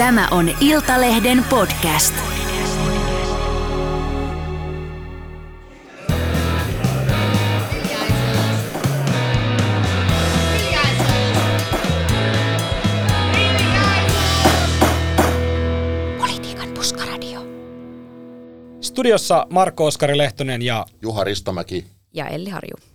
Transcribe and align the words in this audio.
Tämä 0.00 0.28
on 0.30 0.50
Iltalehden 0.60 1.44
podcast. 1.50 2.14
Politiikan 16.18 16.68
puskaradio. 16.74 17.40
Studiossa 18.80 19.46
Marko 19.50 19.86
Oskari 19.86 20.18
Lehtonen 20.18 20.62
ja 20.62 20.86
Juha 21.02 21.24
Ristomäki. 21.24 21.86
Ja 22.14 22.26
Elli 22.28 22.50
Harju. 22.50 22.89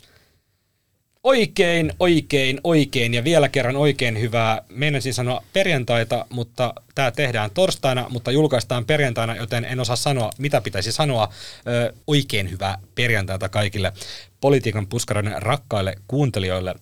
Oikein, 1.25 1.93
oikein, 1.99 2.61
oikein 2.63 3.13
ja 3.13 3.23
vielä 3.23 3.49
kerran 3.49 3.75
oikein 3.75 4.19
hyvää, 4.19 4.61
meinasin 4.69 5.13
sanoa 5.13 5.43
perjantaita, 5.53 6.25
mutta 6.29 6.73
tämä 6.95 7.11
tehdään 7.11 7.51
torstaina, 7.51 8.05
mutta 8.09 8.31
julkaistaan 8.31 8.85
perjantaina, 8.85 9.35
joten 9.35 9.65
en 9.65 9.79
osaa 9.79 9.95
sanoa, 9.95 10.31
mitä 10.37 10.61
pitäisi 10.61 10.91
sanoa. 10.91 11.29
Ö, 11.67 11.93
oikein 12.07 12.51
hyvää 12.51 12.77
perjantaita 12.95 13.49
kaikille 13.49 13.93
politiikan 14.41 14.87
puskaraiden 14.87 15.41
rakkaille 15.41 15.95
kuuntelijoille. 16.07 16.75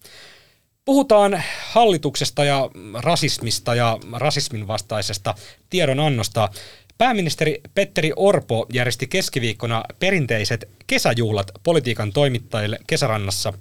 Puhutaan 0.85 1.43
hallituksesta 1.70 2.43
ja 2.43 2.70
rasismista 2.93 3.75
ja 3.75 3.98
rasismin 4.13 4.67
vastaisesta 4.67 5.35
tiedonannosta. 5.70 6.49
Pääministeri 6.98 7.62
Petteri 7.75 8.12
Orpo 8.15 8.65
järjesti 8.73 9.07
keskiviikkona 9.07 9.84
perinteiset 9.99 10.70
kesäjuhlat 10.87 11.51
politiikan 11.63 12.13
toimittajille 12.13 12.79
kesärannassa. 12.87 13.53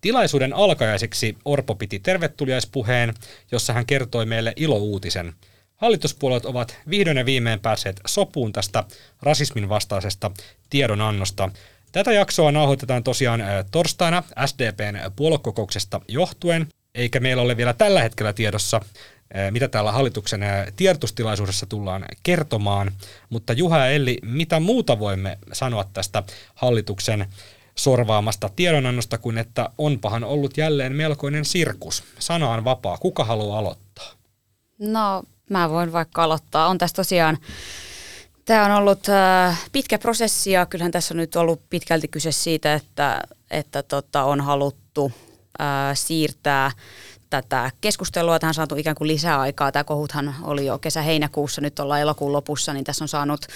Tilaisuuden 0.00 0.52
alkajaiseksi 0.52 1.36
Orpo 1.44 1.74
piti 1.74 1.98
tervetuliaispuheen, 1.98 3.14
jossa 3.52 3.72
hän 3.72 3.86
kertoi 3.86 4.26
meille 4.26 4.52
ilouutisen. 4.56 5.32
Hallituspuolueet 5.76 6.44
ovat 6.44 6.76
vihdoin 6.90 7.16
ja 7.16 7.26
viimein 7.26 7.60
päässeet 7.60 8.00
sopuun 8.06 8.52
tästä 8.52 8.84
rasismin 9.22 9.68
vastaisesta 9.68 10.30
tiedonannosta. 10.70 11.50
Tätä 11.92 12.12
jaksoa 12.12 12.52
nauhoitetaan 12.52 13.04
tosiaan 13.04 13.40
ä, 13.40 13.64
torstaina 13.70 14.22
SDPn 14.46 15.12
puoluekokouksesta 15.16 16.00
johtuen, 16.08 16.66
eikä 16.94 17.20
meillä 17.20 17.42
ole 17.42 17.56
vielä 17.56 17.72
tällä 17.72 18.02
hetkellä 18.02 18.32
tiedossa, 18.32 18.80
ä, 19.36 19.50
mitä 19.50 19.68
täällä 19.68 19.92
hallituksen 19.92 20.42
ä, 20.42 20.66
tiedotustilaisuudessa 20.76 21.66
tullaan 21.66 22.04
kertomaan. 22.22 22.92
Mutta 23.30 23.52
Juha 23.52 23.78
ja 23.78 23.86
Elli, 23.86 24.18
mitä 24.22 24.60
muuta 24.60 24.98
voimme 24.98 25.38
sanoa 25.52 25.84
tästä 25.92 26.22
hallituksen 26.54 27.26
sorvaamasta 27.82 28.50
tiedonannosta 28.56 29.18
kuin 29.18 29.38
että 29.38 29.70
onpahan 29.78 30.24
ollut 30.24 30.56
jälleen 30.56 30.96
melkoinen 30.96 31.44
sirkus. 31.44 32.04
Sana 32.18 32.50
on 32.50 32.64
vapaa. 32.64 32.98
Kuka 32.98 33.24
haluaa 33.24 33.58
aloittaa? 33.58 34.12
No, 34.78 35.22
mä 35.50 35.70
voin 35.70 35.92
vaikka 35.92 36.24
aloittaa. 36.24 36.68
On 36.68 36.78
tässä 36.78 36.96
tosiaan, 36.96 37.38
tämä 38.44 38.64
on 38.64 38.70
ollut 38.70 39.08
äh, 39.08 39.60
pitkä 39.72 39.98
prosessi 39.98 40.50
ja 40.50 40.66
kyllähän 40.66 40.92
tässä 40.92 41.14
on 41.14 41.18
nyt 41.18 41.36
ollut 41.36 41.60
pitkälti 41.70 42.08
kyse 42.08 42.32
siitä, 42.32 42.74
että, 42.74 43.20
että 43.50 43.82
tota, 43.82 44.24
on 44.24 44.40
haluttu 44.40 45.12
äh, 45.60 45.66
siirtää 45.94 46.70
tätä 47.30 47.70
keskustelua. 47.80 48.38
Tähän 48.38 48.50
on 48.50 48.54
saatu 48.54 48.76
ikään 48.76 48.96
kuin 48.96 49.08
lisää 49.08 49.40
aikaa. 49.40 49.72
Tämä 49.72 49.84
kohuthan 49.84 50.34
oli 50.42 50.66
jo 50.66 50.78
kesä-heinäkuussa, 50.78 51.60
nyt 51.60 51.78
ollaan 51.78 52.00
elokuun 52.00 52.32
lopussa, 52.32 52.72
niin 52.72 52.84
tässä 52.84 53.04
on 53.04 53.08
saanut 53.08 53.46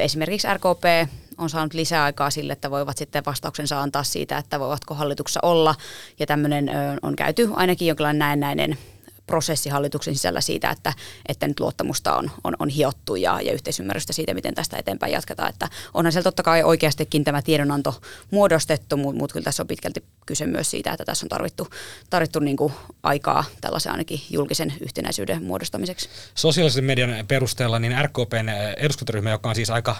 esimerkiksi 0.00 0.48
RKP 0.54 1.10
on 1.38 1.50
saanut 1.50 1.74
lisää 1.74 2.04
aikaa 2.04 2.30
sille, 2.30 2.52
että 2.52 2.70
voivat 2.70 2.96
sitten 2.96 3.24
vastauksensa 3.26 3.80
antaa 3.80 4.02
siitä, 4.02 4.38
että 4.38 4.60
voivatko 4.60 4.94
hallituksessa 4.94 5.40
olla. 5.42 5.74
Ja 6.18 6.26
tämmöinen 6.26 6.70
on 7.02 7.16
käyty 7.16 7.50
ainakin 7.56 7.88
jonkinlainen 7.88 8.18
näennäinen 8.18 8.78
prosessi 9.28 9.68
hallituksen 9.68 10.14
sisällä 10.14 10.40
siitä, 10.40 10.70
että, 10.70 10.92
että 11.28 11.48
nyt 11.48 11.60
luottamusta 11.60 12.16
on, 12.16 12.30
on, 12.44 12.56
on 12.58 12.68
hiottu 12.68 13.16
ja, 13.16 13.40
ja 13.40 13.52
yhteisymmärrystä 13.52 14.12
siitä, 14.12 14.34
miten 14.34 14.54
tästä 14.54 14.76
eteenpäin 14.76 15.12
jatketaan. 15.12 15.48
Että 15.48 15.68
onhan 15.94 16.12
siellä 16.12 16.24
totta 16.24 16.42
kai 16.42 16.62
oikeastikin 16.62 17.24
tämä 17.24 17.42
tiedonanto 17.42 18.00
muodostettu, 18.30 18.96
mutta 18.96 19.18
mut 19.18 19.32
kyllä 19.32 19.44
tässä 19.44 19.62
on 19.62 19.66
pitkälti 19.66 20.04
kyse 20.26 20.46
myös 20.46 20.70
siitä, 20.70 20.92
että 20.92 21.04
tässä 21.04 21.24
on 21.24 21.28
tarvittu, 21.28 21.68
tarvittu 22.10 22.38
niin 22.38 22.56
kuin 22.56 22.72
aikaa 23.02 23.44
tällaisen 23.60 23.92
ainakin 23.92 24.20
julkisen 24.30 24.74
yhtenäisyyden 24.80 25.42
muodostamiseksi. 25.42 26.08
Sosiaalisen 26.34 26.84
median 26.84 27.26
perusteella 27.28 27.78
niin 27.78 27.94
RKPn 28.02 28.48
eduskuntaryhmä, 28.76 29.30
joka 29.30 29.48
on 29.48 29.54
siis 29.54 29.70
aika 29.70 29.96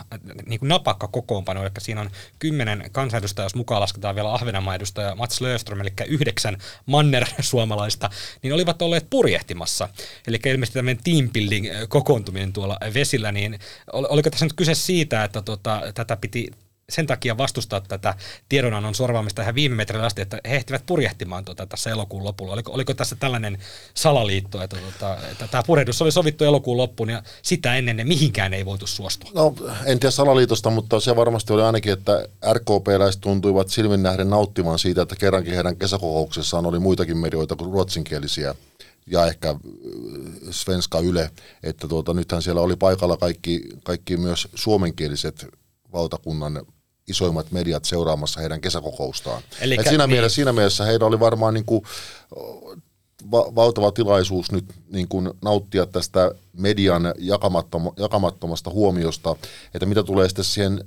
niin 0.46 0.60
kuin 0.60 0.68
napakka 0.68 1.08
kokoonpano, 1.08 1.62
eli 1.62 1.70
siinä 1.78 2.00
on 2.00 2.10
kymmenen 2.38 2.90
kansanedustajaa, 2.92 3.44
jos 3.44 3.54
mukaan 3.54 3.80
lasketaan 3.80 4.14
vielä 4.14 4.34
Ahvenanmaan 4.34 4.76
edustaja 4.76 5.14
Mats 5.14 5.40
Löfström, 5.40 5.80
eli 5.80 5.92
yhdeksän 6.06 6.58
manner-suomalaista, 6.86 8.10
niin 8.42 8.54
olivat 8.54 8.82
olleet 8.82 9.06
purjehtimassa. 9.18 9.88
Eli 10.26 10.38
ilmeisesti 10.46 10.78
tämmöinen 10.78 11.04
team 11.04 11.30
building 11.30 11.66
kokoontuminen 11.88 12.52
tuolla 12.52 12.78
vesillä, 12.94 13.32
niin 13.32 13.58
oliko 13.92 14.30
tässä 14.30 14.46
nyt 14.46 14.52
kyse 14.52 14.74
siitä, 14.74 15.24
että 15.24 15.42
tota, 15.42 15.82
tätä 15.94 16.16
piti 16.16 16.50
sen 16.90 17.06
takia 17.06 17.38
vastustaa 17.38 17.80
tätä 17.80 18.14
tiedonannon 18.48 18.94
sorvaamista 18.94 19.42
ihan 19.42 19.54
viime 19.54 19.74
metrillä 19.76 20.06
asti, 20.06 20.22
että 20.22 20.40
he 20.48 20.56
ehtivät 20.56 20.86
purjehtimaan 20.86 21.44
tuota 21.44 21.66
tässä 21.66 21.90
elokuun 21.90 22.24
lopulla. 22.24 22.52
Oliko, 22.52 22.72
oliko 22.72 22.94
tässä 22.94 23.16
tällainen 23.16 23.58
salaliitto, 23.94 24.62
että, 24.62 24.76
tuota, 24.76 25.18
että 25.32 25.48
tämä 25.48 25.62
purjehdus 25.66 26.02
oli 26.02 26.12
sovittu 26.12 26.44
elokuun 26.44 26.76
loppuun 26.76 27.10
ja 27.10 27.22
sitä 27.42 27.76
ennen 27.76 27.96
ne 27.96 28.04
mihinkään 28.04 28.54
ei 28.54 28.64
voitu 28.64 28.86
suostua? 28.86 29.30
No 29.34 29.54
en 29.86 30.00
tiedä 30.00 30.10
salaliitosta, 30.10 30.70
mutta 30.70 31.00
se 31.00 31.16
varmasti 31.16 31.52
oli 31.52 31.62
ainakin, 31.62 31.92
että 31.92 32.28
RKP-läiset 32.52 33.20
tuntuivat 33.20 33.68
silmin 33.68 34.02
nähden 34.02 34.30
nauttimaan 34.30 34.78
siitä, 34.78 35.02
että 35.02 35.16
kerrankin 35.16 35.54
heidän 35.54 35.76
kesäkokouksessaan 35.76 36.66
oli 36.66 36.78
muitakin 36.78 37.18
medioita 37.18 37.56
kuin 37.56 37.72
ruotsinkielisiä 37.72 38.54
ja 39.10 39.26
ehkä 39.26 39.54
Svenska 40.50 41.00
Yle, 41.00 41.30
että 41.62 41.88
tuota, 41.88 42.14
nythän 42.14 42.42
siellä 42.42 42.60
oli 42.60 42.76
paikalla 42.76 43.16
kaikki, 43.16 43.68
kaikki 43.84 44.16
myös 44.16 44.48
suomenkieliset 44.54 45.46
valtakunnan 45.92 46.66
isoimmat 47.08 47.50
mediat 47.50 47.84
seuraamassa 47.84 48.40
heidän 48.40 48.60
kesäkokoustaan. 48.60 49.42
Elikkä, 49.60 49.82
Et 49.82 49.88
siinä, 49.88 50.06
niin. 50.06 50.14
mielessä, 50.14 50.34
siinä 50.34 50.52
mielessä 50.52 50.84
heillä 50.84 51.06
oli 51.06 51.20
varmaan 51.20 51.54
niin 51.54 51.64
kuin, 51.64 51.82
va- 53.30 53.54
valtava 53.54 53.92
tilaisuus 53.92 54.52
nyt 54.52 54.64
niin 54.92 55.08
kuin 55.08 55.30
nauttia 55.42 55.86
tästä 55.86 56.32
median 56.52 57.02
jakamattom- 57.18 57.92
jakamattomasta 57.96 58.70
huomiosta, 58.70 59.36
että 59.74 59.86
mitä 59.86 60.02
tulee 60.02 60.28
sitten 60.28 60.44
siihen 60.44 60.84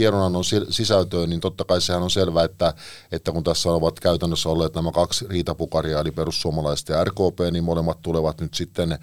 tiedonannon 0.00 0.44
sisältöön, 0.70 1.30
niin 1.30 1.40
totta 1.40 1.64
kai 1.64 1.80
sehän 1.80 2.02
on 2.02 2.10
selvää, 2.10 2.44
että, 2.44 2.74
että 3.12 3.32
kun 3.32 3.44
tässä 3.44 3.72
ovat 3.72 4.00
käytännössä 4.00 4.48
olleet 4.48 4.74
nämä 4.74 4.92
kaksi 4.92 5.26
riitapukaria, 5.28 6.00
eli 6.00 6.10
perussuomalaiset 6.10 6.88
ja 6.88 7.04
RKP, 7.04 7.40
niin 7.50 7.64
molemmat 7.64 8.02
tulevat 8.02 8.40
nyt 8.40 8.54
sitten 8.54 8.98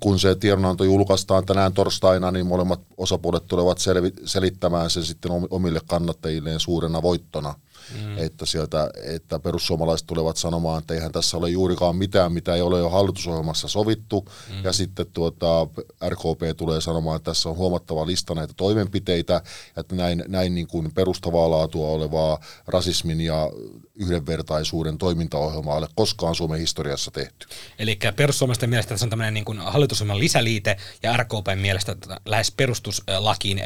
kun 0.00 0.18
se 0.18 0.34
tiedonanto 0.34 0.84
julkaistaan 0.84 1.46
tänään 1.46 1.72
torstaina, 1.72 2.30
niin 2.30 2.46
molemmat 2.46 2.80
osapuolet 2.96 3.46
tulevat 3.46 3.78
selvi- 3.78 4.22
selittämään 4.24 4.90
sen 4.90 5.04
sitten 5.04 5.32
omille 5.50 5.80
kannattajilleen 5.86 6.60
suurena 6.60 7.02
voittona. 7.02 7.54
Mm. 8.00 8.18
Että 8.18 8.46
sieltä, 8.46 8.90
että 9.04 9.38
perussuomalaiset 9.38 10.06
tulevat 10.06 10.36
sanomaan, 10.36 10.78
että 10.78 10.94
eihän 10.94 11.12
tässä 11.12 11.36
ole 11.36 11.50
juurikaan 11.50 11.96
mitään, 11.96 12.32
mitä 12.32 12.54
ei 12.54 12.62
ole 12.62 12.78
jo 12.78 12.88
hallitusohjelmassa 12.88 13.68
sovittu. 13.68 14.28
Mm. 14.50 14.64
Ja 14.64 14.72
sitten 14.72 15.06
tuota, 15.12 15.66
RKP 16.08 16.56
tulee 16.56 16.80
sanomaan, 16.80 17.16
että 17.16 17.30
tässä 17.30 17.48
on 17.48 17.56
huomattava 17.56 18.06
lista 18.06 18.34
näitä 18.34 18.54
toimenpiteitä, 18.56 19.42
että 19.76 19.96
näin, 19.96 20.24
näin 20.28 20.54
niin 20.54 20.66
kuin 20.66 20.94
perustavaa 20.94 21.50
laatua 21.50 21.88
olevaa 21.88 22.38
rasismin 22.66 23.20
ja 23.20 23.50
yhdenvertaisuuden 23.94 24.98
toimintaohjelmaa 24.98 25.76
ole 25.76 25.88
koskaan 25.94 26.34
Suomen 26.34 26.60
historiassa 26.60 27.10
tehty. 27.10 27.46
Eli 27.78 27.98
perussuomalaisten 28.16 28.70
mielestä 28.70 28.88
tässä 28.88 29.06
on 29.06 29.10
tämmöinen 29.10 29.34
niin 29.34 29.44
kuin 29.44 29.58
hallitusohjelman 29.58 30.18
lisäliite 30.18 30.76
ja 31.02 31.16
RKPn 31.16 31.58
mielestä 31.58 31.96
lähes 32.24 32.50
perustuslakiin 32.50 33.60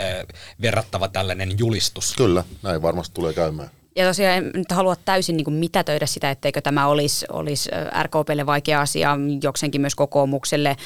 verrattava 0.60 1.08
tällainen 1.08 1.58
julistus. 1.58 2.14
Kyllä, 2.16 2.44
näin 2.62 2.82
varmasti 2.82 3.14
tulee 3.14 3.32
käymään. 3.32 3.70
Ja 3.96 4.06
tosiaan 4.06 4.36
en 4.36 4.50
nyt 4.54 4.72
halua 4.72 4.96
täysin 4.96 5.36
niin 5.36 5.44
kuin 5.44 5.54
mitätöidä 5.54 6.06
sitä, 6.06 6.30
etteikö 6.30 6.60
tämä 6.60 6.86
olisi, 6.86 7.26
olisi 7.32 7.70
RKPlle 8.02 8.46
vaikea 8.46 8.80
asia, 8.80 9.16
jokseenkin 9.42 9.80
myös 9.80 9.94
kokoomukselle 9.94 10.76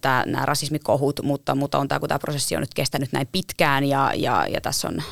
tämä, 0.00 0.24
nämä 0.26 0.46
rasismikohut, 0.46 1.20
mutta, 1.22 1.54
mutta 1.54 1.78
on 1.78 1.88
tämä, 1.88 1.98
kun 1.98 2.08
tämä 2.08 2.18
prosessi 2.18 2.56
on 2.56 2.62
nyt 2.62 2.74
kestänyt 2.74 3.12
näin 3.12 3.28
pitkään 3.32 3.84
ja, 3.84 4.12
ja, 4.14 4.46
ja 4.48 4.60
tässä 4.60 4.88
on 4.88 5.02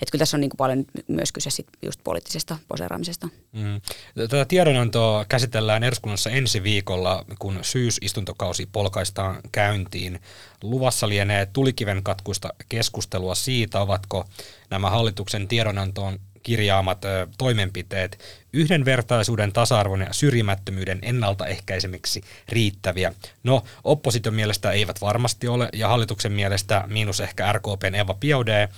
että 0.00 0.10
kyllä 0.10 0.22
tässä 0.22 0.36
on 0.36 0.40
niin 0.40 0.50
kuin 0.50 0.56
paljon 0.56 0.84
myös 1.08 1.32
kyse 1.32 1.50
sit 1.50 1.66
just 1.82 2.00
poliittisesta 2.04 2.58
poseeraamisesta. 2.68 3.28
Mm. 3.52 3.80
Tätä 4.14 4.44
tiedonantoa 4.44 5.24
käsitellään 5.24 5.84
eduskunnassa 5.84 6.30
ensi 6.30 6.62
viikolla, 6.62 7.24
kun 7.38 7.58
syysistuntokausi 7.62 8.68
polkaistaan 8.72 9.40
käyntiin. 9.52 10.20
Luvassa 10.62 11.08
lienee 11.08 11.46
tulikiven 11.46 12.02
katkuista 12.02 12.54
keskustelua 12.68 13.34
siitä, 13.34 13.80
ovatko 13.80 14.24
nämä 14.70 14.90
hallituksen 14.90 15.48
tiedonantoon 15.48 16.18
kirjaamat 16.44 17.02
toimenpiteet 17.38 18.18
yhdenvertaisuuden, 18.52 19.52
tasa-arvon 19.52 20.00
ja 20.00 20.12
syrjimättömyyden 20.12 20.98
ennaltaehkäisemiksi 21.02 22.22
riittäviä. 22.48 23.12
No, 23.42 23.64
opposition 23.84 24.34
mielestä 24.34 24.70
eivät 24.70 25.00
varmasti 25.00 25.48
ole, 25.48 25.68
ja 25.72 25.88
hallituksen 25.88 26.32
mielestä 26.32 26.84
miinus 26.86 27.20
ehkä 27.20 27.52
RKPn 27.52 27.94
Eva 27.94 28.14
Piaude 28.14 28.68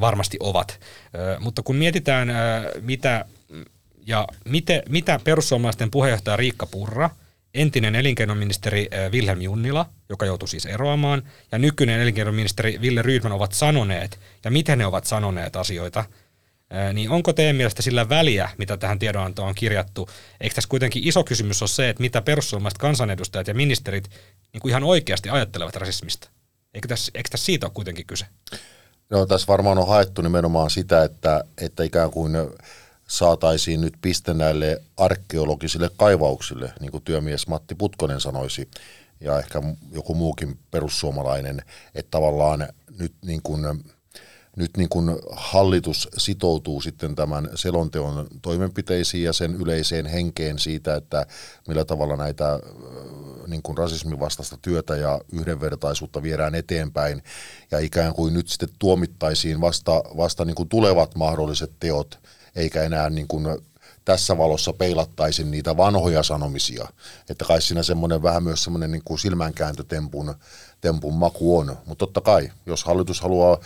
varmasti 0.00 0.36
ovat. 0.40 0.80
Mutta 1.38 1.62
kun 1.62 1.76
mietitään, 1.76 2.32
mitä, 2.80 3.24
ja 4.06 4.26
mite, 4.44 4.82
mitä 4.88 5.20
perussuomalaisten 5.24 5.90
puheenjohtaja 5.90 6.36
Riikka 6.36 6.66
Purra 6.66 7.10
entinen 7.54 7.94
elinkeinoministeri 7.94 8.88
Wilhelm 9.10 9.40
Junnila, 9.40 9.86
joka 10.08 10.26
joutui 10.26 10.48
siis 10.48 10.66
eroamaan, 10.66 11.22
ja 11.52 11.58
nykyinen 11.58 12.00
elinkeinoministeri 12.00 12.78
Ville 12.80 13.02
Rydman 13.02 13.32
ovat 13.32 13.52
sanoneet, 13.52 14.18
ja 14.44 14.50
miten 14.50 14.78
ne 14.78 14.86
ovat 14.86 15.06
sanoneet 15.06 15.56
asioita, 15.56 16.04
niin 16.92 17.10
onko 17.10 17.32
teidän 17.32 17.56
mielestä 17.56 17.82
sillä 17.82 18.08
väliä, 18.08 18.50
mitä 18.58 18.76
tähän 18.76 18.98
tiedonantoon 18.98 19.48
on 19.48 19.54
kirjattu? 19.54 20.08
Eikö 20.40 20.54
tässä 20.54 20.68
kuitenkin 20.68 21.08
iso 21.08 21.24
kysymys 21.24 21.62
ole 21.62 21.68
se, 21.68 21.88
että 21.88 22.00
mitä 22.00 22.22
perussuomalaiset 22.22 22.78
kansanedustajat 22.78 23.48
ja 23.48 23.54
ministerit 23.54 24.10
niin 24.52 24.60
kuin 24.60 24.70
ihan 24.70 24.84
oikeasti 24.84 25.28
ajattelevat 25.28 25.76
rasismista? 25.76 26.30
Eikö 26.74 26.88
tässä, 26.88 27.12
eikö 27.14 27.28
tässä 27.30 27.44
siitä 27.44 27.66
ole 27.66 27.72
kuitenkin 27.74 28.06
kyse? 28.06 28.26
No, 29.10 29.26
tässä 29.26 29.46
varmaan 29.46 29.78
on 29.78 29.88
haettu 29.88 30.22
nimenomaan 30.22 30.70
sitä, 30.70 31.04
että, 31.04 31.44
että 31.58 31.82
ikään 31.82 32.10
kuin 32.10 32.32
saataisiin 33.08 33.80
nyt 33.80 33.94
piste 34.02 34.34
näille 34.34 34.82
arkeologisille 34.96 35.90
kaivauksille, 35.96 36.72
niin 36.80 36.90
kuin 36.90 37.04
työmies 37.04 37.46
Matti 37.46 37.74
Putkonen 37.74 38.20
sanoisi, 38.20 38.68
ja 39.20 39.38
ehkä 39.38 39.62
joku 39.92 40.14
muukin 40.14 40.58
perussuomalainen, 40.70 41.62
että 41.94 42.10
tavallaan 42.10 42.68
nyt 42.98 43.12
niin 43.24 43.42
kuin, 43.42 43.84
nyt 44.56 44.76
niin 44.76 44.88
kuin 44.88 45.18
hallitus 45.32 46.08
sitoutuu 46.18 46.80
sitten 46.80 47.14
tämän 47.14 47.48
selonteon 47.54 48.26
toimenpiteisiin 48.42 49.24
ja 49.24 49.32
sen 49.32 49.54
yleiseen 49.54 50.06
henkeen 50.06 50.58
siitä, 50.58 50.94
että 50.96 51.26
millä 51.68 51.84
tavalla 51.84 52.16
näitä 52.16 52.60
niin 53.46 53.62
kuin 53.62 53.78
rasismin 53.78 54.20
vastaista 54.20 54.56
työtä 54.62 54.96
ja 54.96 55.20
yhdenvertaisuutta 55.32 56.22
viedään 56.22 56.54
eteenpäin 56.54 57.22
ja 57.70 57.78
ikään 57.78 58.14
kuin 58.14 58.34
nyt 58.34 58.48
sitten 58.48 58.68
tuomittaisiin 58.78 59.60
vasta, 59.60 60.02
vasta 60.16 60.44
niin 60.44 60.56
kuin 60.56 60.68
tulevat 60.68 61.14
mahdolliset 61.14 61.72
teot 61.80 62.18
eikä 62.56 62.82
enää 62.82 63.10
niin 63.10 63.28
kuin 63.28 63.46
tässä 64.04 64.38
valossa 64.38 64.72
peilattaisiin 64.72 65.50
niitä 65.50 65.76
vanhoja 65.76 66.22
sanomisia. 66.22 66.88
Että 67.30 67.44
kai 67.44 67.62
siinä 67.62 67.82
semmoinen 67.82 68.22
vähän 68.22 68.42
myös 68.42 68.64
semmoinen 68.64 68.90
niin 68.90 69.02
kuin 69.04 69.18
silmänkääntötempun 69.18 70.34
tempun 70.80 71.14
maku 71.14 71.58
on. 71.58 71.66
Mutta 71.86 72.06
totta 72.06 72.20
kai, 72.20 72.50
jos 72.66 72.84
hallitus 72.84 73.20
haluaa 73.20 73.58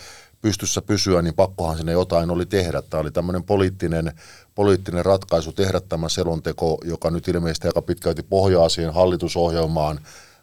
pystyssä 0.47 0.81
pysyä, 0.81 1.21
niin 1.21 1.33
pakkohan 1.33 1.77
sinne 1.77 1.91
jotain 1.91 2.31
oli 2.31 2.45
tehdä. 2.45 2.81
Tämä 2.81 3.01
oli 3.01 3.11
tämmöinen 3.11 3.43
poliittinen, 3.43 4.11
poliittinen 4.55 5.05
ratkaisu 5.05 5.51
tehdä 5.51 5.79
tämä 5.79 6.09
selonteko, 6.09 6.77
joka 6.83 7.11
nyt 7.11 7.27
ilmeisesti 7.27 7.67
aika 7.67 7.81
pitkälti 7.81 8.23
pohjaa 8.23 8.69
siihen 8.69 8.93
hallitusohjelmaan, 8.93 9.99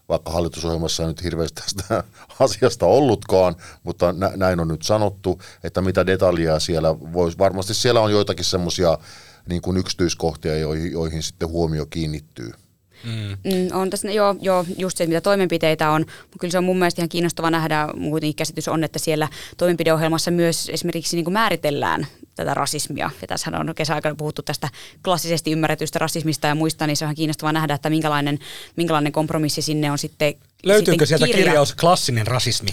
vaikka 0.08 0.32
hallitusohjelmassa 0.32 1.02
ei 1.02 1.08
nyt 1.08 1.22
hirveästi 1.22 1.62
tästä 1.62 2.04
asiasta 2.44 2.86
ollutkaan, 2.86 3.56
mutta 3.82 4.12
nä- 4.12 4.32
näin 4.36 4.60
on 4.60 4.68
nyt 4.68 4.82
sanottu, 4.82 5.40
että 5.62 5.80
mitä 5.80 6.06
detaljia 6.06 6.60
siellä 6.60 7.00
voisi, 7.00 7.38
varmasti 7.38 7.74
siellä 7.74 8.00
on 8.00 8.12
joitakin 8.12 8.44
semmoisia 8.44 8.98
niin 9.48 9.62
kuin 9.62 9.76
yksityiskohtia, 9.76 10.58
joihin, 10.58 10.92
joihin 10.92 11.22
sitten 11.22 11.48
huomio 11.48 11.86
kiinnittyy. 11.86 12.52
Mm. 13.04 13.52
Mm, 13.52 13.68
on 13.72 13.90
tässä, 13.90 14.10
joo, 14.10 14.36
joo, 14.40 14.64
just 14.78 14.96
se, 14.96 15.06
mitä 15.06 15.20
toimenpiteitä 15.20 15.90
on, 15.90 16.00
mutta 16.00 16.38
kyllä 16.40 16.52
se 16.52 16.58
on 16.58 16.64
mun 16.64 16.78
mielestä 16.78 17.02
ihan 17.02 17.08
kiinnostava 17.08 17.50
nähdä, 17.50 17.88
muutenkin 17.96 18.36
käsitys 18.36 18.68
on, 18.68 18.84
että 18.84 18.98
siellä 18.98 19.28
toimenpideohjelmassa 19.56 20.30
myös 20.30 20.68
esimerkiksi 20.68 21.16
niin 21.16 21.24
kuin 21.24 21.32
määritellään 21.32 22.06
tätä 22.34 22.54
rasismia. 22.54 23.10
Ja 23.20 23.26
tässä 23.26 23.50
on 23.58 23.74
kesäaikana 23.74 24.14
puhuttu 24.14 24.42
tästä 24.42 24.68
klassisesti 25.04 25.52
ymmärretystä 25.52 25.98
rasismista 25.98 26.46
ja 26.46 26.54
muista, 26.54 26.86
niin 26.86 26.96
se 26.96 27.04
on 27.04 27.06
ihan 27.06 27.16
kiinnostavaa 27.16 27.52
nähdä, 27.52 27.74
että 27.74 27.90
minkälainen, 27.90 28.38
minkälainen 28.76 29.12
kompromissi 29.12 29.62
sinne 29.62 29.90
on 29.90 29.98
sitten 29.98 30.34
Löytyykö 30.64 31.06
sieltä 31.06 31.26
kirja. 31.26 31.44
kirjaus 31.44 31.74
klassinen 31.74 32.26
rasismi? 32.26 32.70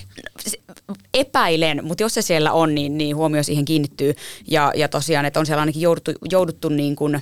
Epäilen, 1.14 1.86
mutta 1.86 2.04
jos 2.04 2.14
se 2.14 2.22
siellä 2.22 2.52
on, 2.52 2.76
niin, 2.76 2.98
niin 2.98 3.16
huomio 3.16 3.44
siihen 3.44 3.66
kiinnittyy. 3.66 4.16
Ja, 4.48 4.74
ja 4.76 4.88
tosiaan, 4.88 5.26
että 5.26 5.40
on 5.40 5.46
siellä 5.46 5.60
ainakin 5.60 5.82
jouduttu, 5.82 6.12
jouduttu 6.32 6.70
niin 6.70 6.96
kuin 6.96 7.22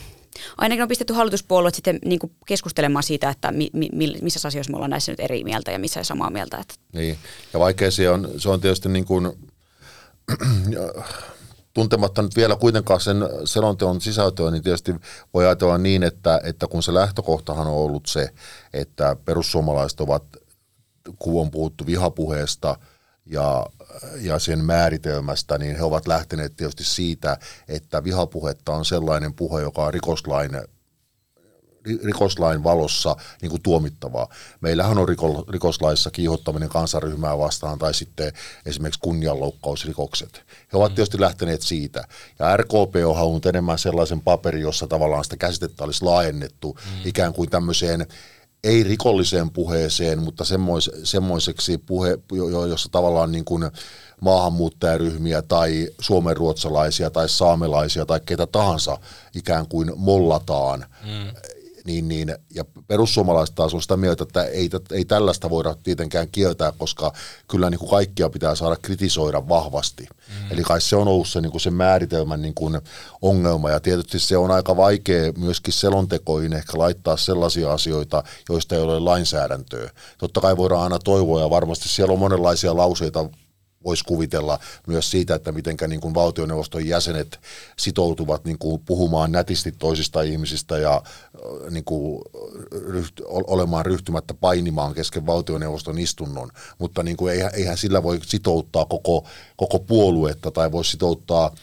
ainakin 0.57 0.83
on 0.83 0.89
pistetty 0.89 1.13
hallituspuolueet 1.13 1.75
sitten 1.75 1.99
niin 2.05 2.19
kuin 2.19 2.31
keskustelemaan 2.45 3.03
siitä, 3.03 3.29
että 3.29 3.51
mi, 3.51 3.69
mi, 3.73 4.17
missä 4.21 4.47
asioissa 4.47 4.71
me 4.71 4.75
ollaan 4.75 4.89
näissä 4.89 5.11
nyt 5.11 5.19
eri 5.19 5.43
mieltä 5.43 5.71
ja 5.71 5.79
missä 5.79 6.03
samaa 6.03 6.29
mieltä. 6.29 6.57
Että. 6.57 6.73
Niin, 6.93 7.17
ja 7.53 7.59
vaikea 7.59 7.91
se 7.91 8.09
on, 8.09 8.29
se 8.37 8.49
on 8.49 8.61
tietysti 8.61 8.89
niin 8.89 9.05
kuin, 9.05 9.31
tuntematta 11.73 12.21
nyt 12.21 12.35
vielä 12.35 12.55
kuitenkaan 12.55 13.01
sen 13.01 13.17
selonteon 13.45 14.01
sisältöä, 14.01 14.51
niin 14.51 14.63
tietysti 14.63 14.95
voi 15.33 15.45
ajatella 15.45 15.77
niin, 15.77 16.03
että, 16.03 16.41
että 16.43 16.67
kun 16.67 16.83
se 16.83 16.93
lähtökohtahan 16.93 17.67
on 17.67 17.73
ollut 17.73 18.05
se, 18.05 18.29
että 18.73 19.15
perussuomalaiset 19.25 19.99
ovat, 20.01 20.23
kun 21.19 21.41
on 21.41 21.51
puhuttu 21.51 21.85
vihapuheesta 21.85 22.77
ja 23.29 23.65
ja 24.21 24.39
sen 24.39 24.65
määritelmästä, 24.65 25.57
niin 25.57 25.75
he 25.75 25.83
ovat 25.83 26.07
lähteneet 26.07 26.55
tietysti 26.55 26.83
siitä, 26.83 27.37
että 27.67 28.03
vihapuhetta 28.03 28.73
on 28.73 28.85
sellainen 28.85 29.33
puhe, 29.33 29.61
joka 29.61 29.85
on 29.85 29.93
rikoslain 29.93 30.51
rikoslain 32.03 32.63
valossa 32.63 33.15
niin 33.41 33.49
kuin 33.49 33.61
tuomittavaa. 33.61 34.29
Meillähän 34.61 34.97
on 34.97 35.09
riko, 35.09 35.45
rikoslaissa 35.49 36.11
kiihottaminen 36.11 36.69
kansaryhmää 36.69 37.37
vastaan 37.37 37.79
tai 37.79 37.93
sitten 37.93 38.33
esimerkiksi 38.65 38.99
kunnianloukkausrikokset. 38.99 40.43
He 40.73 40.77
ovat 40.77 40.91
mm. 40.91 40.95
tietysti 40.95 41.21
lähteneet 41.21 41.61
siitä. 41.61 42.03
Ja 42.39 42.57
RKP 42.57 42.95
on 43.05 43.15
halunnut 43.15 43.45
enemmän 43.45 43.79
sellaisen 43.79 44.21
paperin, 44.21 44.61
jossa 44.61 44.87
tavallaan 44.87 45.23
sitä 45.23 45.37
käsitettä 45.37 45.83
olisi 45.83 46.05
laajennettu 46.05 46.77
mm. 46.85 47.01
ikään 47.05 47.33
kuin 47.33 47.49
tämmöiseen 47.49 48.07
ei 48.63 48.83
rikolliseen 48.83 49.51
puheeseen, 49.51 50.19
mutta 50.19 50.45
semmois, 50.45 50.91
semmoiseksi 51.03 51.77
puhe, 51.77 52.19
jossa 52.69 52.89
tavallaan 52.91 53.31
niin 53.31 53.45
kuin 53.45 53.71
maahanmuuttajaryhmiä 54.21 55.41
tai 55.41 55.87
suomenruotsalaisia 56.01 57.09
tai 57.09 57.29
saamelaisia 57.29 58.05
tai 58.05 58.19
ketä 58.25 58.47
tahansa 58.47 58.97
ikään 59.35 59.67
kuin 59.67 59.91
mollataan. 59.95 60.85
Mm 61.05 61.58
niin, 61.89 62.07
niin, 62.07 62.35
ja 62.55 62.65
perussuomalaiset 62.87 63.55
taas 63.55 63.73
on 63.73 63.81
sitä 63.81 63.97
mieltä, 63.97 64.23
että 64.23 64.43
ei, 64.43 64.69
ei 64.91 65.05
tällaista 65.05 65.49
voida 65.49 65.75
tietenkään 65.83 66.27
kieltää, 66.31 66.71
koska 66.77 67.13
kyllä 67.47 67.69
niin 67.69 67.79
kuin 67.79 67.89
kaikkia 67.89 68.29
pitää 68.29 68.55
saada 68.55 68.75
kritisoida 68.81 69.47
vahvasti. 69.49 70.03
Mm. 70.03 70.51
Eli 70.51 70.63
kai 70.63 70.81
se 70.81 70.95
on 70.95 71.07
ollut 71.07 71.27
se, 71.27 71.41
niin 71.41 71.51
kuin 71.51 71.61
se 71.61 71.71
määritelmän 71.71 72.41
niin 72.41 72.53
kuin 72.53 72.81
ongelma, 73.21 73.69
ja 73.69 73.79
tietysti 73.79 74.19
se 74.19 74.37
on 74.37 74.51
aika 74.51 74.77
vaikea 74.77 75.33
myöskin 75.37 75.73
selontekoihin 75.73 76.53
ehkä 76.53 76.77
laittaa 76.77 77.17
sellaisia 77.17 77.73
asioita, 77.73 78.23
joista 78.49 78.75
ei 78.75 78.81
ole 78.81 78.99
lainsäädäntöä. 78.99 79.89
Totta 80.17 80.41
kai 80.41 80.57
voidaan 80.57 80.83
aina 80.83 80.99
toivoa, 80.99 81.41
ja 81.41 81.49
varmasti 81.49 81.89
siellä 81.89 82.13
on 82.13 82.19
monenlaisia 82.19 82.77
lauseita 82.77 83.29
voisi 83.83 84.03
kuvitella 84.03 84.59
myös 84.87 85.11
siitä, 85.11 85.35
että 85.35 85.51
miten 85.51 85.77
niin 85.87 86.01
kuin 86.01 86.13
valtioneuvoston 86.13 86.87
jäsenet 86.87 87.39
sitoutuvat 87.77 88.45
niin 88.45 88.57
kuin 88.57 88.81
puhumaan 88.85 89.31
nätisti 89.31 89.71
toisista 89.71 90.21
ihmisistä 90.21 90.77
ja 90.77 91.01
niin 91.69 91.83
kuin 91.83 92.21
ryhty, 92.87 93.23
olemaan 93.27 93.85
ryhtymättä 93.85 94.33
painimaan 94.33 94.93
kesken 94.93 95.25
valtioneuvoston 95.25 95.99
istunnon. 95.99 96.51
Mutta 96.77 97.03
niin 97.03 97.17
kuin 97.17 97.33
eihän, 97.33 97.51
eihän 97.53 97.77
sillä 97.77 98.03
voi 98.03 98.19
sitouttaa 98.25 98.85
koko, 98.85 99.25
koko 99.57 99.79
puoluetta 99.79 100.51
tai 100.51 100.71
voi 100.71 100.85
sitouttaa 100.85 101.55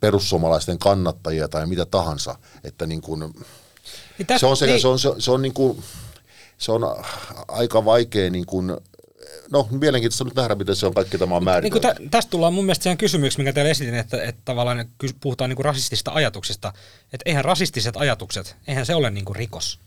perussuomalaisten 0.00 0.78
kannattajia 0.78 1.48
tai 1.48 1.66
mitä 1.66 1.86
tahansa. 1.86 2.38
Että 2.64 2.86
niin 2.86 3.02
kuin, 3.02 3.20
niin 4.18 4.38
se 4.38 4.46
on, 4.46 4.56
sekä, 4.56 4.72
niin. 4.72 4.80
se 4.80 4.88
on, 4.88 4.98
se, 4.98 5.08
se 5.18 5.30
on 5.30 5.42
niin 5.42 5.54
kuin, 5.54 5.82
se 6.58 6.72
on 6.72 6.82
aika 7.48 7.84
vaikea 7.84 8.30
niin 8.30 8.46
kuin 8.46 8.76
no 9.52 9.68
mielenkiintoista 9.70 10.24
nyt 10.24 10.34
nähdä, 10.34 10.54
miten 10.54 10.76
se 10.76 10.86
on 10.86 10.94
kaikki 10.94 11.18
tämä 11.18 11.36
on 11.36 11.44
määritelty. 11.44 11.86
Niin 11.86 11.96
tä, 11.96 12.10
tästä 12.10 12.30
tullaan 12.30 12.54
mun 12.54 12.64
mielestä 12.64 12.82
siihen 12.82 12.98
kysymykseen, 12.98 13.44
mikä 13.44 13.52
teille 13.52 13.70
esitin, 13.70 13.94
että, 13.94 14.22
että 14.22 14.42
tavallaan 14.44 14.84
puhutaan 15.20 15.50
niin 15.50 15.56
kuin 15.56 15.64
rasistista 15.64 16.10
ajatuksista. 16.14 16.72
Että 17.04 17.22
eihän 17.26 17.44
rasistiset 17.44 17.96
ajatukset, 17.96 18.56
eihän 18.66 18.86
se 18.86 18.94
ole 18.94 19.10
niin 19.10 19.24
kuin 19.24 19.36
rikos. 19.36 19.78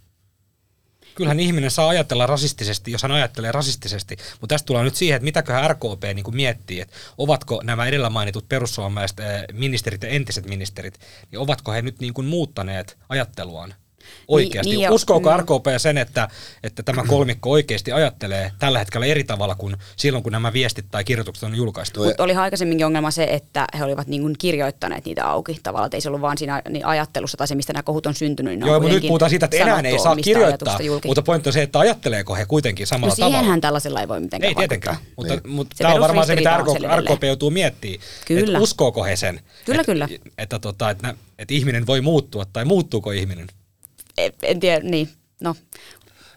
Kyllähän 1.16 1.40
ihminen 1.40 1.72
saa 1.72 1.90
ajatella 1.90 2.26
rasistisesti, 2.26 2.92
jos 2.92 3.04
hän 3.04 3.12
ajattelee 3.12 3.52
rasistisesti, 3.52 4.18
mutta 4.42 4.54
tästä 4.54 4.66
tullaan 4.66 4.86
nyt 4.86 4.96
siihen, 4.96 5.16
että 5.16 5.24
mitäköhän 5.24 5.70
RKP 5.70 6.04
niin 6.14 6.24
kuin 6.24 6.36
miettii, 6.36 6.82
että 6.82 6.96
ovatko 7.18 7.62
nämä 7.64 7.86
edellä 7.86 8.10
mainitut 8.10 8.50
perussuomalaiset 8.50 9.18
ministerit 9.54 10.04
ja 10.04 10.10
entiset 10.10 10.46
ministerit, 10.46 11.00
niin 11.32 11.40
ovatko 11.40 11.72
he 11.72 11.82
nyt 11.82 12.00
niin 12.00 12.14
kuin 12.14 12.28
muuttaneet 12.28 12.98
ajatteluaan 13.10 13.74
oikeasti. 14.28 14.76
Niin, 14.76 14.92
Uskooko 14.92 15.32
mm. 15.32 15.40
RKP 15.40 15.66
sen, 15.78 15.98
että, 15.98 16.28
että 16.64 16.84
tämä 16.84 17.04
kolmikko 17.08 17.52
oikeasti 17.52 17.92
ajattelee 17.92 18.52
tällä 18.60 18.80
hetkellä 18.80 19.06
eri 19.06 19.24
tavalla 19.24 19.56
kuin 19.56 19.78
silloin, 19.96 20.24
kun 20.24 20.32
nämä 20.32 20.54
viestit 20.54 20.86
tai 20.92 21.04
kirjoitukset 21.04 21.44
on 21.44 21.56
julkaistu? 21.56 22.04
Mutta 22.04 22.24
oli 22.24 22.34
aikaisemminkin 22.34 22.86
ongelma 22.86 23.12
se, 23.12 23.24
että 23.24 23.68
he 23.78 23.84
olivat 23.84 24.08
niin 24.08 24.22
kuin 24.22 24.36
kirjoittaneet 24.38 25.06
niitä 25.06 25.26
auki 25.26 25.60
tavallaan, 25.64 25.88
että 25.88 25.98
ei 25.98 26.02
se 26.02 26.10
ollut 26.10 26.22
vaan 26.22 26.38
siinä 26.38 26.62
niin 26.70 26.86
ajattelussa 26.86 27.38
tai 27.38 27.48
se, 27.48 27.56
mistä 27.56 27.74
nämä 27.74 27.84
kohut 27.84 28.06
on 28.06 28.16
syntynyt. 28.16 28.60
Niin 28.60 28.68
Joo, 28.68 28.80
mutta 28.80 28.96
nyt 28.96 29.08
puhutaan 29.08 29.30
siitä, 29.30 29.46
että 29.46 29.58
enää 29.58 29.80
ei 29.80 30.00
saa 30.00 30.16
kirjoittaa, 30.16 30.80
mutta 31.06 31.22
pointti 31.22 31.50
on 31.50 31.54
se, 31.54 31.62
että 31.62 31.80
ajatteleeko 31.80 32.36
he 32.36 32.46
kuitenkin 32.46 32.88
samalla 32.88 33.12
no, 33.12 33.16
tavalla. 33.16 33.38
siihenhän 33.38 33.62
tällaisella 33.62 34.02
ei 34.02 34.08
voi 34.08 34.20
mitenkään 34.20 34.50
Ei 34.50 34.56
tietenkään, 34.56 34.98
mutta, 35.18 35.34
niin. 35.34 35.50
mutta 35.50 35.76
tämä 35.78 35.94
on 35.94 36.02
varmaan 36.02 36.28
se, 36.28 36.36
mitä 36.36 36.58
RKP 36.98 37.24
joutuu 37.24 37.52
miettimään, 37.52 38.00
kyllä. 38.26 38.42
että 38.42 38.60
uskooko 38.60 39.04
he 39.04 39.16
sen, 39.16 39.40
kyllä, 39.66 39.82
että, 39.82 39.92
kyllä. 39.92 40.08
Että, 40.12 40.30
että, 40.38 40.60
tota, 40.60 40.90
että, 40.90 41.10
että, 41.10 41.24
että 41.40 41.54
ihminen 41.54 41.88
voi 41.88 42.02
muuttua 42.02 42.46
tai 42.46 42.66
muuttuuko 42.66 43.12
ihminen? 43.12 43.48
En 44.44 44.60
tiedä, 44.60 44.80
niin, 44.80 45.10
no. 45.40 45.56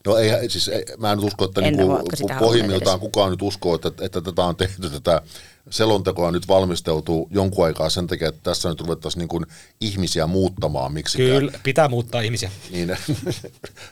No 0.06 0.16
ei, 0.16 0.50
siis 0.50 0.68
ei, 0.68 0.84
mä 0.98 1.12
en 1.12 1.20
usko, 1.20 1.44
että 1.44 1.60
en 1.60 1.76
niinku 1.76 1.98
pohjimmiltaan 2.38 3.00
kukaan 3.00 3.30
nyt 3.30 3.42
uskoo, 3.42 3.74
että, 3.74 3.92
että 4.00 4.20
tätä 4.20 4.44
on 4.44 4.56
tehty 4.56 4.90
tätä 4.90 5.22
selontekoa 5.70 6.30
nyt 6.30 6.48
valmisteltu 6.48 7.28
jonkun 7.30 7.64
aikaa 7.64 7.90
sen 7.90 8.06
takia, 8.06 8.28
että 8.28 8.40
tässä 8.42 8.68
nyt 8.68 8.80
ruvettaisiin 8.80 9.18
niin 9.18 9.28
kuin 9.28 9.46
ihmisiä 9.80 10.26
muuttamaan 10.26 10.92
miksikään. 10.92 11.30
Kyllä, 11.30 11.52
pitää 11.62 11.88
muuttaa 11.88 12.20
ihmisiä. 12.20 12.50
Niin, 12.70 12.88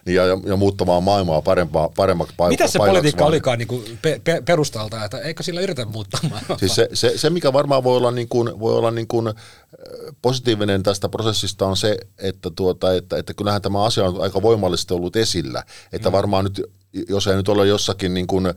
niin 0.05 0.15
ja, 0.15 0.23
ja, 0.47 0.57
muuttamaan 0.57 1.03
maailmaa 1.03 1.43
parempaa, 1.43 1.89
paremmaksi 1.97 2.35
paikaksi. 2.37 2.62
Mitä 2.62 2.73
se 2.73 2.79
politiikka 2.79 3.25
olikaan 3.25 3.59
niin 3.59 3.69
kuin 3.69 3.99
pe, 4.03 4.21
pe, 4.25 4.43
perustalta, 4.45 5.05
että 5.05 5.19
eikö 5.19 5.43
sillä 5.43 5.61
yritä 5.61 5.85
muuttaa 5.85 6.21
maailmaa? 6.31 6.59
Siis 6.59 6.75
se, 6.75 6.89
se, 6.93 7.19
se, 7.19 7.31
mikä 7.31 7.53
varmaan 7.53 7.85
voi 7.85 7.97
olla, 7.97 8.11
niin 8.11 8.29
kuin, 8.29 8.61
voi 8.61 8.75
olla 8.75 8.91
niin 8.91 9.09
kuin 9.09 9.35
positiivinen 10.23 10.83
tästä 10.83 11.09
prosessista 11.09 11.67
on 11.67 11.77
se, 11.77 11.97
että, 12.19 12.50
tuota, 12.57 12.95
että, 12.95 13.17
että 13.17 13.35
kyllähän 13.35 13.62
tämä 13.62 13.85
asia 13.85 14.05
on 14.05 14.23
aika 14.23 14.43
voimallisesti 14.43 14.95
ollut 14.95 15.17
esillä. 15.17 15.65
Että 15.93 16.09
mm. 16.09 16.12
varmaan 16.12 16.45
nyt, 16.45 16.62
jos 17.09 17.27
ei 17.27 17.37
nyt 17.37 17.49
ole 17.49 17.67
jossakin 17.67 18.15
niin 18.15 18.27
kuin 18.27 18.55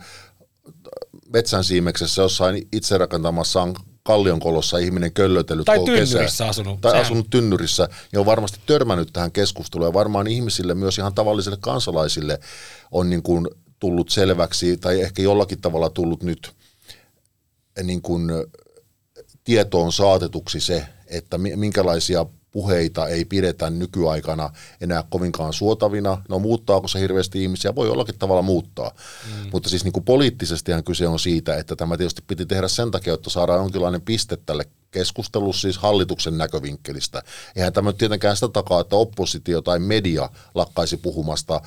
metsän 1.33 1.63
siimeksessä 1.63 2.21
jossain 2.21 2.67
itse 2.71 2.97
rakentamassaan 2.97 3.75
kallionkolossa 4.03 4.77
ihminen 4.77 5.13
köllötellyt 5.13 5.65
Tai 5.65 5.79
tynnyrissä 5.79 6.19
kesää, 6.19 6.47
asunut. 6.47 6.81
Tai 6.81 6.91
Sehän. 6.91 7.05
asunut 7.05 7.29
tynnyrissä, 7.29 7.89
ja 8.13 8.19
on 8.19 8.25
varmasti 8.25 8.59
törmännyt 8.65 9.09
tähän 9.13 9.31
keskusteluun. 9.31 9.87
Ja 9.87 9.93
varmaan 9.93 10.27
ihmisille, 10.27 10.73
myös 10.73 10.97
ihan 10.97 11.13
tavallisille 11.13 11.57
kansalaisille, 11.61 12.39
on 12.91 13.09
niin 13.09 13.23
kuin 13.23 13.47
tullut 13.79 14.09
selväksi, 14.09 14.77
tai 14.77 15.01
ehkä 15.01 15.21
jollakin 15.21 15.61
tavalla 15.61 15.89
tullut 15.89 16.23
nyt 16.23 16.51
niin 17.83 18.01
kuin 18.01 18.31
tietoon 19.43 19.91
saatetuksi 19.91 20.59
se, 20.59 20.85
että 21.07 21.37
minkälaisia 21.37 22.25
puheita 22.53 23.07
ei 23.07 23.25
pidetä 23.25 23.69
nykyaikana 23.69 24.50
enää 24.81 25.03
kovinkaan 25.10 25.53
suotavina. 25.53 26.22
No 26.29 26.39
muuttaako 26.39 26.88
se 26.88 27.00
hirveästi 27.00 27.43
ihmisiä? 27.43 27.75
Voi 27.75 27.88
jollakin 27.88 28.19
tavalla 28.19 28.41
muuttaa. 28.41 28.89
Mm. 28.89 29.50
Mutta 29.51 29.69
siis 29.69 29.83
niin 29.83 29.93
kuin 29.93 30.03
poliittisestihan 30.03 30.83
kyse 30.83 31.07
on 31.07 31.19
siitä, 31.19 31.57
että 31.57 31.75
tämä 31.75 31.98
tietysti 31.98 32.24
piti 32.27 32.45
tehdä 32.45 32.67
sen 32.67 32.91
takia, 32.91 33.13
että 33.13 33.29
saadaan 33.29 33.60
jonkinlainen 33.60 34.01
piste 34.01 34.38
tälle 34.45 34.65
keskustelussa 34.93 35.62
siis 35.62 35.77
hallituksen 35.77 36.38
näkövinkkelistä. 36.38 37.21
Eihän 37.55 37.73
tämä 37.73 37.93
tietenkään 37.93 38.35
sitä 38.35 38.47
takaa, 38.47 38.81
että 38.81 38.95
oppositio 38.95 39.62
tai 39.62 39.79
media 39.79 40.29
lakkaisi 40.55 40.97
puhumasta 40.97 41.62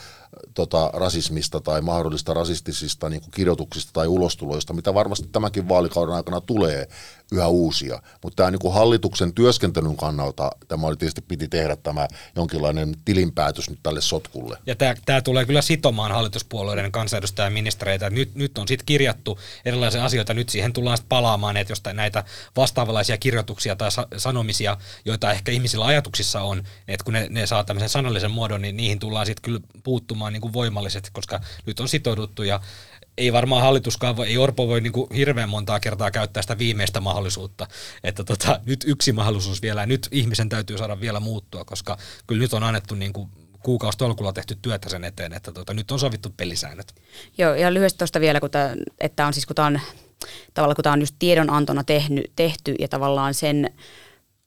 tota, 0.54 0.90
rasismista 0.94 1.60
tai 1.60 1.80
mahdollista 1.80 2.34
rasistisista 2.34 3.08
niin 3.08 3.22
kirjoituksista 3.30 3.92
tai 3.92 4.06
ulostuloista, 4.06 4.72
mitä 4.72 4.94
varmasti 4.94 5.28
tämänkin 5.32 5.68
vaalikauden 5.68 6.14
aikana 6.14 6.40
tulee 6.40 6.88
yhä 7.32 7.46
uusia. 7.46 8.02
Mutta 8.22 8.36
tämä 8.36 8.50
niin 8.50 8.72
hallituksen 8.72 9.34
työskentelyn 9.34 9.96
kannalta 9.96 10.50
tämä 10.68 10.86
oli 10.86 10.96
tietysti 10.96 11.20
piti 11.20 11.48
tehdä 11.48 11.76
tämä 11.76 12.08
jonkinlainen 12.36 12.94
tilinpäätös 13.04 13.70
nyt 13.70 13.78
tälle 13.82 14.00
sotkulle. 14.00 14.58
Ja 14.66 14.74
tämä, 14.74 14.94
tämä 15.06 15.20
tulee 15.20 15.44
kyllä 15.44 15.62
sitomaan 15.62 16.12
hallituspuolueiden 16.12 16.92
kansanedustajia 16.92 17.46
ja 17.46 17.50
ministereitä. 17.50 18.10
Nyt, 18.10 18.34
nyt 18.34 18.58
on 18.58 18.68
sitten 18.68 18.86
kirjattu 18.86 19.38
erilaisia 19.64 20.04
asioita, 20.04 20.34
nyt 20.34 20.48
siihen 20.48 20.72
tullaan 20.72 20.96
sitten 20.96 21.08
palaamaan, 21.08 21.56
että 21.56 21.70
jos 21.72 21.82
näitä 21.92 22.24
vastaavanlaisia 22.56 23.15
kirjoituksia 23.18 23.76
tai 23.76 23.90
sanomisia, 24.16 24.76
joita 25.04 25.32
ehkä 25.32 25.52
ihmisillä 25.52 25.86
ajatuksissa 25.86 26.42
on, 26.42 26.62
että 26.88 27.04
kun 27.04 27.12
ne, 27.12 27.26
ne 27.30 27.46
saa 27.46 27.64
tämmöisen 27.64 27.88
sanallisen 27.88 28.30
muodon, 28.30 28.62
niin 28.62 28.76
niihin 28.76 28.98
tullaan 28.98 29.26
sitten 29.26 29.42
kyllä 29.42 29.60
puuttumaan 29.84 30.32
niin 30.32 30.40
kuin 30.40 30.52
voimallisesti, 30.52 31.10
koska 31.12 31.40
nyt 31.66 31.80
on 31.80 31.88
sitouduttu 31.88 32.42
ja 32.42 32.60
ei 33.18 33.32
varmaan 33.32 33.62
hallituskaan, 33.62 34.16
ei 34.26 34.38
Orpo 34.38 34.68
voi 34.68 34.80
niin 34.80 34.92
kuin 34.92 35.10
hirveän 35.14 35.48
montaa 35.48 35.80
kertaa 35.80 36.10
käyttää 36.10 36.42
sitä 36.42 36.58
viimeistä 36.58 37.00
mahdollisuutta, 37.00 37.66
että 38.04 38.24
tota, 38.24 38.60
nyt 38.66 38.84
yksi 38.86 39.12
mahdollisuus 39.12 39.62
vielä, 39.62 39.82
ja 39.82 39.86
nyt 39.86 40.08
ihmisen 40.10 40.48
täytyy 40.48 40.78
saada 40.78 41.00
vielä 41.00 41.20
muuttua, 41.20 41.64
koska 41.64 41.98
kyllä 42.26 42.40
nyt 42.40 42.52
on 42.52 42.62
annettu 42.62 42.94
niin 42.94 43.12
kuin 43.12 43.28
kuukausi 43.62 43.98
tolkulla 43.98 44.32
tehty 44.32 44.58
työtä 44.62 44.88
sen 44.88 45.04
eteen, 45.04 45.32
että 45.32 45.52
tota, 45.52 45.74
nyt 45.74 45.90
on 45.90 45.98
sovittu 45.98 46.34
pelisäännöt. 46.36 46.94
Joo, 47.38 47.54
ja 47.54 47.74
lyhyesti 47.74 47.98
tuosta 47.98 48.20
vielä, 48.20 48.40
kun 48.40 48.50
tää, 48.50 48.74
että 49.00 49.26
on 49.26 49.32
siis 49.32 49.46
kun 49.46 49.56
tämä 49.56 49.66
on, 49.66 49.80
tavallaan 50.54 50.76
kun 50.76 50.82
tämä 50.82 50.92
on 50.92 51.00
just 51.00 51.14
tiedonantona 51.18 51.84
tehny, 51.84 52.22
tehty 52.36 52.74
ja 52.78 52.88
tavallaan 52.88 53.34
sen 53.34 53.70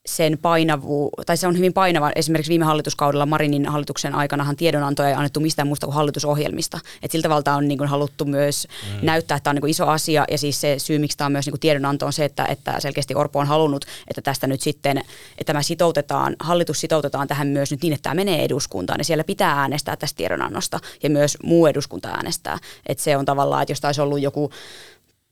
sen 0.06 0.38
painavu, 0.42 1.10
tai 1.26 1.38
se 1.38 1.48
on 1.48 1.58
hyvin 1.58 1.74
painava. 1.74 2.12
Esimerkiksi 2.16 2.50
viime 2.50 2.66
hallituskaudella 2.66 3.26
Marinin 3.26 3.66
hallituksen 3.66 4.16
aikanahan 4.16 4.56
tiedonantoja 4.56 5.10
ei 5.10 5.16
annettu 5.16 5.40
mistään 5.40 5.68
muusta 5.68 5.88
kuin 5.88 5.96
hallitusohjelmista. 5.96 6.80
Et 7.04 7.12
siltä 7.12 7.30
valta 7.30 7.54
on 7.54 7.68
niin 7.68 7.78
kuin 7.78 7.90
haluttu 7.90 8.26
myös 8.26 8.68
mm. 8.68 9.06
näyttää, 9.06 9.36
että 9.36 9.44
tämä 9.44 9.52
on 9.52 9.56
niin 9.56 9.62
kuin 9.62 9.72
iso 9.72 9.86
asia, 9.86 10.26
ja 10.32 10.38
siis 10.38 10.62
se 10.62 10.80
syy, 10.80 11.00
miksi 11.00 11.18
tämä 11.18 11.26
on 11.26 11.32
myös 11.32 11.46
niin 11.46 11.52
kuin 11.52 11.60
tiedonanto, 11.60 12.06
on 12.06 12.14
se, 12.14 12.26
että, 12.26 12.46
että 12.46 12.80
selkeästi 12.80 13.16
Orpo 13.16 13.40
on 13.40 13.48
halunnut, 13.48 13.86
että 14.08 14.22
tästä 14.22 14.48
nyt 14.48 14.62
sitten, 14.62 14.98
että 14.98 15.46
tämä 15.46 15.62
sitoutetaan, 15.62 16.36
hallitus 16.40 16.82
sitoutetaan 16.82 17.28
tähän 17.28 17.48
myös 17.48 17.72
nyt 17.72 17.82
niin, 17.82 17.94
että 17.94 18.04
tämä 18.04 18.16
menee 18.16 18.44
eduskuntaan, 18.44 19.00
ja 19.00 19.04
siellä 19.04 19.24
pitää 19.24 19.60
äänestää 19.60 19.96
tästä 19.96 20.18
tiedonannosta, 20.18 20.80
ja 21.04 21.10
myös 21.10 21.38
muu 21.44 21.68
eduskunta 21.68 22.10
äänestää. 22.10 22.58
Että 22.86 23.04
se 23.04 23.18
on 23.18 23.26
tavallaan, 23.26 23.62
että 23.62 23.72
jos 23.72 23.82
taisi 23.82 24.02
ollut 24.02 24.22
joku 24.22 24.52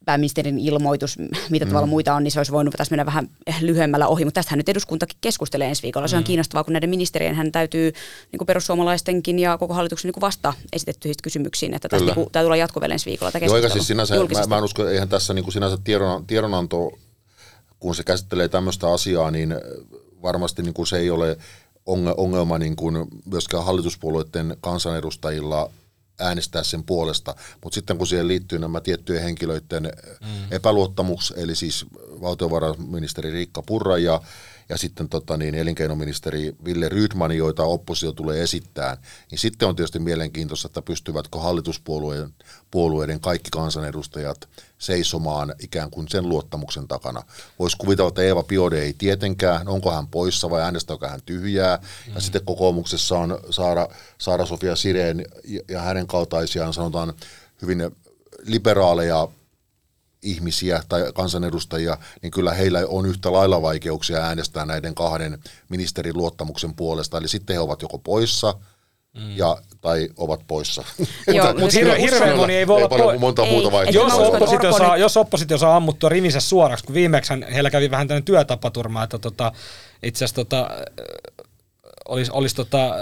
pääministerin 0.07 0.59
ilmoitus, 0.59 1.17
mitä 1.49 1.65
mm. 1.65 1.69
tavalla 1.69 1.87
muita 1.87 2.13
on, 2.13 2.23
niin 2.23 2.31
se 2.31 2.39
olisi 2.39 2.51
voinut 2.51 2.73
tässä 2.77 2.91
mennä 2.91 3.05
vähän 3.05 3.29
lyhyemmällä 3.61 4.07
ohi. 4.07 4.25
Mutta 4.25 4.37
tästähän 4.37 4.57
nyt 4.57 4.69
eduskuntakin 4.69 5.17
keskustelee 5.21 5.67
ensi 5.67 5.83
viikolla. 5.83 6.07
Se 6.07 6.15
on 6.15 6.23
mm. 6.23 6.25
kiinnostavaa, 6.25 6.63
kun 6.63 6.73
näiden 6.73 6.89
ministerien 6.89 7.35
hän 7.35 7.51
täytyy 7.51 7.91
niin 8.31 8.37
kuin 8.37 8.45
perussuomalaistenkin 8.45 9.39
ja 9.39 9.57
koko 9.57 9.73
hallituksen 9.73 10.07
niin 10.07 10.13
kuin 10.13 10.21
vasta 10.21 10.53
esitettyihin 10.73 11.15
kysymyksiin, 11.23 11.73
että 11.73 11.89
tästä 11.89 12.13
niin 12.15 12.29
täytyy 12.31 12.47
olla 12.47 12.55
jatkuvel 12.55 12.91
ensi 12.91 13.05
viikolla. 13.05 13.31
Joo, 13.45 13.55
eikä 13.55 13.69
siis 13.69 13.87
sinänsä, 13.87 14.15
mä, 14.15 14.47
mä 14.47 14.57
en 14.57 14.63
usko, 14.63 14.87
eihän 14.87 15.09
tässä 15.09 15.33
niin 15.33 15.43
kuin 15.43 15.53
sinänsä 15.53 15.77
tiedon, 15.83 16.27
tiedonanto, 16.27 16.91
kun 17.79 17.95
se 17.95 18.03
käsittelee 18.03 18.47
tämmöistä 18.47 18.93
asiaa, 18.93 19.31
niin 19.31 19.55
varmasti 20.21 20.63
niin 20.63 20.73
kuin 20.73 20.87
se 20.87 20.97
ei 20.97 21.09
ole 21.09 21.37
ongelma 22.17 22.57
niin 22.57 22.75
kuin 22.75 23.07
myöskään 23.25 23.65
hallituspuolueiden 23.65 24.57
kansanedustajilla 24.61 25.71
äänestää 26.19 26.63
sen 26.63 26.83
puolesta, 26.83 27.35
mutta 27.63 27.75
sitten 27.75 27.97
kun 27.97 28.07
siihen 28.07 28.27
liittyy 28.27 28.59
nämä 28.59 28.81
tiettyjen 28.81 29.23
henkilöiden 29.23 29.83
mm. 30.21 30.27
epäluottamus, 30.51 31.33
eli 31.37 31.55
siis 31.55 31.85
valtiovarainministeri 32.21 33.31
Riikka 33.31 33.61
Purra 33.61 33.97
ja 33.97 34.21
ja 34.69 34.77
sitten 34.77 35.09
tota, 35.09 35.37
niin, 35.37 35.55
elinkeinoministeri 35.55 36.55
Ville 36.65 36.89
Rydman, 36.89 37.31
joita 37.31 37.63
oppositio 37.63 38.11
tulee 38.11 38.43
esittää, 38.43 38.97
niin 39.31 39.39
sitten 39.39 39.67
on 39.67 39.75
tietysti 39.75 39.99
mielenkiintoista, 39.99 40.67
että 40.67 40.81
pystyvätkö 40.81 41.39
hallituspuolueiden 41.39 42.33
puolueiden 42.71 43.19
kaikki 43.19 43.49
kansanedustajat 43.51 44.49
seisomaan 44.77 45.55
ikään 45.59 45.91
kuin 45.91 46.07
sen 46.07 46.29
luottamuksen 46.29 46.87
takana. 46.87 47.23
Voisi 47.59 47.77
kuvitella, 47.77 48.07
että 48.07 48.21
Eeva 48.21 48.43
Piode 48.43 48.81
ei 48.81 48.93
tietenkään, 48.93 49.67
onko 49.67 49.91
hän 49.91 50.07
poissa 50.07 50.49
vai 50.49 50.61
äänestääkö 50.61 51.07
hän 51.07 51.21
tyhjää. 51.25 51.77
Mm. 51.77 52.13
Ja 52.13 52.21
sitten 52.21 52.45
kokoomuksessa 52.45 53.17
on 53.17 53.39
Saara, 53.49 53.87
Saara 54.17 54.45
Sofia 54.45 54.75
Sireen 54.75 55.25
ja 55.67 55.81
hänen 55.81 56.07
kaltaisiaan 56.07 56.73
sanotaan 56.73 57.13
hyvin 57.61 57.95
liberaaleja 58.45 59.27
ihmisiä 60.21 60.83
tai 60.89 61.11
kansanedustajia, 61.13 61.97
niin 62.21 62.31
kyllä 62.31 62.53
heillä 62.53 62.79
on 62.87 63.05
yhtä 63.05 63.31
lailla 63.31 63.61
vaikeuksia 63.61 64.17
äänestää 64.17 64.65
näiden 64.65 64.95
kahden 64.95 65.39
ministerin 65.69 66.17
luottamuksen 66.17 66.73
puolesta. 66.73 67.17
Eli 67.17 67.27
sitten 67.27 67.53
he 67.53 67.59
ovat 67.59 67.81
joko 67.81 67.97
poissa 67.97 68.53
mm. 69.13 69.37
ja, 69.37 69.57
tai 69.81 70.09
ovat 70.17 70.41
poissa. 70.47 70.83
Joo, 71.27 71.53
mutta 71.53 71.77
hirveän, 71.77 71.99
hirveän 71.99 72.37
moni 72.37 72.55
ei 72.55 72.67
voi 72.67 72.83
olla 72.83 73.13
po- 73.13 73.19
monta 73.19 73.45
ei, 73.45 73.51
muuta 73.51 73.83
jos, 73.91 74.13
oppositio 74.13 74.71
saa, 74.71 74.97
jos 74.97 75.17
oppositio 75.17 75.57
saa 75.57 75.75
ammuttua 75.75 76.09
rivinsä 76.09 76.39
suoraksi, 76.39 76.85
kun 76.85 76.95
viimeksi 76.95 77.33
heillä 77.53 77.69
kävi 77.69 77.91
vähän 77.91 78.07
tämmöinen 78.07 78.25
työtapaturma, 78.25 79.03
että 79.03 79.19
tota, 79.19 79.51
itse 80.03 80.25
asiassa 80.25 80.35
tota, 80.35 80.69
olisi, 82.07 82.31
olisi 82.33 82.55
tota, 82.55 82.95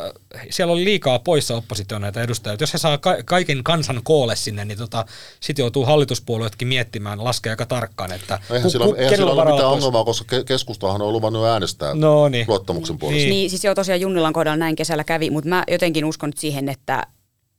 siellä 0.49 0.73
oli 0.73 0.83
liikaa 0.83 1.19
poissa 1.19 1.55
opposition 1.55 2.01
näitä 2.01 2.21
edustajia. 2.21 2.57
Jos 2.59 2.73
he 2.73 2.77
saa 2.77 2.97
ka- 2.97 3.23
kaiken 3.25 3.63
kansan 3.63 4.01
koolle 4.03 4.35
sinne, 4.35 4.65
niin 4.65 4.77
tota, 4.77 5.05
sitten 5.39 5.63
joutuu 5.63 5.85
hallituspuolueetkin 5.85 6.67
miettimään, 6.67 7.23
laskea 7.23 7.51
aika 7.51 7.65
tarkkaan, 7.65 8.11
että 8.11 8.39
no 8.49 8.55
eihän 8.55 8.63
ku, 8.63 8.69
sillä, 8.69 8.85
ku, 8.85 8.95
eihän 8.97 9.15
sillä 9.15 9.31
ole 9.31 9.51
mitään 9.51 9.69
ongelmaa, 9.69 10.03
koska 10.03 10.43
keskustahan 10.45 11.01
on 11.01 11.13
luvannut 11.13 11.45
äänestää 11.45 11.93
no 11.93 12.29
niin. 12.29 12.45
luottamuksen 12.47 12.97
puolesta. 12.97 13.19
Niin. 13.19 13.29
niin, 13.29 13.49
siis 13.49 13.63
joo 13.63 13.75
tosiaan 13.75 14.01
Junnilan 14.01 14.33
kohdalla 14.33 14.57
näin 14.57 14.75
kesällä 14.75 15.03
kävi, 15.03 15.29
mutta 15.29 15.49
mä 15.49 15.63
jotenkin 15.71 16.05
uskon 16.05 16.31
siihen, 16.35 16.69
että, 16.69 17.07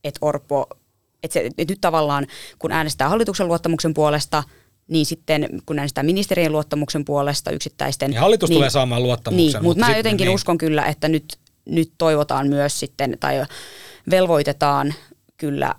että 0.04 0.18
Orpo, 0.22 0.66
että, 1.22 1.32
se, 1.32 1.46
että 1.58 1.72
nyt 1.72 1.80
tavallaan 1.80 2.26
kun 2.58 2.72
äänestää 2.72 3.08
hallituksen 3.08 3.48
luottamuksen 3.48 3.94
puolesta– 3.94 4.42
niin 4.88 5.06
sitten 5.06 5.48
kun 5.66 5.78
äänestää 5.78 6.04
ministerien 6.04 6.52
luottamuksen 6.52 7.04
puolesta 7.04 7.50
yksittäisten... 7.50 8.10
Niin 8.10 8.20
hallitus 8.20 8.50
niin, 8.50 8.56
tulee 8.56 8.70
saamaan 8.70 9.02
luottamuksen. 9.02 9.46
Niin, 9.46 9.52
mutta, 9.52 9.80
mutta 9.80 9.92
mä 9.92 9.96
jotenkin 9.96 10.24
niin. 10.24 10.34
uskon 10.34 10.58
kyllä, 10.58 10.84
että 10.84 11.08
nyt, 11.08 11.38
nyt 11.64 11.92
toivotaan 11.98 12.48
myös 12.48 12.80
sitten, 12.80 13.16
tai 13.20 13.44
velvoitetaan 14.10 14.94
kyllä 15.36 15.74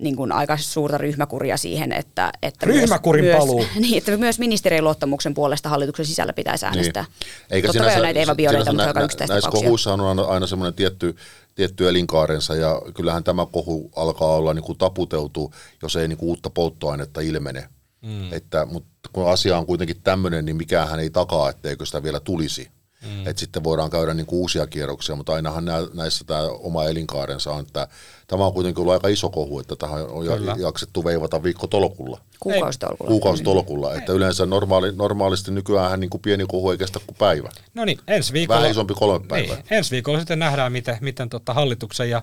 niin 0.00 0.16
kuin 0.16 0.32
aika 0.32 0.56
suurta 0.56 0.98
ryhmäkuria 0.98 1.56
siihen, 1.56 1.92
että, 1.92 2.32
että 2.42 2.66
Ryhmäkurin 2.66 3.24
myös, 3.24 3.38
paluu. 3.38 3.64
Niin, 3.80 3.98
että 3.98 4.16
myös 4.16 4.38
ministerien 4.38 4.84
luottamuksen 4.84 5.34
puolesta 5.34 5.68
hallituksen 5.68 6.06
sisällä 6.06 6.32
pitäisi 6.32 6.66
äänestää. 6.66 7.02
Niin. 7.02 7.30
Eikä 7.50 7.68
Totta 7.68 7.72
sinänsä, 7.72 7.94
kai 7.94 8.02
näitä 8.02 8.20
Eeva 8.20 8.34
Bioreita, 8.34 8.72
mutta 8.72 8.86
nä, 8.86 9.00
nä, 9.00 9.26
Näissä 9.28 9.50
kohuissa 9.50 9.92
on 9.92 10.00
aina, 10.00 10.22
aina 10.22 10.46
semmoinen 10.46 10.74
tietty, 10.74 11.16
tietty 11.54 11.88
elinkaarensa 11.88 12.54
ja 12.54 12.82
kyllähän 12.94 13.24
tämä 13.24 13.46
kohu 13.46 13.90
alkaa 13.96 14.36
olla 14.36 14.54
niin 14.54 14.64
kuin 14.64 14.78
taputeltu, 14.78 15.54
jos 15.82 15.96
ei 15.96 16.08
niin 16.08 16.18
kuin 16.18 16.28
uutta 16.28 16.50
polttoainetta 16.50 17.20
ilmene. 17.20 17.68
Mm. 18.02 18.32
Että, 18.32 18.66
mutta 18.66 19.10
kun 19.12 19.28
asia 19.28 19.58
on 19.58 19.66
kuitenkin 19.66 20.00
tämmöinen, 20.02 20.44
niin 20.44 20.56
mikään 20.56 21.00
ei 21.00 21.10
takaa, 21.10 21.50
etteikö 21.50 21.86
sitä 21.86 22.02
vielä 22.02 22.20
tulisi. 22.20 22.70
Mm. 23.06 23.26
Että 23.26 23.40
sitten 23.40 23.64
voidaan 23.64 23.90
käydä 23.90 24.14
niin 24.14 24.26
uusia 24.30 24.66
kierroksia, 24.66 25.16
mutta 25.16 25.32
ainahan 25.32 25.64
nä, 25.64 25.74
näissä 25.94 26.24
tämä 26.24 26.42
oma 26.42 26.84
elinkaarensa 26.84 27.52
on, 27.52 27.60
että 27.60 27.88
tämä 28.26 28.46
on 28.46 28.52
kuitenkin 28.52 28.80
ollut 28.80 28.92
aika 28.92 29.08
iso 29.08 29.30
kohu, 29.30 29.60
että 29.60 29.76
tähän 29.76 30.06
on 30.06 30.26
Kyllä. 30.26 30.56
jaksettu 30.58 31.04
veivata 31.04 31.42
viikko 31.42 31.66
tolkulla. 31.66 32.20
Kuukausitolkulla. 32.40 33.08
Kuukausitolkulla, 33.08 33.94
että 33.94 34.12
yleensä 34.12 34.46
normaali, 34.46 34.92
normaalisti 34.92 35.50
nykyään 35.50 36.00
niin 36.00 36.10
kuin 36.10 36.20
pieni 36.20 36.44
kohu 36.48 36.70
ei 36.70 36.78
kestä 36.78 37.00
kuin 37.06 37.16
päivä. 37.18 37.48
No 37.74 37.84
niin, 37.84 37.98
ensi 38.08 38.32
viikolla. 38.32 38.58
Vähän 38.60 38.70
isompi 38.70 38.94
kolme 38.94 39.26
päivää. 39.26 39.56
Niin, 39.56 39.66
ensi 39.70 39.90
viikolla 39.90 40.18
sitten 40.18 40.38
nähdään, 40.38 40.72
miten, 40.72 40.98
miten 41.00 41.28
tota 41.28 41.54
hallituksen 41.54 42.10
ja 42.10 42.22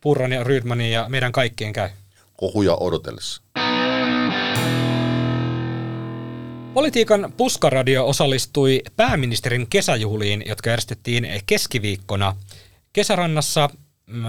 Purran 0.00 0.32
ja 0.32 0.44
Rydmanin 0.44 0.92
ja 0.92 1.06
meidän 1.08 1.32
kaikkien 1.32 1.72
käy. 1.72 1.88
Kohuja 2.36 2.74
odotellessa. 2.74 3.42
Politiikan 6.74 7.32
puskaradio 7.36 8.06
osallistui 8.06 8.82
pääministerin 8.96 9.66
kesäjuhliin, 9.70 10.42
jotka 10.46 10.70
järjestettiin 10.70 11.28
keskiviikkona 11.46 12.36
kesärannassa. 12.92 13.70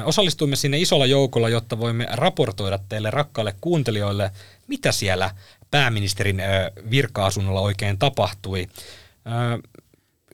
Osallistuimme 0.05 0.55
sinne 0.55 0.79
isolla 0.79 1.05
joukolla, 1.05 1.49
jotta 1.49 1.79
voimme 1.79 2.07
raportoida 2.11 2.79
teille 2.89 3.11
rakkaille 3.11 3.55
kuuntelijoille, 3.61 4.31
mitä 4.67 4.91
siellä 4.91 5.31
pääministerin 5.71 6.41
virka-asunnolla 6.89 7.61
oikein 7.61 7.97
tapahtui. 7.97 8.67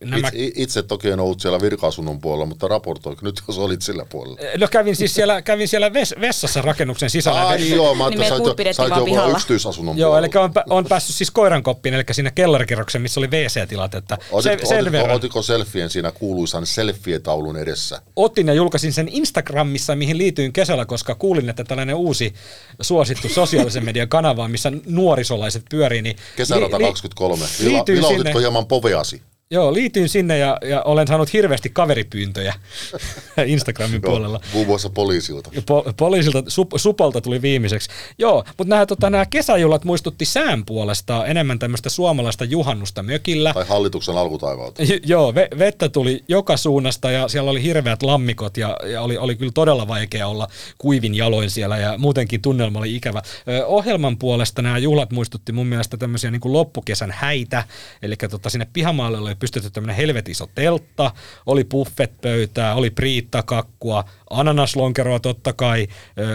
Nämä... 0.01 0.27
Itse, 0.27 0.61
itse 0.61 0.83
toki 0.83 1.09
en 1.09 1.19
ollut 1.19 1.39
siellä 1.39 1.61
virka-asunnon 1.61 2.21
puolella, 2.21 2.45
mutta 2.45 2.67
raportoiko 2.67 3.21
nyt, 3.23 3.41
jos 3.47 3.57
olit 3.57 3.81
sillä 3.81 4.05
puolella? 4.09 4.37
No 4.57 4.67
kävin 4.71 4.95
siis 4.95 5.15
siellä, 5.15 5.41
kävin 5.41 5.67
siellä 5.67 5.93
ves, 5.93 6.15
vessassa 6.21 6.61
rakennuksen 6.61 7.09
sisällä. 7.09 7.47
Ai 7.47 7.69
joo, 7.69 7.95
mä 7.95 8.05
ajattelin, 8.05 8.39
niin 8.39 8.75
sait, 8.75 8.75
sait 8.75 8.95
joku 8.95 9.31
yksityisasunnon 9.31 9.97
Joo, 9.97 10.09
puolella. 10.09 10.27
eli 10.27 10.43
on, 10.43 10.51
on 10.69 10.85
päässyt 10.85 11.15
siis 11.15 11.31
koirankoppiin, 11.31 11.95
eli 11.95 12.03
sinne 12.11 12.31
kellarikerroksen, 12.31 13.01
missä 13.01 13.19
oli 13.19 13.27
WC-tilat. 13.27 13.95
Että 13.95 14.17
otit, 14.31 14.59
se, 14.59 14.65
sen 14.65 14.95
otit. 14.95 15.11
Otiko 15.11 15.41
selfien 15.41 15.89
siinä 15.89 16.11
kuuluisan 16.11 16.65
selfie-taulun 16.65 17.57
edessä? 17.57 18.01
Otin 18.15 18.47
ja 18.47 18.53
julkaisin 18.53 18.93
sen 18.93 19.07
Instagramissa, 19.11 19.95
mihin 19.95 20.17
liityin 20.17 20.53
kesällä, 20.53 20.85
koska 20.85 21.15
kuulin, 21.15 21.49
että 21.49 21.63
tällainen 21.63 21.95
uusi 21.95 22.33
suosittu 22.81 23.29
sosiaalisen 23.29 23.85
median 23.85 24.09
kanava, 24.09 24.47
missä 24.47 24.71
nuorisolaiset 24.85 25.63
pyörii. 25.69 26.01
Niin 26.01 26.15
Kesärata 26.35 26.77
li, 26.77 26.83
23. 26.83 27.45
Vila, 27.63 27.83
Vila 27.87 28.07
otitko 28.07 28.39
hieman 28.39 28.65
poveasi? 28.65 29.21
Joo, 29.51 29.73
liityin 29.73 30.09
sinne 30.09 30.37
ja, 30.37 30.57
ja 30.69 30.81
olen 30.81 31.07
saanut 31.07 31.33
hirveästi 31.33 31.69
kaveripyyntöjä 31.69 32.53
Instagramin 33.45 34.01
puolella. 34.01 34.39
Muun 34.53 34.67
muassa 34.67 34.89
poliisilta. 34.89 35.49
Po- 35.55 35.93
poliisilta, 35.97 36.43
sup, 36.47 36.71
Supolta 36.75 37.21
tuli 37.21 37.41
viimeiseksi. 37.41 37.89
Joo, 38.17 38.43
mutta 38.57 38.69
nämä, 38.69 38.85
tota, 38.85 39.09
nämä 39.09 39.25
kesäjuhlat 39.25 39.83
muistutti 39.83 40.25
sään 40.25 40.65
puolesta 40.65 41.25
enemmän 41.25 41.59
tämmöistä 41.59 41.89
suomalaista 41.89 42.43
juhannusta 42.45 43.03
mökillä. 43.03 43.53
Tai 43.53 43.65
hallituksen 43.67 44.17
alkutaivalta. 44.17 44.83
J- 44.83 44.93
joo, 45.05 45.31
ve- 45.31 45.59
vettä 45.59 45.89
tuli 45.89 46.23
joka 46.27 46.57
suunnasta 46.57 47.11
ja 47.11 47.27
siellä 47.27 47.51
oli 47.51 47.63
hirveät 47.63 48.03
lammikot 48.03 48.57
ja, 48.57 48.77
ja 48.85 49.01
oli, 49.01 49.17
oli 49.17 49.35
kyllä 49.35 49.51
todella 49.51 49.87
vaikea 49.87 50.27
olla 50.27 50.47
kuivin 50.77 51.15
jaloin 51.15 51.49
siellä 51.49 51.77
ja 51.77 51.97
muutenkin 51.97 52.41
tunnelma 52.41 52.79
oli 52.79 52.95
ikävä. 52.95 53.21
Ö, 53.47 53.65
ohjelman 53.65 54.17
puolesta 54.17 54.61
nämä 54.61 54.77
juhlat 54.77 55.11
muistutti 55.11 55.51
mun 55.51 55.67
mielestä 55.67 55.97
tämmöisiä 55.97 56.31
niin 56.31 56.41
kuin 56.41 56.53
loppukesän 56.53 57.11
häitä, 57.11 57.63
eli 58.01 58.15
tota, 58.29 58.49
sinne 58.49 58.67
pihamaalle 58.73 59.17
oli 59.17 59.36
pystytty 59.39 59.69
tämmöinen 59.69 59.95
helvet 59.95 60.29
iso 60.29 60.47
teltta, 60.55 61.11
oli 61.45 61.63
buffetpöytää, 61.63 62.75
oli 62.75 62.89
priittakakkua, 62.89 64.03
ananaslonkeroa 64.29 65.19
totta 65.19 65.53
kai, 65.53 65.87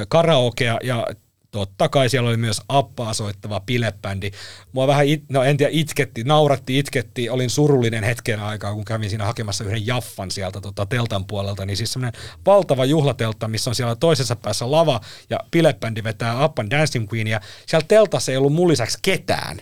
karaokea 0.09 0.79
ja 0.83 1.07
totta 1.53 1.89
kai 1.89 2.09
siellä 2.09 2.29
oli 2.29 2.37
myös 2.37 2.61
appaa 2.69 3.15
soittava 3.15 3.61
pilebändi. 3.61 4.31
Mua 4.73 4.87
vähän, 4.87 5.07
it, 5.07 5.25
no 5.29 5.43
en 5.43 5.57
tiedä, 5.57 5.71
itketti, 5.75 6.25
nauratti, 6.25 6.79
itketti, 6.79 7.31
olin 7.31 7.51
surullinen 7.51 8.05
hetken 8.05 8.41
aikaa, 8.41 8.75
kun 8.75 8.85
kävin 8.85 9.11
siinä 9.11 9.25
hakemassa 9.25 9.65
yhden 9.65 9.87
jaffan 9.87 10.31
sieltä 10.31 10.61
tota, 10.61 10.87
teltan 10.87 11.25
puolelta, 11.25 11.67
niin 11.67 11.77
siis 11.77 11.93
semmoinen 11.93 12.21
valtava 12.47 12.85
juhlateltta, 12.85 13.49
missä 13.49 13.71
on 13.71 13.75
siellä 13.75 13.97
toisessa 13.97 14.37
päässä 14.37 14.71
lava 14.71 15.01
ja 15.31 15.39
pilebändi 15.51 16.05
vetää 16.05 16.45
and 16.59 16.71
Dancing 16.71 17.13
Queen 17.13 17.27
ja 17.27 17.41
siellä 17.67 17.87
teltassa 17.89 18.33
ei 18.33 18.39
ollut 18.39 18.53
mun 18.53 18.69
lisäksi 18.69 18.99
ketään. 19.03 19.61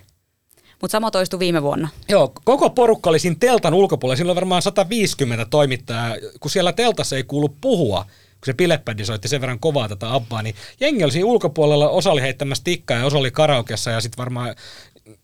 Mutta 0.81 0.93
sama 0.93 1.11
toistui 1.11 1.39
viime 1.39 1.63
vuonna. 1.63 1.89
Joo, 2.09 2.33
koko 2.45 2.71
porukka 2.71 3.11
oli 3.11 3.19
siinä 3.19 3.37
teltan 3.41 3.75
ulkopuolella. 3.75 4.17
Siinä 4.17 4.31
oli 4.31 4.35
varmaan 4.35 4.63
150 4.63 5.47
toimittajaa, 5.51 6.17
kun 6.41 6.51
siellä 6.51 6.73
teltassa 6.73 7.17
ei 7.17 7.25
kuulu 7.25 7.49
puhua 7.61 8.07
kun 8.41 8.47
se 8.47 8.53
pileppädi 8.53 9.05
soitti 9.05 9.29
sen 9.29 9.41
verran 9.41 9.61
kovaa 9.61 9.89
tätä 9.89 10.15
abbaa, 10.15 10.43
niin 10.43 10.55
jengi 10.81 11.05
oli 11.05 11.13
siinä 11.13 11.27
ulkopuolella, 11.27 11.89
osa 11.89 12.11
oli 12.11 12.21
heittämässä 12.21 12.65
tikkaa 12.65 12.97
ja 12.99 13.07
osa 13.07 13.19
oli 13.19 13.31
karaokeessa 13.31 13.91
ja 13.91 14.01
sitten 14.01 14.19
varmaan 14.19 14.55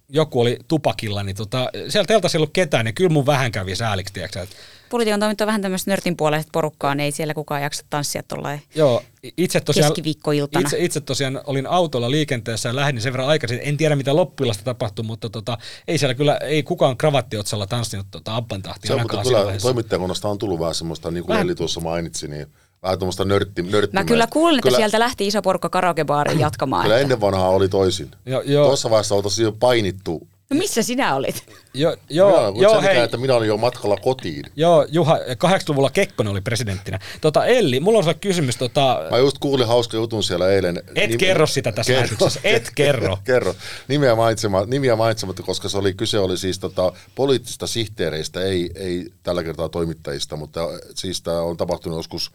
joku 0.09 0.41
oli 0.41 0.59
tupakilla, 0.69 1.23
niin 1.23 1.37
tota, 1.37 1.71
siellä 1.89 2.07
teltassa 2.07 2.37
ei 2.37 2.41
ollut 2.41 2.53
ketään, 2.53 2.85
niin 2.85 2.95
kyllä 2.95 3.11
mun 3.11 3.27
vähän 3.27 3.53
kävi 3.53 3.77
sääliksi, 3.77 4.15
tiedätkö, 4.15 4.47
Politiikan 4.91 5.21
toiminta 5.21 5.47
vähän 5.47 5.63
tämmöistä 5.63 5.91
nörtin 5.91 6.17
puolesta 6.17 6.51
porukkaa, 6.53 6.95
niin 6.95 7.05
ei 7.05 7.11
siellä 7.11 7.35
kukaan 7.35 7.63
jaksa 7.63 7.85
tanssia 7.91 8.23
tuollain 8.23 8.63
Joo, 8.75 9.03
itse 9.37 9.61
tosiaan, 9.61 9.91
keskiviikkoiltana. 9.91 10.67
Itse, 10.67 10.85
itse 10.85 11.01
tosiaan 11.01 11.41
olin 11.47 11.67
autolla 11.67 12.11
liikenteessä 12.11 12.69
ja 12.69 12.77
lähdin 12.77 13.01
sen 13.01 13.13
verran 13.13 13.29
aikaisin. 13.29 13.61
En 13.63 13.77
tiedä, 13.77 13.97
mitä 13.97 14.17
loppujilasta 14.17 14.65
tapahtui, 14.65 15.05
mutta 15.05 15.31
tota, 15.31 15.59
ei 15.89 15.99
siellä 15.99 16.15
kyllä, 16.15 16.37
ei 16.37 16.63
kukaan 16.63 16.97
kravattiotsalla 16.97 17.67
tanssinut 17.67 18.07
tota 18.11 18.37
Abban 18.37 18.63
tahtia. 18.63 18.89
Se 18.89 18.95
on, 18.95 19.01
mutta 19.03 19.23
kyllä 19.23 19.57
toimittajakunnasta 19.63 20.29
on 20.29 20.39
tullut 20.39 20.61
vähän 20.61 20.75
semmoista, 20.75 21.11
niin 21.11 21.25
kuin 21.25 21.39
Eli 21.39 21.55
tuossa 21.55 21.81
mainitsi, 21.81 22.29
niin 22.29 22.47
vähän 22.83 22.99
tuommoista 22.99 23.25
nörtti, 23.25 23.65
Mä 23.93 24.05
kyllä 24.05 24.27
kuulin, 24.27 24.59
että 24.59 24.69
kyllä, 24.69 24.77
sieltä 24.77 24.99
lähti 24.99 25.27
iso 25.27 25.43
porukka 25.43 25.69
karaokebaariin 25.69 26.41
jatkamaan. 26.41 26.83
Kyllä 26.83 26.99
ennen 26.99 27.21
vanhaa 27.21 27.49
oli 27.49 27.69
toisin. 27.69 28.11
Jo, 28.27 28.41
jo. 28.41 28.65
Tuossa 28.65 28.91
vaiheessa 28.91 29.15
oltaisiin 29.15 29.45
jo 29.45 29.53
painittu 29.53 30.29
No 30.51 30.57
missä 30.57 30.83
sinä 30.83 31.15
olit? 31.15 31.45
Jo, 31.75 31.97
joo, 32.11 32.53
minä, 32.53 32.63
joo, 32.63 32.81
hei. 32.81 32.99
että 32.99 33.17
minä 33.17 33.35
olin 33.35 33.49
jo 33.49 33.57
matkalla 33.57 33.97
kotiin. 33.97 34.45
Joo, 34.57 34.87
Juha, 34.89 35.19
80-luvulla 35.19 35.91
Kekkonen 35.91 36.31
oli 36.31 36.41
presidenttinä. 36.41 36.99
Tota, 37.21 37.47
Elli, 37.47 37.81
mulla 37.81 37.99
on 37.99 38.05
sulle 38.05 38.17
kysymys. 38.21 38.57
Tota... 38.57 39.03
Mä 39.11 39.19
just 39.19 39.39
kuulin 39.39 39.67
hauska 39.67 39.97
jutun 39.97 40.23
siellä 40.23 40.51
eilen. 40.51 40.77
Et 40.95 41.11
Nime... 41.11 41.19
kerro 41.19 41.47
sitä 41.47 41.73
tässä 41.73 41.93
kerro. 41.93 42.01
lähetyksessä, 42.01 42.41
et 42.45 42.71
kerro. 42.75 43.19
kerro. 43.25 43.55
Nimiä, 43.89 44.15
mainitsematta, 44.15 44.71
nimiä 44.71 44.97
mainitsematta, 44.97 45.43
koska 45.43 45.69
se 45.69 45.79
oli, 45.79 45.95
kyse 45.95 46.19
oli 46.19 46.39
siis 46.39 46.59
tota, 46.59 46.93
poliittisista 47.15 47.67
sihteereistä, 47.67 48.43
ei, 48.43 48.71
ei 48.75 49.11
tällä 49.23 49.43
kertaa 49.43 49.69
toimittajista, 49.69 50.37
mutta 50.37 50.69
siis 50.95 51.23
tämä 51.23 51.41
on 51.41 51.57
tapahtunut 51.57 51.99
joskus 51.99 52.31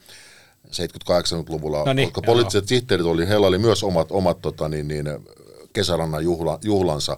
70-80-luvulla, 0.68 1.84
no 1.86 1.94
niin, 1.94 2.08
koska 2.08 2.22
poliittiset 2.26 2.68
sihteerit 2.68 3.06
oli, 3.06 3.28
heillä 3.28 3.48
oli 3.48 3.58
myös 3.58 3.84
omat, 3.84 4.08
omat 4.12 4.42
tota, 4.42 4.70
niin, 4.70 4.88
niin, 4.88 5.06
kesärannan 5.74 6.24
juhla, 6.24 6.60
juhlansa. 6.64 7.18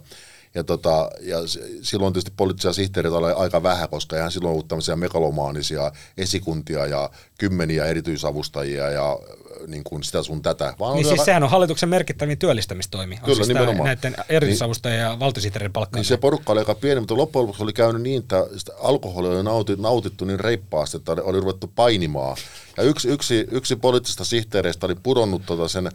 Ja, 0.55 0.63
tota, 0.63 1.09
ja 1.21 1.37
silloin 1.81 2.13
tietysti 2.13 2.33
poliittisia 2.37 2.73
sihteereitä 2.73 3.17
oli 3.17 3.31
aika 3.31 3.63
vähän, 3.63 3.89
koska 3.89 4.15
eihän 4.15 4.31
silloin 4.31 4.51
ollut 4.51 4.67
tämmöisiä 4.67 4.95
megalomaanisia 4.95 5.91
esikuntia 6.17 6.85
ja 6.85 7.09
kymmeniä 7.37 7.85
erityisavustajia 7.85 8.89
ja 8.89 9.19
niin 9.67 9.83
kuin 9.83 10.03
sitä 10.03 10.23
sun 10.23 10.41
tätä. 10.41 10.73
Vaan 10.79 10.95
niin 10.95 11.05
siis 11.05 11.11
aika... 11.11 11.25
sehän 11.25 11.43
on 11.43 11.49
hallituksen 11.49 11.89
merkittävin 11.89 12.37
työllistämistoimi. 12.37 13.15
On 13.15 13.21
Kyllä, 13.21 13.35
siis 13.35 13.47
nimenomaan. 13.47 13.85
Näiden 13.85 14.15
erityisavustajien 14.29 14.99
niin, 14.99 15.11
ja 15.11 15.19
valtiosihteerin 15.19 15.73
palkkaaminen. 15.73 16.01
Niin 16.01 16.07
se 16.07 16.17
porukka 16.17 16.53
oli 16.53 16.59
aika 16.59 16.75
pieni, 16.75 16.99
mutta 16.99 17.17
loppujen 17.17 17.43
lopuksi 17.43 17.63
oli 17.63 17.73
käynyt 17.73 18.01
niin, 18.01 18.19
että 18.19 18.45
alkoholi 18.79 19.27
oli 19.27 19.43
nautittu, 19.43 19.81
nautittu 19.81 20.25
niin 20.25 20.39
reippaasti, 20.39 20.97
että 20.97 21.11
oli 21.11 21.39
ruvettu 21.39 21.71
painimaan. 21.75 22.37
Ja 22.77 22.83
yksi, 22.83 23.07
yksi, 23.07 23.47
yksi 23.51 23.75
poliittisista 23.75 24.25
sihteereistä 24.25 24.85
oli 24.85 24.95
pudonnut 25.03 25.45
tota 25.45 25.67
sen 25.67 25.91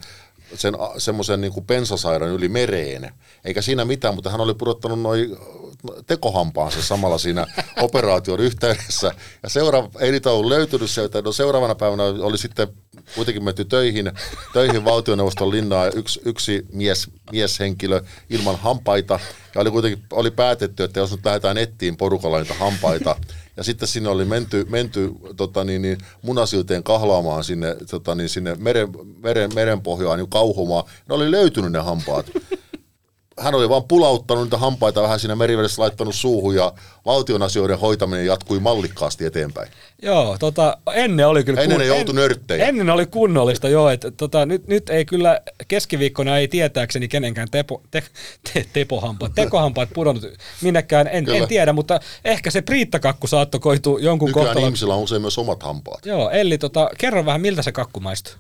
sen 0.54 0.74
semmoisen 0.98 1.40
niin 1.40 1.64
pensasairan 1.66 2.30
yli 2.30 2.48
mereen. 2.48 3.14
Eikä 3.44 3.62
siinä 3.62 3.84
mitään, 3.84 4.14
mutta 4.14 4.30
hän 4.30 4.40
oli 4.40 4.54
pudottanut 4.54 5.00
noin 5.00 5.36
tekohampaansa 6.06 6.82
samalla 6.82 7.18
siinä 7.18 7.46
operaation 7.80 8.40
yhteydessä. 8.40 9.12
Ja 9.42 9.48
seuraava, 9.48 9.90
ei 10.00 10.12
niitä 10.12 10.30
ollut 10.30 10.48
löytynyt 10.48 10.90
sieltä. 10.90 11.22
No 11.22 11.32
seuraavana 11.32 11.74
päivänä 11.74 12.02
oli 12.04 12.38
sitten 12.38 12.68
kuitenkin 13.14 13.44
menty 13.44 13.64
töihin, 13.64 14.12
töihin 14.52 14.84
valtioneuvoston 14.84 15.50
linnaan 15.50 15.86
ja 15.86 15.92
yksi, 15.92 16.20
yksi 16.24 16.66
mies, 16.72 17.10
mieshenkilö 17.32 18.02
ilman 18.30 18.56
hampaita. 18.56 19.20
Ja 19.54 19.60
oli 19.60 19.70
kuitenkin 19.70 20.04
oli 20.12 20.30
päätetty, 20.30 20.84
että 20.84 21.00
jos 21.00 21.10
nyt 21.10 21.24
lähdetään 21.24 21.56
nettiin 21.56 21.96
porukalla 21.96 22.38
niitä 22.38 22.54
hampaita, 22.54 23.16
ja 23.58 23.64
sitten 23.64 23.88
sinne 23.88 24.08
oli 24.08 24.24
menty, 24.24 24.66
menty 24.68 25.12
tota 25.36 25.64
niin, 25.64 25.82
niin 25.82 25.98
munasilteen 26.22 26.82
kahlaamaan 26.82 27.44
sinne, 27.44 27.76
tota 27.90 28.14
niin, 28.14 28.28
sinne 28.28 28.54
meren, 28.58 28.88
meren, 29.22 29.50
merenpohjaan 29.54 30.18
niin 30.18 30.30
kauhomaan. 30.30 30.84
Ne 31.08 31.14
oli 31.14 31.30
löytynyt 31.30 31.72
ne 31.72 31.78
hampaat 31.78 32.26
hän 33.40 33.54
oli 33.54 33.68
vaan 33.68 33.84
pulauttanut 33.84 34.44
niitä 34.44 34.58
hampaita 34.58 35.02
vähän 35.02 35.20
siinä 35.20 35.36
merivedessä 35.36 35.82
laittanut 35.82 36.14
suuhun 36.14 36.54
ja 36.54 36.72
valtion 37.06 37.42
asioiden 37.42 37.78
hoitaminen 37.78 38.26
jatkui 38.26 38.60
mallikkaasti 38.60 39.24
eteenpäin. 39.24 39.68
Joo, 40.02 40.36
tota, 40.38 40.78
ennen 40.94 41.28
oli 41.28 41.44
kyllä... 41.44 41.60
Ennen 41.60 41.78
kun, 41.78 41.84
ei 41.84 41.90
oltu 41.90 42.12
nörttejä. 42.12 42.66
Ennen 42.66 42.90
oli 42.90 43.06
kunnollista, 43.06 43.68
joo, 43.68 43.90
että 43.90 44.10
tota, 44.10 44.46
nyt, 44.46 44.66
nyt 44.68 44.90
ei 44.90 45.04
kyllä 45.04 45.40
keskiviikkona 45.68 46.38
ei 46.38 46.48
tietääkseni 46.48 47.08
kenenkään 47.08 47.48
tepo, 47.50 47.82
te, 47.90 48.02
te, 48.52 48.66
tepohampaat, 48.72 49.32
tekohampaat 49.34 49.88
pudonnut 49.94 50.24
minnekään, 50.62 51.08
en, 51.12 51.28
en 51.30 51.48
tiedä, 51.48 51.72
mutta 51.72 52.00
ehkä 52.24 52.50
se 52.50 52.62
priittakakku 52.62 53.26
saattoi 53.26 53.60
koitua 53.60 54.00
jonkun 54.00 54.28
Nykyään 54.28 54.46
kohtalon. 54.46 54.68
ihmisillä 54.68 54.94
on 54.94 55.02
usein 55.02 55.22
myös 55.22 55.38
omat 55.38 55.62
hampaat. 55.62 56.06
Joo, 56.06 56.30
Elli, 56.30 56.58
tota, 56.58 56.90
kerro 56.98 57.26
vähän 57.26 57.40
miltä 57.40 57.62
se 57.62 57.72
kakku 57.72 58.00
maistuu. 58.00 58.32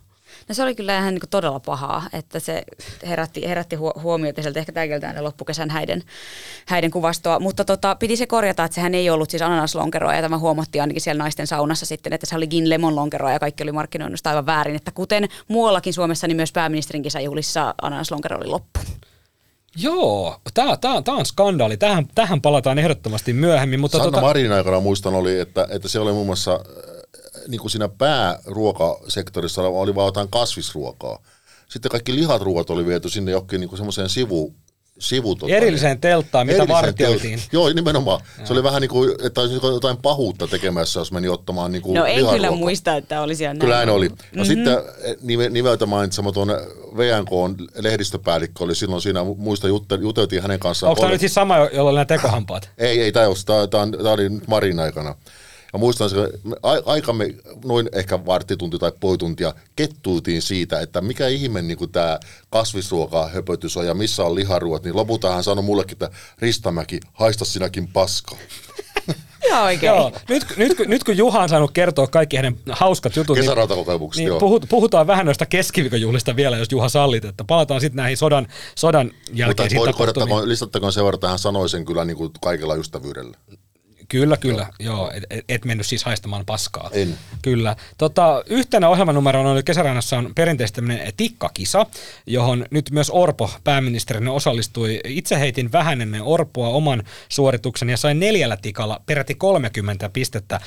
No 0.48 0.54
se 0.54 0.62
oli 0.62 0.74
kyllä 0.74 0.98
ihan 0.98 1.14
niin 1.14 1.22
todella 1.30 1.60
pahaa, 1.60 2.02
että 2.12 2.40
se 2.40 2.62
herätti, 3.06 3.48
herätti 3.48 3.76
huomiota 3.76 4.42
sieltä 4.42 4.60
ehkä 4.60 4.72
tämäkin 4.72 5.24
loppukesän 5.24 5.70
häiden, 5.70 6.02
häiden 6.66 6.90
kuvastoa, 6.90 7.40
mutta 7.40 7.64
tota, 7.64 7.94
piti 7.94 8.16
se 8.16 8.26
korjata, 8.26 8.64
että 8.64 8.74
sehän 8.74 8.94
ei 8.94 9.10
ollut 9.10 9.30
siis 9.30 9.42
ananaslonkeroa 9.42 10.14
ja 10.14 10.22
tämä 10.22 10.38
huomattiin 10.38 10.82
ainakin 10.82 11.00
siellä 11.00 11.22
naisten 11.22 11.46
saunassa 11.46 11.86
sitten, 11.86 12.12
että 12.12 12.26
se 12.26 12.36
oli 12.36 12.46
gin 12.46 12.70
lemon 12.70 12.96
lonkeroa 12.96 13.32
ja 13.32 13.38
kaikki 13.38 13.62
oli 13.62 13.72
markkinoinut 13.72 14.26
aivan 14.26 14.46
väärin, 14.46 14.76
että 14.76 14.90
kuten 14.90 15.28
muuallakin 15.48 15.94
Suomessa, 15.94 16.26
niin 16.26 16.36
myös 16.36 16.52
pääministerin 16.52 17.02
kisajuhlissa 17.02 17.74
ananaslongero 17.82 18.36
oli 18.36 18.46
loppu. 18.46 18.80
Joo, 19.76 20.40
tämä, 20.54 20.76
tämä, 20.76 21.02
tämä 21.02 21.16
on 21.16 21.26
skandaali. 21.26 21.76
Tähän, 21.76 22.06
tähän 22.14 22.40
palataan 22.40 22.78
ehdottomasti 22.78 23.32
myöhemmin. 23.32 23.80
Mutta 23.80 23.98
Sanna 23.98 24.10
tota... 24.10 24.20
Marin 24.20 24.52
aikana 24.52 24.80
muistan 24.80 25.14
oli, 25.14 25.40
että, 25.40 25.66
että 25.70 25.88
se 25.88 26.00
oli 26.00 26.12
muun 26.12 26.26
muassa 26.26 26.60
niin 27.48 27.60
kuin 27.60 27.70
siinä 27.70 27.88
pääruokasektorissa 27.88 29.62
oli 29.62 29.94
vain 29.94 30.06
jotain 30.06 30.28
kasvisruokaa. 30.28 31.18
Sitten 31.68 31.90
kaikki 31.90 32.14
lihat 32.14 32.42
ruoat 32.42 32.70
oli 32.70 32.86
viety 32.86 33.08
sinne 33.08 33.30
johonkin 33.30 33.60
niin 33.60 33.76
semmoiseen 33.76 34.08
sivu, 34.08 34.54
sivu 34.98 35.34
tota, 35.34 35.52
Erilliseen 35.52 36.00
telttaan, 36.00 36.46
mitä 36.46 36.68
vartioitiin. 36.68 37.38
Telt- 37.38 37.48
joo, 37.52 37.68
nimenomaan. 37.68 38.20
Ja. 38.38 38.46
Se 38.46 38.52
oli 38.52 38.62
vähän 38.62 38.80
niin 38.80 38.88
kuin, 38.88 39.14
että 39.22 39.40
olisi 39.40 39.54
jotain 39.54 39.96
pahuutta 39.96 40.48
tekemässä, 40.48 41.00
jos 41.00 41.12
meni 41.12 41.28
ottamaan 41.28 41.72
niin 41.72 41.82
kuin 41.82 41.94
No 41.94 42.04
en 42.04 42.26
kyllä 42.26 42.50
muista, 42.50 42.96
että 42.96 43.22
olisi 43.22 43.44
näin. 43.44 43.58
Kyllä 43.58 43.76
näin 43.76 43.88
oli. 43.88 44.08
No 44.08 44.14
mm-hmm. 44.14 44.44
sitten 44.44 44.78
eh, 45.02 45.16
nime, 45.22 45.48
nimeltä 45.48 45.86
mainitsematon 45.86 46.48
VNK 46.96 47.60
lehdistöpäällikkö 47.74 48.64
oli 48.64 48.74
silloin 48.74 49.02
siinä, 49.02 49.24
muista 49.36 49.68
juteltiin 50.00 50.42
hänen 50.42 50.60
kanssaan. 50.60 50.90
Onko 50.90 51.00
tämä 51.00 51.12
nyt 51.12 51.20
siis 51.20 51.34
sama, 51.34 51.56
jolla 51.56 51.90
oli 51.90 51.96
nämä 51.96 52.04
tekohampaat? 52.04 52.70
ei, 52.78 53.00
ei, 53.00 53.12
tämä, 53.12 53.26
tämä, 53.46 53.66
tämä, 53.66 53.86
tämä 53.96 54.12
oli 54.12 54.28
nyt 54.28 54.46
Marin 54.48 54.80
aikana. 54.80 55.14
Ja 55.72 55.78
muistan, 55.78 56.08
että 56.08 56.38
aikamme 56.84 57.34
noin 57.64 57.88
ehkä 57.92 58.26
varttitunti 58.26 58.78
tai 58.78 58.92
poituntia 59.00 59.54
kettuutiin 59.76 60.42
siitä, 60.42 60.80
että 60.80 61.00
mikä 61.00 61.28
ihme 61.28 61.62
niin 61.62 61.78
kuin 61.78 61.92
tämä 61.92 62.20
kasvisruoka 62.50 63.28
höpötys 63.28 63.76
on 63.76 63.86
ja 63.86 63.94
missä 63.94 64.24
on 64.24 64.34
liharuot, 64.34 64.84
niin 64.84 64.96
lopulta 64.96 65.34
hän 65.34 65.44
sanoi 65.44 65.64
mullekin, 65.64 65.94
että 65.94 66.10
Ristamäki, 66.38 67.00
haista 67.12 67.44
sinäkin 67.44 67.88
paska. 67.88 68.36
Joo, 69.48 69.64
oikein. 69.64 69.88
Joo. 69.88 70.12
Nyt, 70.28 70.44
nyt, 70.56 70.78
nyt, 70.86 71.04
kun 71.04 71.16
Juha 71.16 71.42
on 71.42 71.48
saanut 71.48 71.70
kertoa 71.70 72.06
kaikki 72.06 72.36
hänen 72.36 72.58
hauskat 72.70 73.16
jutut, 73.16 73.38
niin, 73.38 73.50
niin 74.16 74.34
puhut, 74.38 74.66
puhutaan 74.68 75.06
vähän 75.06 75.26
noista 75.26 75.46
keskiviikon 75.46 76.00
vielä, 76.36 76.56
jos 76.56 76.68
Juha 76.72 76.88
sallit, 76.88 77.24
että 77.24 77.44
palataan 77.44 77.80
sitten 77.80 77.96
näihin 77.96 78.16
sodan, 78.16 78.46
sodan 78.74 79.10
jälkeisiin 79.32 79.82
tapahtumiin. 79.84 80.48
Listattakoon 80.48 80.92
sen 80.92 81.04
verran, 81.04 81.16
että 81.16 81.28
hän 81.28 81.38
sanoi 81.38 81.68
sen 81.68 81.84
kyllä 81.84 82.04
niin 82.04 82.16
kuin 82.16 82.30
kaikella 82.40 82.74
ystävyydellä. 82.74 83.36
Kyllä, 84.08 84.36
kyllä. 84.36 84.66
Joo, 84.80 84.96
joo 84.96 85.12
et, 85.30 85.44
et 85.48 85.64
mennyt 85.64 85.86
siis 85.86 86.04
haistamaan 86.04 86.46
paskaa. 86.46 86.90
En. 86.92 87.18
Kyllä. 87.42 87.76
Tota, 87.98 88.42
yhtenä 88.46 88.88
ohjelmanumerona 88.88 89.50
oli 89.50 89.62
kesärannassa 89.62 90.18
on 90.18 90.32
perinteisesti 90.34 90.76
tämmöinen 90.76 91.12
tikkakisa, 91.16 91.86
johon 92.26 92.66
nyt 92.70 92.90
myös 92.90 93.10
Orpo 93.10 93.50
pääministerinä 93.64 94.32
osallistui. 94.32 95.00
Itse 95.04 95.38
heitin 95.38 95.72
vähän 95.72 96.00
ennen 96.00 96.22
Orpoa 96.22 96.68
oman 96.68 97.02
suorituksen 97.28 97.88
ja 97.88 97.96
sain 97.96 98.20
neljällä 98.20 98.56
tikalla 98.56 99.00
peräti 99.06 99.34
30 99.34 100.08
pistettä. 100.08 100.60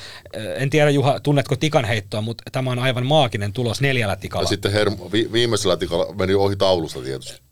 En 0.56 0.70
tiedä 0.70 0.90
Juha, 0.90 1.20
tunnetko 1.20 1.56
tikan 1.56 1.84
heittoa, 1.84 2.20
mutta 2.20 2.44
tämä 2.52 2.70
on 2.70 2.78
aivan 2.78 3.06
maaginen 3.06 3.52
tulos 3.52 3.80
neljällä 3.80 4.16
tikalla. 4.16 4.44
Ja 4.44 4.48
sitten 4.48 4.72
hermo, 4.72 5.12
vi, 5.12 5.28
viimeisellä 5.32 5.76
tikalla 5.76 6.14
meni 6.14 6.34
ohi 6.34 6.56
taulusta 6.56 7.00
tietysti. 7.00 7.51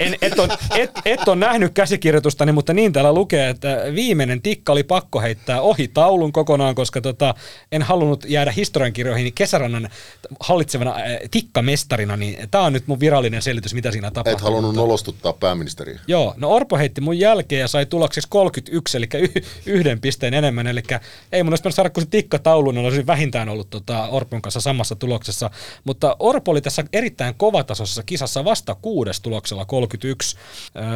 En, 0.00 0.16
et, 0.22 0.38
on, 0.38 0.48
et, 0.76 0.90
et 1.04 1.28
on 1.28 1.40
nähnyt 1.40 1.74
käsikirjoitustani, 1.74 2.52
mutta 2.52 2.74
niin 2.74 2.92
täällä 2.92 3.12
lukee, 3.12 3.48
että 3.48 3.82
viimeinen 3.94 4.42
tikka 4.42 4.72
oli 4.72 4.82
pakko 4.82 5.20
heittää 5.20 5.60
ohi 5.60 5.88
taulun 5.88 6.32
kokonaan, 6.32 6.74
koska 6.74 7.00
tota, 7.00 7.34
en 7.72 7.82
halunnut 7.82 8.24
jäädä 8.28 8.50
historiankirjoihin 8.50 9.24
niin 9.24 9.34
kesärannan 9.34 9.88
hallitsevana 10.40 10.90
äh, 10.90 11.02
tikkamestarina, 11.30 12.16
niin 12.16 12.48
tämä 12.50 12.64
on 12.64 12.72
nyt 12.72 12.86
mun 12.86 13.00
virallinen 13.00 13.42
selitys, 13.42 13.74
mitä 13.74 13.90
siinä 13.90 14.10
tapahtuu. 14.10 14.32
Et 14.32 14.40
halunnut 14.40 14.74
nolostuttaa 14.74 15.32
pääministeriä. 15.32 16.00
Joo, 16.06 16.34
no 16.36 16.50
Orpo 16.50 16.78
heitti 16.78 17.00
mun 17.00 17.18
jälkeen 17.18 17.60
ja 17.60 17.68
sai 17.68 17.86
tulokseksi 17.86 18.28
31, 18.28 18.96
eli 18.96 19.08
y- 19.14 19.42
yhden 19.66 20.00
pisteen 20.00 20.34
enemmän, 20.34 20.66
eli 20.66 20.82
ei 21.32 21.42
mun 21.42 21.52
olisi 21.52 21.70
saada 21.70 21.90
kuin 21.90 22.04
se 22.04 22.10
tikkataulun, 22.10 22.74
niin 22.74 22.86
olisi 22.86 23.06
vähintään 23.06 23.48
ollut 23.48 23.70
tota 23.70 24.08
Orpon 24.08 24.42
kanssa 24.42 24.60
samassa 24.60 24.96
tuloksessa, 24.96 25.50
mutta 25.84 26.16
Orpo 26.18 26.50
oli 26.50 26.60
tässä 26.60 26.84
erittäin 26.92 27.34
kovatasoisessa 27.34 28.02
kisassa 28.02 28.44
vasta 28.44 28.76
kuudes 28.82 29.20
tuloksella 29.20 29.64
30 29.64 29.87
31. 29.88 30.36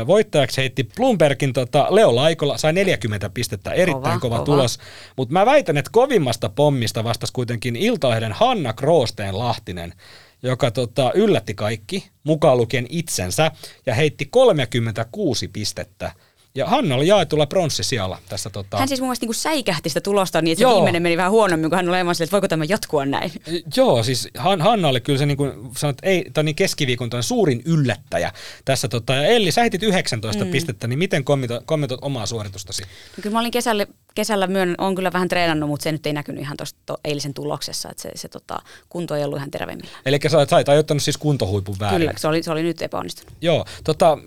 Voittajaksi 0.07 0.61
heitti 0.61 0.89
Bloombergin 0.97 1.53
tota, 1.53 1.87
Leo 1.91 2.17
Laikola, 2.17 2.59
sai 2.59 2.73
40 2.73 3.31
pistettä, 3.31 3.73
erittäin 3.73 4.21
kova, 4.21 4.37
kova, 4.37 4.45
tulos. 4.45 4.79
Mutta 5.17 5.33
mä 5.33 5.47
väitän, 5.47 5.77
että 5.77 5.91
kovimmasta 5.93 6.49
pommista 6.49 7.05
vastasi 7.05 7.33
kuitenkin 7.33 7.77
Iltalehden 7.77 8.33
Hanna 8.33 8.73
Kroosteen 8.73 9.39
Lahtinen, 9.39 9.95
joka 10.43 10.71
tota, 10.71 11.13
yllätti 11.15 11.55
kaikki, 11.55 12.09
mukaan 12.25 12.57
lukien 12.57 12.87
itsensä, 12.89 13.51
ja 13.87 13.95
heitti 13.95 14.25
36 14.25 15.49
pistettä. 15.49 16.13
Ja 16.55 16.67
Hanna 16.67 16.95
oli 16.95 17.07
jaetulla 17.07 17.47
pronssisijalla 17.47 18.19
tässä. 18.29 18.51
Tota... 18.51 18.79
Hän 18.79 18.89
siis 18.89 19.01
mun 19.01 19.09
mielestä 19.09 19.27
niin 19.27 19.35
säikähti 19.35 19.89
sitä 19.89 20.01
tulosta 20.01 20.43
niin, 20.43 20.53
että 20.53 20.69
se 20.69 20.75
viimeinen 20.75 21.03
meni 21.03 21.17
vähän 21.17 21.33
huonommin, 21.33 21.71
kun 21.71 21.77
hän 21.77 21.89
oli 21.89 21.97
aivan 21.97 22.15
että 22.21 22.33
voiko 22.33 22.49
tämä 22.49 22.65
jatkua 22.69 23.07
näin. 23.07 23.33
Joo, 23.77 24.03
siis 24.03 24.29
Han, 24.39 24.61
Hanna 24.61 24.89
oli 24.89 25.01
kyllä 25.01 25.19
se 25.19 25.27
niin 25.27 25.37
kuin 25.37 25.53
sanot, 25.77 25.97
ei, 26.03 26.31
tai 26.35 26.45
niin 26.45 26.55
keskiviikon 26.55 27.11
suurin 27.21 27.63
yllättäjä 27.65 28.33
tässä. 28.65 28.89
Tota, 28.89 29.15
ja 29.15 29.27
Elli, 29.27 29.53
sä 29.53 29.61
heitit 29.61 29.83
19 29.83 30.45
mm. 30.45 30.51
pistettä, 30.51 30.87
niin 30.87 30.99
miten 30.99 31.25
kommentoit, 31.25 31.63
kommentoit 31.67 32.01
omaa 32.03 32.27
suoritustasi? 32.27 32.83
No 32.83 32.89
kyllä 33.23 33.35
mä 33.35 33.41
olin 33.41 33.51
kesällä, 33.51 33.87
kesällä 34.15 34.47
myön, 34.47 34.75
on 34.79 34.95
kyllä 34.95 35.13
vähän 35.13 35.29
treenannut, 35.29 35.69
mutta 35.69 35.85
se 35.85 35.93
nyt 35.93 36.07
ei 36.07 36.13
näkynyt 36.13 36.43
ihan 36.43 36.57
tuosta 36.57 36.79
to, 36.87 36.97
eilisen 37.05 37.35
tuloksessa, 37.35 37.91
että 37.91 38.03
se, 38.03 38.11
se 38.15 38.29
tota, 38.29 38.59
kunto 38.89 39.15
ei 39.15 39.25
ollut 39.25 39.39
ihan 39.39 39.51
terävimmillä. 39.51 39.99
Eli 40.07 40.19
sä 40.29 40.47
sait 40.47 40.69
ajoittanut 40.69 41.03
siis 41.03 41.17
kuntohuipun 41.17 41.77
väärin. 41.81 42.01
Kyllä, 42.01 42.13
se 42.17 42.29
oli, 42.29 42.43
se 42.43 42.51
oli 42.51 42.63
nyt 42.63 42.83
epäonnistunut. 42.83 43.33
Joo, 43.41 43.65
tota, 43.85 44.19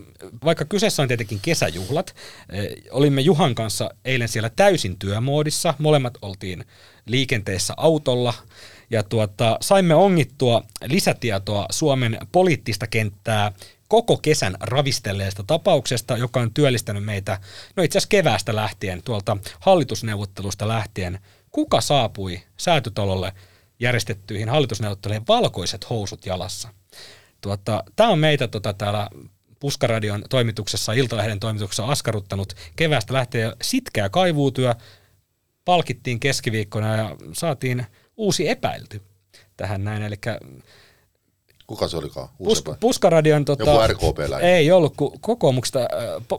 vaikka 0.43 0.65
kyseessä 0.65 1.01
on 1.01 1.07
tietenkin 1.07 1.39
kesäjuhlat, 1.41 2.15
eh, 2.49 2.67
olimme 2.91 3.21
Juhan 3.21 3.55
kanssa 3.55 3.89
eilen 4.05 4.27
siellä 4.27 4.49
täysin 4.49 4.99
työmoodissa. 4.99 5.73
Molemmat 5.77 6.13
oltiin 6.21 6.65
liikenteessä 7.05 7.73
autolla 7.77 8.33
ja 8.89 9.03
tuota, 9.03 9.57
saimme 9.61 9.95
ongittua 9.95 10.63
lisätietoa 10.85 11.65
Suomen 11.71 12.17
poliittista 12.31 12.87
kenttää 12.87 13.51
koko 13.87 14.17
kesän 14.17 14.55
ravistelleesta 14.59 15.43
tapauksesta, 15.43 16.17
joka 16.17 16.39
on 16.39 16.53
työllistänyt 16.53 17.03
meitä, 17.03 17.39
no 17.75 17.83
itse 17.83 17.97
asiassa 17.97 18.09
keväästä 18.09 18.55
lähtien, 18.55 19.01
tuolta 19.03 19.37
hallitusneuvottelusta 19.59 20.67
lähtien. 20.67 21.19
Kuka 21.51 21.81
saapui 21.81 22.41
säätytalolle 22.57 23.33
järjestettyihin 23.79 24.49
hallitusneuvotteluihin 24.49 25.27
valkoiset 25.27 25.89
housut 25.89 26.25
jalassa? 26.25 26.69
Tuota, 27.41 27.83
Tämä 27.95 28.09
on 28.09 28.19
meitä 28.19 28.47
tota, 28.47 28.73
täällä 28.73 29.09
Puskaradion 29.59 30.23
toimituksessa, 30.29 30.93
Iltalehden 30.93 31.39
toimituksessa 31.39 31.85
askarruttanut 31.85 32.53
keväästä 32.75 33.13
lähtien 33.13 33.53
sitkeä 33.61 34.09
kaivuutyö. 34.09 34.75
Palkittiin 35.65 36.19
keskiviikkona 36.19 36.95
ja 36.95 37.15
saatiin 37.33 37.85
uusi 38.17 38.49
epäilty 38.49 39.01
tähän 39.57 39.83
näin. 39.83 40.03
Eli 40.03 40.15
Kuka 41.67 41.87
se 41.87 41.97
olikaan? 41.97 42.29
Pus, 42.37 42.63
Puskaradion... 42.79 43.45
Tota, 43.45 43.63
Joku 43.63 43.87
rkp 43.87 44.19
Ei 44.41 44.71
ollut, 44.71 44.93
kun 44.97 45.19
kokoomuksesta 45.21 45.79
äh, 45.79 45.87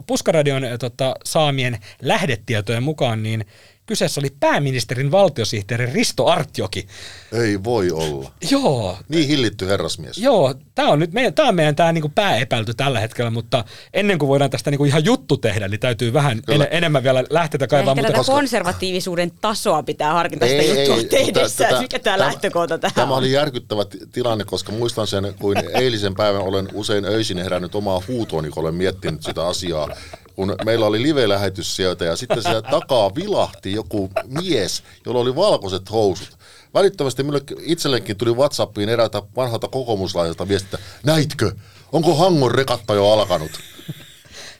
Puskaradion 0.06 0.62
tota, 0.80 1.14
saamien 1.24 1.78
lähdetietojen 2.02 2.82
mukaan, 2.82 3.22
niin 3.22 3.46
Kyseessä 3.86 4.20
oli 4.20 4.30
pääministerin 4.40 5.10
valtiosihteeri 5.10 5.92
Risto 5.92 6.26
Artjoki. 6.26 6.86
Ei 7.32 7.64
voi 7.64 7.90
olla. 7.90 8.32
Joo. 8.50 8.98
Niin 9.08 9.28
hillitty 9.28 9.66
herrasmies. 9.66 10.18
Joo, 10.18 10.54
tämä 10.74 10.88
on 10.88 10.98
nyt 10.98 11.12
meidän, 11.12 11.34
tämä 11.34 11.48
on 11.48 11.54
meidän 11.54 11.76
tämä 11.76 11.92
niinku 11.92 12.12
pääepäilty 12.14 12.74
tällä 12.74 13.00
hetkellä, 13.00 13.30
mutta 13.30 13.64
ennen 13.94 14.18
kuin 14.18 14.28
voidaan 14.28 14.50
tästä 14.50 14.70
niinku 14.70 14.84
ihan 14.84 15.04
juttu 15.04 15.36
tehdä, 15.36 15.68
niin 15.68 15.80
täytyy 15.80 16.12
vähän 16.12 16.42
en, 16.48 16.68
enemmän 16.70 17.02
vielä 17.02 17.24
lähteä 17.30 17.66
kaivaa. 17.66 17.92
Ehkä 17.92 18.02
tätä 18.02 18.18
koska... 18.18 18.32
konservatiivisuuden 18.32 19.30
tasoa 19.40 19.82
pitää 19.82 20.12
harkita 20.12 20.46
sitä 20.46 20.62
juttua 20.62 20.96
tehdessä, 21.10 21.80
mikä 21.80 21.98
tämä 21.98 22.18
lähtökohta 22.18 22.78
tähän 22.78 22.94
Tämä 22.94 23.16
oli 23.16 23.32
järkyttävä 23.32 23.84
tilanne, 24.12 24.44
koska 24.44 24.72
muistan 24.72 25.06
sen, 25.06 25.34
kuin 25.40 25.58
eilisen 25.74 26.14
päivän 26.14 26.42
olen 26.42 26.68
usein 26.74 27.04
öisin 27.04 27.38
herännyt 27.38 27.74
omaa 27.74 28.02
huutooni, 28.08 28.50
kun 28.50 28.62
olen 28.62 28.74
miettinyt 28.74 29.22
sitä 29.22 29.46
asiaa 29.46 29.88
kun 30.36 30.54
meillä 30.64 30.86
oli 30.86 31.02
live-lähetys 31.02 31.76
sieltä 31.76 32.04
ja 32.04 32.16
sitten 32.16 32.42
siellä 32.42 32.62
takaa 32.62 33.14
vilahti 33.14 33.72
joku 33.72 34.10
mies, 34.26 34.82
jolla 35.06 35.20
oli 35.20 35.36
valkoiset 35.36 35.90
housut. 35.90 36.38
Välittömästi 36.74 37.22
minulle 37.22 37.42
itsellekin 37.60 38.16
tuli 38.16 38.34
Whatsappiin 38.34 38.88
eräältä 38.88 39.22
vanhalta 39.36 39.68
kokoomuslaiselta 39.68 40.48
viestiä, 40.48 40.78
näitkö, 41.04 41.52
onko 41.92 42.14
Hangon 42.14 42.50
rekatta 42.50 42.94
jo 42.94 43.10
alkanut? 43.10 43.50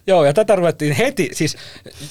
Joo, 0.06 0.24
ja 0.24 0.32
tätä 0.32 0.56
ruvettiin 0.56 0.92
heti, 0.92 1.30
siis 1.32 1.56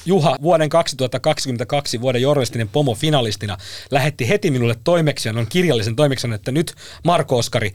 Juha 0.06 0.36
vuoden 0.41 0.69
2022 0.69 2.01
vuoden 2.01 2.21
journalistinen 2.21 2.69
pomo 2.69 2.95
finalistina 2.95 3.58
lähetti 3.91 4.30
heti 4.30 4.51
minulle 4.51 4.75
toimeksiannon, 4.84 5.47
kirjallisen 5.47 5.95
toimeksiannon, 5.95 6.36
että 6.36 6.51
nyt 6.51 6.75
Marko 7.04 7.38
Oskari, 7.38 7.73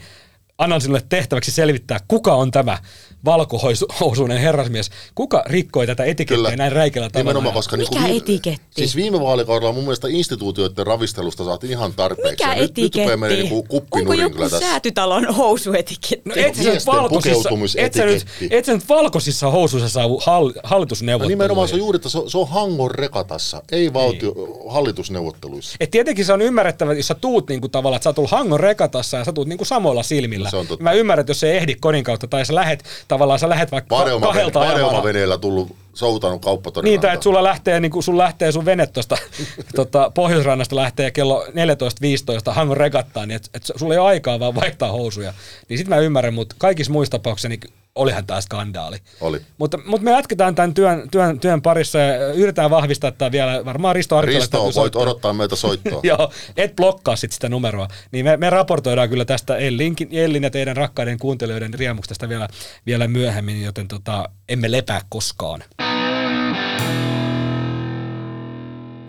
annan 0.59 0.81
sinulle 0.81 1.03
tehtäväksi 1.09 1.51
selvittää, 1.51 2.01
kuka 2.09 2.35
on 2.35 2.51
tämä 2.51 2.79
valkohousuinen 3.25 4.39
herrasmies. 4.39 4.91
Kuka 5.15 5.43
rikkoi 5.47 5.87
tätä 5.87 6.05
etikettiä 6.05 6.37
Kyllä. 6.37 6.57
näin 6.57 6.73
räikeällä 6.73 7.11
tavalla? 7.11 7.31
Nimenomaan, 7.31 7.55
koska 7.55 7.77
Mikä 7.77 7.91
niin 7.91 8.03
kuin 8.03 8.17
etiketti? 8.17 8.67
Siis 8.71 8.97
viime 8.97 9.21
vaalikaudella 9.21 9.73
mun 9.73 9.85
mielestä 9.85 10.09
instituutioiden 10.11 10.87
ravistelusta 10.87 11.45
saatiin 11.45 11.71
ihan 11.71 11.93
tarpeeksi. 11.97 12.31
Mikä 12.31 12.55
Ja 12.55 12.61
nyt, 12.63 12.77
nyt 12.77 12.95
rupeaa 12.95 13.07
menemään 13.17 13.33
etiketti? 13.33 13.59
niin 13.69 13.83
Onko 13.93 14.13
joku 14.13 14.39
tässä. 14.39 14.59
säätytalon 14.61 15.35
housuetiketti? 15.35 16.23
No 16.25 16.35
et 16.37 16.55
sä, 16.55 16.63
nyt 16.63 16.87
valkoisissa, 16.87 17.49
et, 17.77 17.93
sä 17.95 18.05
nyt, 18.05 18.27
et 18.51 18.65
sä 18.65 18.73
nyt 18.73 18.89
valkoisissa 18.89 19.51
housuissa 19.51 19.89
saa 19.89 20.09
hall, 20.27 20.47
No 20.49 20.61
hallitusneuvotteluja. 20.65 21.37
nimenomaan 21.37 21.69
se 21.69 21.75
on 21.75 21.79
juuri, 21.79 21.97
että 21.97 22.09
se 22.09 22.19
on, 22.19 22.31
se 22.31 22.39
on 22.39 22.49
Hangon 22.49 22.91
rekatassa, 22.91 23.63
ei 23.73 23.93
valtio, 23.93 24.35
hallitusneuvotteluissa. 24.69 25.77
Et 25.81 25.91
tietenkin 25.91 26.25
se 26.25 26.33
on 26.33 26.43
ymmärrettävä, 26.43 26.93
jos 26.93 27.07
sä 27.07 27.15
tuut 27.15 27.49
niinku 27.49 27.69
tavallaan, 27.69 27.97
että 27.97 28.11
sä 28.11 28.13
tulet 28.13 28.31
Hangon 28.31 28.61
rekatassa 28.61 29.17
ja 29.17 29.25
sä 29.25 29.33
tuut 29.33 29.49
niinku 29.49 29.65
samoilla 29.65 30.03
silmillä. 30.03 30.45
No 30.47 30.51
se 30.51 30.57
on 30.57 30.67
totta. 30.67 30.83
Mä 30.83 30.93
ymmärrän, 30.93 31.21
että 31.23 31.31
jos 31.31 31.41
se 31.41 31.51
ei 31.51 31.57
ehdi 31.57 31.75
kodin 31.81 32.05
kautta 32.05 32.27
tai 32.27 32.47
sä 32.47 32.55
lähet 32.55 32.85
tavallaan, 33.11 33.39
sä 33.39 33.49
lähet 33.49 33.73
vaikka 33.73 33.97
Vareoma, 33.97 34.27
kahdelta 34.27 34.61
ajamalla. 34.61 34.87
Vareoma-veneellä 34.87 35.39
tullut 35.39 35.77
soutanut 35.95 36.43
kauppatorin 36.43 36.89
Niin, 36.89 37.01
tai 37.01 37.15
että 37.15 37.25
sulla 37.25 37.43
lähtee, 37.43 37.81
niin 37.81 38.03
sun 38.03 38.19
lähtee 38.19 38.53
sun 38.53 38.65
vene 38.65 38.87
tuosta 38.87 39.17
tota, 39.77 40.11
Pohjoisrannasta 40.15 40.77
lähtee 40.77 41.11
kello 41.11 41.45
14.15 41.45 42.53
Hangon 42.53 42.77
regattaan, 42.77 43.29
niin 43.29 43.37
että 43.37 43.49
et 43.55 43.63
sulla 43.77 43.95
ei 43.95 43.99
ole 43.99 44.09
aikaa 44.09 44.41
vaan 44.41 44.55
vaihtaa 44.55 44.93
housuja. 44.93 45.35
Niin 45.69 45.79
sit 45.79 45.89
mä 45.89 45.97
ymmärrän, 45.97 46.35
mutta 46.35 46.55
kaikissa 46.59 46.93
muissa 46.93 47.11
tapauksissa 47.11 47.49
niin 47.49 47.61
olihan 47.95 48.27
tämä 48.27 48.41
skandaali. 48.41 48.97
Oli. 49.21 49.41
Mutta, 49.59 49.79
mutta 49.87 50.05
me 50.05 50.11
jatketaan 50.11 50.55
tämän 50.55 50.75
työn, 50.75 51.11
työn, 51.11 51.41
työn 51.41 51.63
parissa 51.63 51.99
ja 51.99 52.33
yritetään 52.33 52.71
vahvistaa 52.71 53.11
tämä 53.11 53.33
vielä. 53.33 53.65
Varmaan 53.65 53.95
Risto 53.95 54.17
Arkkilalle 54.17 54.45
Risto, 54.45 54.63
voit 54.63 54.75
soittaa. 54.75 55.03
odottaa 55.03 55.33
meiltä 55.33 55.57
soittoa. 55.57 56.01
Joo, 56.11 56.31
et 56.57 56.77
blokkaa 56.77 57.17
sit 57.17 57.33
sitä 57.33 57.49
numeroa. 57.49 57.89
Niin 58.13 58.25
me, 58.25 58.37
me 58.37 58.51
raportoidaan 58.51 59.09
kyllä 59.09 59.25
tästä 59.25 59.57
Ellinkin, 59.57 60.09
Ellin 60.13 60.43
ja 60.43 60.51
teidän 60.51 60.77
rakkaiden 60.77 61.19
kuuntelijoiden 61.19 61.75
riemuksesta 61.75 62.29
vielä, 62.29 62.49
vielä 62.87 63.09
myöhemmin, 63.09 63.63
joten 63.63 63.89
tota, 63.89 64.29
emme 64.49 64.71
lepää 64.71 65.01
koskaan. 65.09 65.65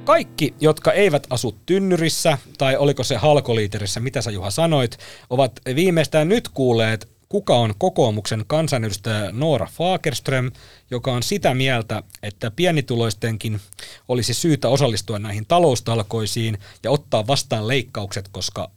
Kaikki, 0.06 0.54
jotka 0.60 0.91
eivät 0.91 1.28
asu 1.30 1.58
tynnyrissä, 1.65 2.38
tai 2.58 2.78
oliko 2.78 3.04
se 3.04 3.15
halkoliiterissä, 3.15 4.00
mitä 4.00 4.22
sä 4.22 4.32
Juha 4.32 4.52
sanoit, 4.52 4.98
ovat 5.30 5.52
viimeistään 5.76 6.30
nyt 6.30 6.50
kuulleet, 6.50 7.12
kuka 7.32 7.56
on 7.56 7.74
kokoomuksen 7.78 8.44
kansanedustaja 8.48 9.32
Noora 9.32 9.65
Fagerström, 9.65 10.52
joka 10.91 11.13
on 11.13 11.24
sitä 11.24 11.54
mieltä, 11.54 12.04
että 12.24 12.52
pienituloistenkin 12.52 13.60
olisi 14.08 14.34
syytä 14.34 14.70
osallistua 14.70 15.20
näihin 15.20 15.46
taloustalkoisiin 15.46 16.58
ja 16.84 16.91
ottaa 16.91 17.28
vastaan 17.28 17.67
leikkaukset, 17.67 18.28
koska 18.28 18.72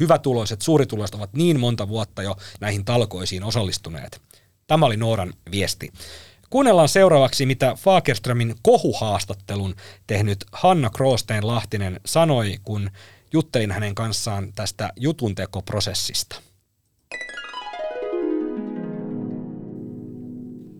hyvätuloiset, 0.00 0.62
suurituloiset 0.62 1.14
ovat 1.14 1.32
niin 1.32 1.60
monta 1.60 1.88
vuotta 1.88 2.22
jo 2.22 2.36
näihin 2.60 2.84
talkoisiin 2.84 3.44
osallistuneet. 3.44 4.20
Tämä 4.66 4.86
oli 4.86 4.96
Nooran 4.96 5.32
viesti. 5.50 5.92
Kuunnellaan 6.50 6.88
seuraavaksi, 6.88 7.46
mitä 7.46 7.74
Fagerströmin 7.74 8.54
kohuhaastattelun 8.62 9.74
tehnyt 10.06 10.44
Hanna 10.52 10.90
Kroosteen 10.90 11.46
Lahtinen 11.46 12.00
sanoi, 12.06 12.58
kun 12.64 12.90
juttelin 13.32 13.72
hänen 13.72 13.94
kanssaan 13.94 14.52
tästä 14.52 14.92
jutuntekoprosessista. 14.96 16.43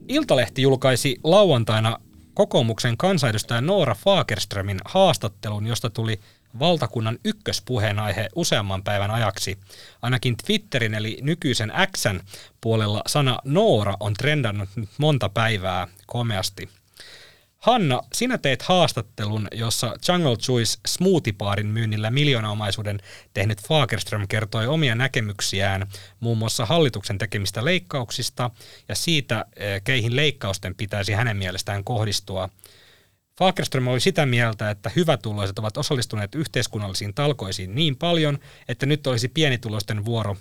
Iltalehti 0.08 0.62
julkaisi 0.62 1.16
lauantaina 1.24 1.98
kokoomuksen 2.34 2.96
kansanedustaja 2.96 3.60
Noora 3.60 3.94
Fagerströmin 3.94 4.78
haastattelun, 4.84 5.66
josta 5.66 5.90
tuli 5.90 6.20
valtakunnan 6.58 7.18
ykköspuheenaihe 7.24 8.28
useamman 8.34 8.82
päivän 8.82 9.10
ajaksi. 9.10 9.58
Ainakin 10.02 10.36
Twitterin 10.46 10.94
eli 10.94 11.18
nykyisen 11.22 11.72
Xn 11.96 12.20
puolella 12.60 13.02
sana 13.06 13.38
Noora 13.44 13.96
on 14.00 14.14
trendannut 14.14 14.68
nyt 14.76 14.90
monta 14.98 15.28
päivää 15.28 15.88
komeasti. 16.06 16.68
Hanna, 17.64 18.02
sinä 18.12 18.38
teit 18.38 18.62
haastattelun, 18.62 19.48
jossa 19.52 19.94
Jungle 20.08 20.36
Juice 20.48 20.78
smoothie-baarin 20.88 21.66
myynnillä 21.66 22.10
miljoonaomaisuuden 22.10 23.00
tehnyt 23.34 23.62
Fagerström 23.68 24.28
kertoi 24.28 24.66
omia 24.66 24.94
näkemyksiään 24.94 25.86
muun 26.20 26.38
muassa 26.38 26.66
hallituksen 26.66 27.18
tekemistä 27.18 27.64
leikkauksista 27.64 28.50
ja 28.88 28.94
siitä, 28.94 29.44
eh, 29.56 29.82
keihin 29.84 30.16
leikkausten 30.16 30.74
pitäisi 30.74 31.12
hänen 31.12 31.36
mielestään 31.36 31.84
kohdistua. 31.84 32.48
Fagerström 33.38 33.88
oli 33.88 34.00
sitä 34.00 34.26
mieltä, 34.26 34.70
että 34.70 34.90
hyvätuloiset 34.96 35.58
ovat 35.58 35.76
osallistuneet 35.76 36.34
yhteiskunnallisiin 36.34 37.14
talkoisiin 37.14 37.74
niin 37.74 37.96
paljon, 37.96 38.38
että 38.68 38.86
nyt 38.86 39.06
olisi 39.06 39.28
pienituloisten 39.28 40.04
vuoro 40.04 40.36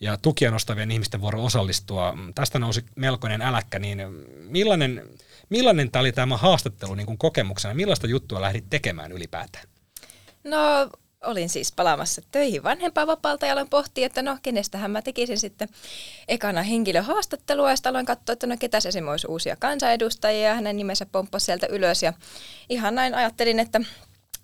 ja 0.00 0.16
tukia 0.16 0.50
nostavien 0.50 0.90
ihmisten 0.90 1.20
vuoro 1.20 1.44
osallistua. 1.44 2.14
Tästä 2.34 2.58
nousi 2.58 2.84
melkoinen 2.96 3.42
äläkkä, 3.42 3.78
niin 3.78 3.98
millainen, 4.38 5.08
millainen 5.50 5.90
tämä 5.90 6.00
oli 6.00 6.12
tämä 6.12 6.36
haastattelu 6.36 6.94
niin 6.94 7.06
kuin 7.06 7.18
kokemuksena? 7.18 7.74
Millaista 7.74 8.06
juttua 8.06 8.40
lähdit 8.40 8.64
tekemään 8.70 9.12
ylipäätään? 9.12 9.64
No 10.44 10.58
olin 11.24 11.48
siis 11.48 11.72
palaamassa 11.72 12.22
töihin 12.30 12.62
vanhempainvapaalta 12.62 13.46
ja 13.46 13.52
aloin 13.52 13.68
pohtia, 13.68 14.06
että 14.06 14.22
no 14.22 14.38
kenestähän 14.42 14.90
mä 14.90 15.02
tekisin 15.02 15.38
sitten 15.38 15.68
ekana 16.28 16.62
henkilöhaastattelua 16.62 17.70
ja 17.70 17.76
sitten 17.76 17.90
aloin 17.90 18.06
katsoa, 18.06 18.32
että 18.32 18.46
no 18.46 18.56
ketäs 18.58 18.86
esimerkiksi 18.86 19.10
olisi 19.10 19.26
uusia 19.26 19.56
kansanedustajia 19.56 20.48
ja 20.48 20.54
hänen 20.54 20.76
nimensä 20.76 21.06
pomppasi 21.12 21.46
sieltä 21.46 21.66
ylös 21.66 22.02
ja 22.02 22.12
ihan 22.68 22.94
näin 22.94 23.14
ajattelin, 23.14 23.60
että 23.60 23.80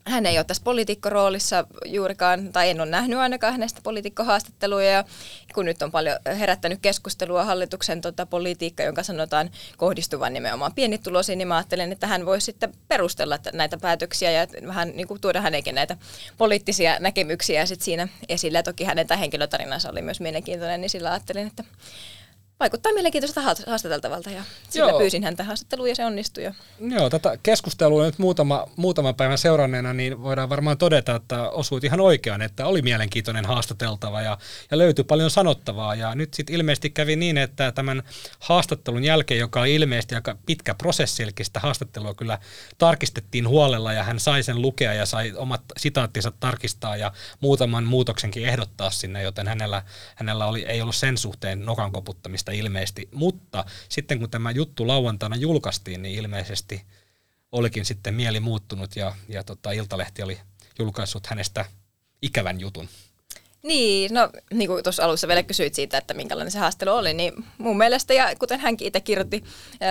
hän 0.07 0.27
ei 0.27 0.39
ole 0.39 0.45
tässä 0.45 0.63
poliitikkoroolissa 0.65 1.67
juurikaan, 1.85 2.53
tai 2.53 2.71
en 2.71 2.81
ole 2.81 2.91
nähnyt 2.91 3.19
ainakaan 3.19 3.53
hänestä 3.53 3.81
poliitikkohaastatteluja, 3.83 4.91
ja 4.91 5.05
kun 5.55 5.65
nyt 5.65 5.83
on 5.83 5.91
paljon 5.91 6.19
herättänyt 6.39 6.79
keskustelua 6.83 7.45
hallituksen 7.45 8.01
tota, 8.01 8.27
politiikka, 8.27 8.83
jonka 8.83 9.03
sanotaan 9.03 9.51
kohdistuvan 9.77 10.33
nimenomaan 10.33 10.75
pienituloisiin, 10.75 11.39
niin 11.39 11.49
mä 11.49 11.57
ajattelen, 11.57 11.93
että 11.93 12.07
hän 12.07 12.27
voisi 12.27 12.45
sitten 12.45 12.73
perustella 12.89 13.39
näitä 13.53 13.77
päätöksiä 13.77 14.31
ja 14.31 14.47
vähän 14.67 14.93
niin 14.95 15.09
kuin 15.09 15.21
tuoda 15.21 15.41
hänenkin 15.41 15.75
näitä 15.75 15.97
poliittisia 16.39 16.99
näkemyksiä 17.01 17.67
sit 17.67 17.83
siinä 17.83 18.09
esille. 18.29 18.59
Ja 18.59 18.63
toki 18.63 18.85
hänen 18.85 19.07
tämä 19.07 19.19
henkilötarinansa 19.19 19.91
oli 19.91 20.03
myös 20.03 20.21
mielenkiintoinen, 20.21 20.81
niin 20.81 20.91
sillä 20.91 21.11
ajattelin, 21.11 21.47
että 21.47 21.65
vaikuttaa 22.61 22.93
mielenkiintoista 22.93 23.41
haast- 23.41 23.67
haastateltavalta 23.67 24.31
ja 24.31 24.43
sillä 24.71 24.91
Joo. 24.91 24.99
pyysin 24.99 25.25
häntä 25.25 25.45
haastatteluun 25.45 25.89
ja 25.89 25.95
se 25.95 26.05
onnistui. 26.05 26.45
Ja 26.45 26.55
Joo, 26.81 27.11
tätä 27.11 27.39
keskustelua 27.43 28.05
nyt 28.05 28.19
muutama, 28.19 28.67
muutaman 28.77 29.15
päivän 29.15 29.39
seuranneena, 29.39 29.93
niin 29.93 30.23
voidaan 30.23 30.49
varmaan 30.49 30.79
todeta, 30.79 31.15
että 31.15 31.51
osuit 31.51 31.85
ihan 31.85 32.01
oikeaan, 32.01 32.43
että 32.43 32.67
oli 32.67 32.83
mielenkiintoinen 32.83 33.45
haastateltava 33.45 34.23
ja, 34.23 34.39
ja 34.71 34.79
löytyi 34.79 35.05
paljon 35.05 35.31
sanottavaa. 35.31 35.95
Ja 35.95 36.15
nyt 36.15 36.35
sitten 36.35 36.55
ilmeisesti 36.55 36.91
kävi 36.91 37.17
niin, 37.17 37.39
että 37.39 37.73
tämän 37.73 38.03
haastattelun 38.39 39.05
jälkeen, 39.05 39.41
joka 39.41 39.61
oli 39.61 39.75
ilmeisesti 39.75 40.15
aika 40.15 40.37
pitkä 40.47 40.75
prosessi, 40.75 41.23
eli 41.23 41.33
sitä 41.43 41.61
haastattelua 41.61 42.15
kyllä 42.15 42.39
tarkistettiin 42.79 43.49
huolella 43.49 43.93
ja 43.93 44.05
hän 44.05 44.21
sai 44.21 44.43
sen 44.43 44.63
lukea 44.63 44.95
ja 44.95 45.07
sai 45.07 45.33
omat 45.37 45.63
sitaattinsa 45.77 46.33
tarkistaa 46.41 46.97
ja 46.97 47.13
muutaman 47.41 47.85
muutoksenkin 47.85 48.47
ehdottaa 48.47 48.91
sinne, 48.91 49.23
joten 49.23 49.49
hänellä, 49.49 49.83
hänellä 50.15 50.47
oli, 50.47 50.65
ei 50.65 50.83
ollut 50.83 50.97
sen 50.97 51.19
suhteen 51.19 51.65
nokan 51.67 51.93
koputtamista 51.93 52.54
ilmeisesti. 52.55 53.09
Mutta 53.15 53.65
sitten 53.89 54.19
kun 54.19 54.31
tämä 54.31 54.51
juttu 54.51 54.87
lauantaina 54.87 55.37
julkaistiin, 55.37 56.03
niin 56.03 56.19
ilmeisesti 56.19 56.83
olikin 57.53 57.85
sitten 57.85 58.15
mieli 58.15 58.41
muuttunut 58.41 58.97
ja, 58.97 59.15
ja 59.29 59.45
tota, 59.45 59.73
Iltalehti 59.73 60.23
oli 60.23 60.39
julkaissut 60.79 61.27
hänestä 61.27 61.65
ikävän 62.23 62.61
jutun. 62.61 62.89
Niin, 63.65 64.15
no 64.15 64.29
niin 64.53 64.69
kuin 64.69 64.83
tuossa 64.83 65.05
alussa 65.05 65.29
vielä 65.29 65.43
kysyit 65.43 65.75
siitä, 65.75 65.99
että 65.99 66.15
minkälainen 66.15 66.51
se 66.51 66.59
haastelu 66.59 66.91
oli, 66.91 67.15
niin 67.15 67.33
mun 67.59 67.79
mielestä, 67.79 68.15
ja 68.15 68.33
kuten 68.39 68.61
hänkin 68.61 68.89
itse 68.89 69.01
kirjoitti 69.01 69.45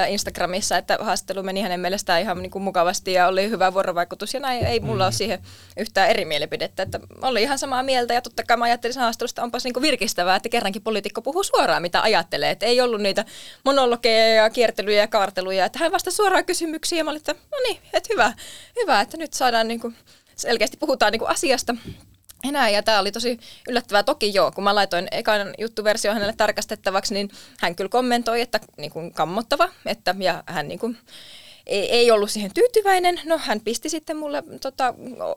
Instagramissa, 0.10 0.78
että 0.78 0.98
haastelu 1.02 1.44
meni 1.44 1.62
hänen 1.62 1.80
mielestään 1.80 2.22
ihan 2.22 2.42
niin 2.42 2.52
kuin 2.52 2.64
mukavasti 2.64 3.14
ja 3.14 3.28
oli 3.28 3.50
hyvä 3.50 3.74
vuorovaikutus, 3.74 4.34
ja 4.34 4.40
näin 4.40 4.66
ei 4.66 4.80
mulla 4.80 5.04
mm. 5.04 5.06
ole 5.06 5.12
siihen 5.12 5.40
yhtään 5.78 6.10
eri 6.10 6.26
mielipidettä, 6.26 6.84
että 6.84 7.00
oli 7.22 7.42
ihan 7.42 7.60
samaa 7.60 7.84
mieltä, 7.84 8.14
ja 8.14 8.22
totta 8.22 8.44
kai 8.44 8.58
mä 8.58 8.66
ajattelin 8.66 8.94
sen 8.94 9.04
haastelusta, 9.04 9.44
onpas 9.44 9.64
niin 9.64 9.74
kuin 9.74 9.82
virkistävää, 9.82 10.36
että 10.36 10.50
kerrankin 10.50 10.82
poliitikko 10.82 11.22
puhuu 11.22 11.44
suoraan, 11.44 11.82
mitä 11.82 12.02
ajattelee, 12.02 12.50
että 12.50 12.66
ei 12.66 12.82
ollut 12.82 13.02
niitä 13.02 13.26
monologeja 13.66 14.36
ja 14.36 14.50
kiertelyjä 14.50 15.02
ja 15.02 15.08
kaarteluja, 15.08 15.66
että 15.66 15.80
hän 15.80 15.92
vastasi 15.92 16.18
suoraan 16.18 16.46
kysymyksiin, 16.46 16.98
ja 16.98 17.04
mä 17.04 17.12
olin, 17.12 17.20
että 17.20 17.34
no 17.34 17.58
niin, 17.68 17.78
että 17.94 18.10
hyvä, 18.14 18.34
hyvä, 18.82 19.02
että 19.02 19.18
nyt 19.18 19.34
saadaan 19.34 19.68
niin 19.68 19.80
kuin, 19.80 19.96
selkeästi 20.36 20.78
puhutaan 20.78 21.12
niin 21.12 21.20
kuin 21.20 21.32
asiasta, 21.32 21.76
enää. 22.43 22.69
Ja 22.69 22.84
tämä 22.84 22.99
oli 22.99 23.12
tosi 23.12 23.39
yllättävää. 23.69 24.03
Toki 24.03 24.34
joo, 24.34 24.51
kun 24.51 24.63
mä 24.63 24.75
laitoin 24.75 25.08
ekan 25.12 25.53
juttuversio 25.58 26.13
hänelle 26.13 26.34
tarkastettavaksi, 26.34 27.13
niin 27.13 27.29
hän 27.60 27.75
kyllä 27.75 27.89
kommentoi, 27.89 28.41
että 28.41 28.60
niin 28.77 28.91
kuin 28.91 29.13
kammottava. 29.13 29.69
Että, 29.86 30.15
ja 30.19 30.43
hän 30.45 30.67
niin 30.67 30.79
kuin 30.79 30.97
ei, 31.67 31.91
ei 31.91 32.12
ollut 32.12 32.32
siihen 32.32 32.54
tyytyväinen. 32.54 33.21
No 33.26 33.38
hän 33.38 33.62
pisti 33.62 33.89
sitten 33.89 34.17
mulle 34.17 34.43
tota, 34.62 34.93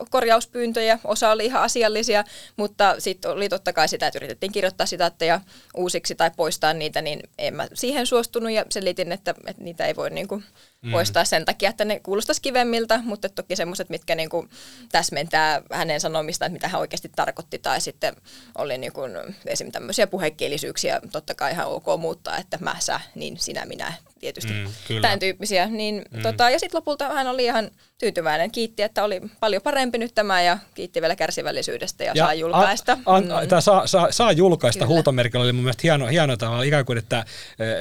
korjauspyyntöjä, 0.09 0.99
osa 1.03 1.31
oli 1.31 1.45
ihan 1.45 1.61
asiallisia, 1.61 2.23
mutta 2.57 2.95
sitten 2.99 3.31
oli 3.31 3.49
totta 3.49 3.73
kai 3.73 3.87
sitä, 3.87 4.07
että 4.07 4.19
yritettiin 4.19 4.51
kirjoittaa 4.51 4.87
sitaatteja 4.87 5.41
uusiksi 5.75 6.15
tai 6.15 6.31
poistaa 6.37 6.73
niitä, 6.73 7.01
niin 7.01 7.19
en 7.37 7.53
mä 7.53 7.67
siihen 7.73 8.05
suostunut 8.05 8.51
ja 8.51 8.65
selitin, 8.69 9.11
että, 9.11 9.35
että 9.47 9.63
niitä 9.63 9.85
ei 9.85 9.95
voi 9.95 10.09
niin 10.09 10.27
kuin, 10.27 10.43
mm. 10.81 10.91
poistaa 10.91 11.25
sen 11.25 11.45
takia, 11.45 11.69
että 11.69 11.85
ne 11.85 11.99
kuulostaisi 11.99 12.41
kivemmiltä, 12.41 12.99
mutta 13.03 13.29
toki 13.29 13.55
semmoiset, 13.55 13.89
mitkä 13.89 14.15
niin 14.15 14.29
kuin, 14.29 14.49
täsmentää 14.91 15.61
hänen 15.71 15.99
sanomistaan, 15.99 16.51
mitä 16.51 16.67
hän 16.67 16.81
oikeasti 16.81 17.11
tarkoitti, 17.15 17.59
tai 17.59 17.81
sitten 17.81 18.15
oli 18.57 18.77
niin 18.77 18.93
kuin, 18.93 19.11
esimerkiksi 19.45 19.71
tämmöisiä 19.71 20.07
puhekielisyyksiä, 20.07 21.01
totta 21.11 21.35
kai 21.35 21.51
ihan 21.51 21.67
ok 21.67 21.85
muuttaa, 21.97 22.37
että 22.37 22.57
mä, 22.61 22.75
sä, 22.79 22.99
niin 23.15 23.37
sinä, 23.39 23.65
minä, 23.65 23.93
tietysti 24.19 24.53
mm, 24.53 25.01
tämän 25.01 25.19
tyyppisiä. 25.19 25.65
Niin, 25.67 26.05
mm. 26.11 26.21
tota, 26.21 26.49
ja 26.49 26.59
sitten 26.59 26.77
lopulta 26.77 27.09
hän 27.09 27.27
oli 27.27 27.43
ihan 27.43 27.71
tyytyväinen, 27.97 28.51
kiitti, 28.51 28.83
että 28.83 29.03
oli 29.03 29.21
paljon 29.39 29.61
parempi 29.61 29.97
nyt 29.97 30.15
tämä 30.15 30.41
ja 30.41 30.57
kiitti 30.73 31.01
vielä 31.01 31.15
kärsivällisyydestä 31.15 32.03
ja, 32.03 32.11
ja 32.15 32.23
saa 32.23 32.33
julkaista. 32.33 32.97
A, 33.05 33.15
a, 33.15 33.21
mm. 33.21 33.47
Tämä 33.47 33.61
saa, 33.61 33.87
saa, 33.87 34.11
saa 34.11 34.31
julkaista 34.31 34.79
Kyllä. 34.79 34.93
huutomerkillä 34.93 35.43
oli 35.43 35.53
mun 35.53 35.63
mielestä 35.63 35.81
hieno, 35.83 36.07
hieno 36.07 36.37
tavalla 36.37 36.63
ikään 36.63 36.85
kuin, 36.85 36.97
että 36.97 37.25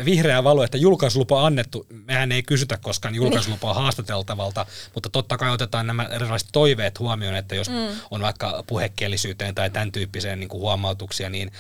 vihreä 0.05 0.45
valo, 0.45 0.65
että 0.65 0.79
julkaisulupa 0.79 1.47
annettu. 1.47 1.87
Mehän 2.05 2.33
ei 2.33 2.43
kysytä 2.43 2.79
koskaan 2.83 3.15
julkaisulupaa 3.15 3.73
niin. 3.73 3.83
haastateltavalta, 3.83 4.67
mutta 4.95 5.09
totta 5.11 5.39
kai 5.39 5.51
otetaan 5.51 5.87
nämä 5.87 6.05
erilaiset 6.05 6.49
toiveet 6.53 6.99
huomioon, 6.99 7.37
että 7.37 7.55
jos 7.55 7.71
mm. 7.71 7.89
on 8.11 8.23
vaikka 8.23 8.65
puhekielisyyteen 8.67 9.55
tai 9.55 9.71
tämän 9.71 9.93
tyyppiseen 9.93 10.41
niin 10.41 10.49
kuin 10.49 10.61
huomautuksia, 10.61 11.31
niin 11.31 11.53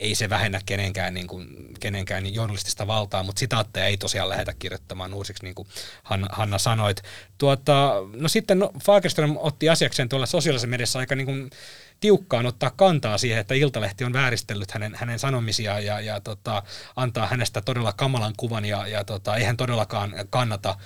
ei 0.00 0.14
se 0.14 0.30
vähennä 0.30 0.60
kenenkään, 0.66 1.14
niin 1.14 1.26
kuin, 1.26 1.48
kenenkään 1.80 2.22
niin 2.22 2.34
journalistista 2.34 2.86
valtaa, 2.86 3.22
mutta 3.22 3.40
sitaatteja 3.40 3.86
ei 3.86 3.96
tosiaan 3.96 4.28
lähdetä 4.28 4.54
kirjoittamaan 4.58 5.14
uusiksi, 5.14 5.44
niin 5.44 5.54
kuin 5.54 5.68
Hanna, 6.02 6.26
Hanna 6.32 6.58
sanoit. 6.58 7.02
Tuota, 7.38 7.92
no 8.14 8.28
sitten 8.28 8.58
no, 8.58 8.70
Fagerström 8.84 9.36
otti 9.36 9.68
asiakseen 9.68 10.08
tuolla 10.08 10.26
sosiaalisessa 10.26 10.68
mediassa 10.68 10.98
aika 10.98 11.14
niin 11.14 11.26
kuin, 11.26 11.50
tiukkaan 12.00 12.46
ottaa 12.46 12.70
kantaa 12.70 13.18
siihen, 13.18 13.40
että 13.40 13.54
Iltalehti 13.54 14.04
on 14.04 14.12
vääristellyt 14.12 14.70
hänen, 14.70 14.94
hänen 14.94 15.18
sanomisiaan 15.18 15.84
ja, 15.84 16.00
ja 16.00 16.20
tota, 16.20 16.62
antaa 16.96 17.26
hänestä 17.26 17.60
todella 17.60 17.92
kamalan 17.92 18.34
kuvan 18.36 18.64
ja, 18.64 18.86
ja 18.86 19.04
tota, 19.04 19.36
eihän 19.36 19.56
todellakaan 19.56 20.14
kannata, 20.30 20.76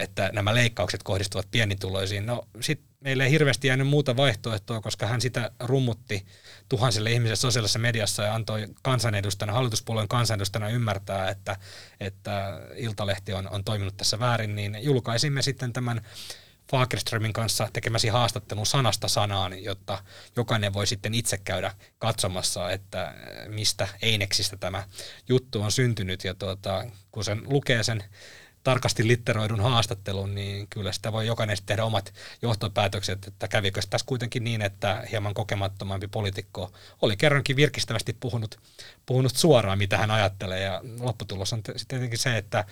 että 0.00 0.30
nämä 0.32 0.54
leikkaukset 0.54 1.02
kohdistuvat 1.02 1.46
pienituloisiin. 1.50 2.26
No 2.26 2.48
sitten 2.60 2.95
meille 3.06 3.24
ei 3.24 3.30
hirveästi 3.30 3.68
jäänyt 3.68 3.88
muuta 3.88 4.16
vaihtoehtoa, 4.16 4.80
koska 4.80 5.06
hän 5.06 5.20
sitä 5.20 5.50
rummutti 5.60 6.26
tuhansille 6.68 7.12
ihmisille 7.12 7.36
sosiaalisessa 7.36 7.78
mediassa 7.78 8.22
ja 8.22 8.34
antoi 8.34 8.66
kansanedustajana, 8.82 9.52
hallituspuolueen 9.52 10.08
kansanedustajana 10.08 10.68
ymmärtää, 10.68 11.30
että, 11.30 11.56
että 12.00 12.60
Iltalehti 12.76 13.32
on, 13.32 13.48
on 13.48 13.64
toiminut 13.64 13.96
tässä 13.96 14.18
väärin, 14.18 14.54
niin 14.56 14.78
julkaisimme 14.80 15.42
sitten 15.42 15.72
tämän 15.72 16.00
Fagerströmin 16.70 17.32
kanssa 17.32 17.68
tekemäsi 17.72 18.08
haastattelun 18.08 18.66
sanasta 18.66 19.08
sanaan, 19.08 19.64
jotta 19.64 20.04
jokainen 20.36 20.72
voi 20.72 20.86
sitten 20.86 21.14
itse 21.14 21.38
käydä 21.38 21.72
katsomassa, 21.98 22.70
että 22.70 23.14
mistä 23.48 23.88
Eineksistä 24.02 24.56
tämä 24.56 24.84
juttu 25.28 25.62
on 25.62 25.72
syntynyt. 25.72 26.24
Ja 26.24 26.34
tuota, 26.34 26.84
kun 27.12 27.24
sen 27.24 27.42
lukee 27.44 27.82
sen 27.82 28.04
tarkasti 28.66 29.08
litteroidun 29.08 29.60
haastattelun, 29.60 30.34
niin 30.34 30.66
kyllä 30.70 30.92
sitä 30.92 31.12
voi 31.12 31.26
jokainen 31.26 31.56
tehdä 31.66 31.84
omat 31.84 32.14
johtopäätökset, 32.42 33.26
että 33.26 33.48
kävikö 33.48 33.80
tässä 33.90 34.06
kuitenkin 34.06 34.44
niin, 34.44 34.62
että 34.62 35.04
hieman 35.10 35.34
kokemattomampi 35.34 36.08
poliitikko 36.08 36.72
oli 37.02 37.16
kerrankin 37.16 37.56
virkistävästi 37.56 38.16
puhunut, 38.20 38.58
puhunut 39.06 39.36
suoraan, 39.36 39.78
mitä 39.78 39.98
hän 39.98 40.10
ajattelee, 40.10 40.60
ja 40.60 40.80
lopputulos 41.00 41.52
on 41.52 41.62
tietenkin 41.88 42.18
se, 42.18 42.36
että 42.36 42.64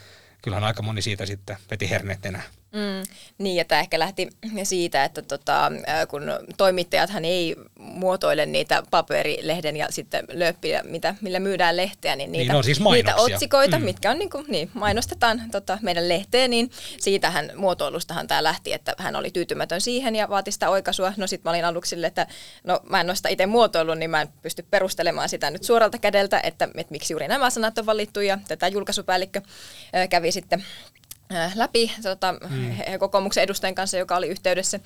kyllähän 0.42 0.64
aika 0.64 0.82
moni 0.82 1.02
siitä 1.02 1.26
sitten 1.26 1.56
veti 1.70 1.90
herneet 1.90 2.26
enää. 2.26 2.42
Mm, 2.74 3.02
niin, 3.38 3.60
että 3.60 3.80
ehkä 3.80 3.98
lähti 3.98 4.28
siitä, 4.62 5.04
että 5.04 5.22
tota, 5.22 5.72
kun 6.08 6.22
toimittajathan 6.56 7.24
ei 7.24 7.56
muotoile 7.78 8.46
niitä 8.46 8.82
paperilehden 8.90 9.76
ja 9.76 9.86
sitten 9.90 10.24
lööppiä, 10.32 10.82
mitä, 10.82 11.14
millä 11.20 11.40
myydään 11.40 11.76
lehteä, 11.76 12.16
niin 12.16 12.32
niitä, 12.32 12.52
niin, 12.52 12.64
siis 12.64 12.80
niitä 12.80 13.16
otsikoita, 13.16 13.78
mm. 13.78 13.84
mitkä 13.84 14.10
on 14.10 14.18
niin 14.18 14.30
kuin, 14.30 14.44
niin, 14.48 14.70
mainostetaan 14.74 15.42
tota, 15.52 15.78
meidän 15.82 16.08
lehteen, 16.08 16.50
niin 16.50 16.70
siitähän 16.98 17.52
muotoilustahan 17.56 18.26
tämä 18.26 18.42
lähti, 18.42 18.72
että 18.72 18.94
hän 18.98 19.16
oli 19.16 19.30
tyytymätön 19.30 19.80
siihen 19.80 20.16
ja 20.16 20.28
vaati 20.28 20.52
sitä 20.52 20.70
oikaisua. 20.70 21.12
No 21.16 21.26
sitten 21.26 21.50
mä 21.50 21.50
olin 21.50 21.64
aluksi 21.64 21.88
sille, 21.88 22.06
että 22.06 22.26
no 22.64 22.80
mä 22.88 23.00
en 23.00 23.10
ole 23.10 23.16
sitä 23.16 23.28
itse 23.28 23.46
muotoillut, 23.46 23.98
niin 23.98 24.10
mä 24.10 24.22
en 24.22 24.28
pysty 24.42 24.64
perustelemaan 24.70 25.28
sitä 25.28 25.50
nyt 25.50 25.64
suoralta 25.64 25.98
kädeltä, 25.98 26.40
että, 26.42 26.68
että 26.74 26.92
miksi 26.92 27.12
juuri 27.12 27.28
nämä 27.28 27.50
sanat 27.50 27.78
on 27.78 27.86
valittu 27.86 28.20
ja 28.20 28.38
tätä 28.48 28.68
julkaisupäällikkö 28.68 29.40
kävi 30.10 30.32
sitten 30.32 30.64
läpi 31.54 31.92
tota, 32.02 32.32
mm. 32.32 32.76
kokoomuksen 32.98 33.42
edustajan 33.42 33.74
kanssa, 33.74 33.98
joka 33.98 34.16
oli 34.16 34.28
yhteydessä 34.28 34.80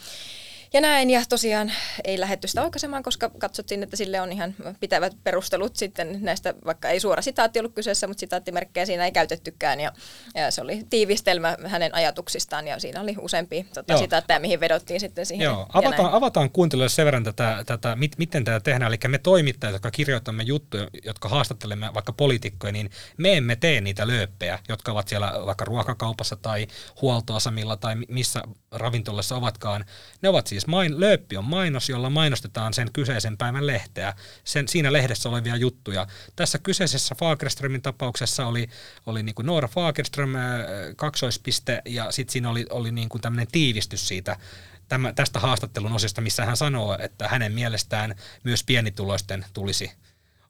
ja 0.72 0.80
näin, 0.80 1.10
ja 1.10 1.22
tosiaan 1.28 1.72
ei 2.04 2.20
lähetty 2.20 2.48
sitä 2.48 2.62
oikaisemaan, 2.62 3.02
koska 3.02 3.30
katsottiin, 3.38 3.82
että 3.82 3.96
sille 3.96 4.20
on 4.20 4.32
ihan 4.32 4.54
pitävät 4.80 5.16
perustelut 5.24 5.76
sitten 5.76 6.18
näistä, 6.20 6.54
vaikka 6.64 6.88
ei 6.88 7.00
suora 7.00 7.22
sitaatti 7.22 7.58
ollut 7.58 7.74
kyseessä, 7.74 8.06
mutta 8.06 8.20
sitaattimerkkejä 8.20 8.86
siinä 8.86 9.04
ei 9.04 9.12
käytettykään, 9.12 9.80
ja, 9.80 9.92
ja 10.34 10.50
se 10.50 10.62
oli 10.62 10.82
tiivistelmä 10.90 11.56
hänen 11.66 11.94
ajatuksistaan, 11.94 12.66
ja 12.66 12.78
siinä 12.78 13.00
oli 13.00 13.14
useampia 13.20 13.64
tota, 13.74 13.98
sitaatteja, 13.98 14.40
mihin 14.40 14.60
vedottiin 14.60 15.00
sitten 15.00 15.26
siihen. 15.26 15.44
Joo, 15.44 15.66
avataan, 15.72 16.12
avataan 16.12 16.50
kuuntelijoille 16.50 16.88
sen 16.88 17.04
verran 17.04 17.24
tätä, 17.24 17.62
tätä 17.66 17.96
mit, 17.96 18.18
miten 18.18 18.44
tätä 18.44 18.60
tehdään, 18.60 18.92
eli 18.92 18.98
me 19.08 19.18
toimittajat, 19.18 19.72
jotka 19.72 19.90
kirjoitamme 19.90 20.42
juttuja, 20.42 20.88
jotka 21.04 21.28
haastattelemme 21.28 21.94
vaikka 21.94 22.12
poliitikkoja, 22.12 22.72
niin 22.72 22.90
me 23.16 23.36
emme 23.36 23.56
tee 23.56 23.80
niitä 23.80 24.06
lööppejä, 24.06 24.58
jotka 24.68 24.92
ovat 24.92 25.08
siellä 25.08 25.32
vaikka 25.46 25.64
ruokakaupassa 25.64 26.36
tai 26.36 26.66
huoltoasemilla 27.02 27.76
tai 27.76 27.94
missä 28.08 28.42
ravintolassa 28.70 29.36
ovatkaan, 29.36 29.84
ne 30.22 30.28
ovat 30.28 30.46
siis 30.46 30.57
main, 30.66 31.00
lööppi 31.00 31.36
on 31.36 31.44
mainos, 31.44 31.88
jolla 31.88 32.10
mainostetaan 32.10 32.74
sen 32.74 32.92
kyseisen 32.92 33.36
päivän 33.36 33.66
lehteä, 33.66 34.14
sen, 34.44 34.68
siinä 34.68 34.92
lehdessä 34.92 35.28
olevia 35.28 35.56
juttuja. 35.56 36.06
Tässä 36.36 36.58
kyseisessä 36.58 37.14
Fagerströmin 37.14 37.82
tapauksessa 37.82 38.46
oli, 38.46 38.68
oli 39.06 39.22
niin 39.22 39.34
kuin 39.34 39.46
Noora 39.46 39.68
Fagerström 39.68 40.34
äh, 40.34 40.42
kaksoispiste 40.96 41.82
ja 41.84 42.12
sitten 42.12 42.32
siinä 42.32 42.50
oli, 42.50 42.66
oli 42.70 42.92
niin 42.92 43.08
kuin 43.08 43.22
tämmöinen 43.22 43.48
tiivistys 43.52 44.08
siitä 44.08 44.36
tästä 45.14 45.40
haastattelun 45.40 45.92
osista, 45.92 46.20
missä 46.20 46.44
hän 46.44 46.56
sanoo, 46.56 46.98
että 47.00 47.28
hänen 47.28 47.52
mielestään 47.52 48.14
myös 48.44 48.64
pienituloisten 48.64 49.46
tulisi– 49.52 49.90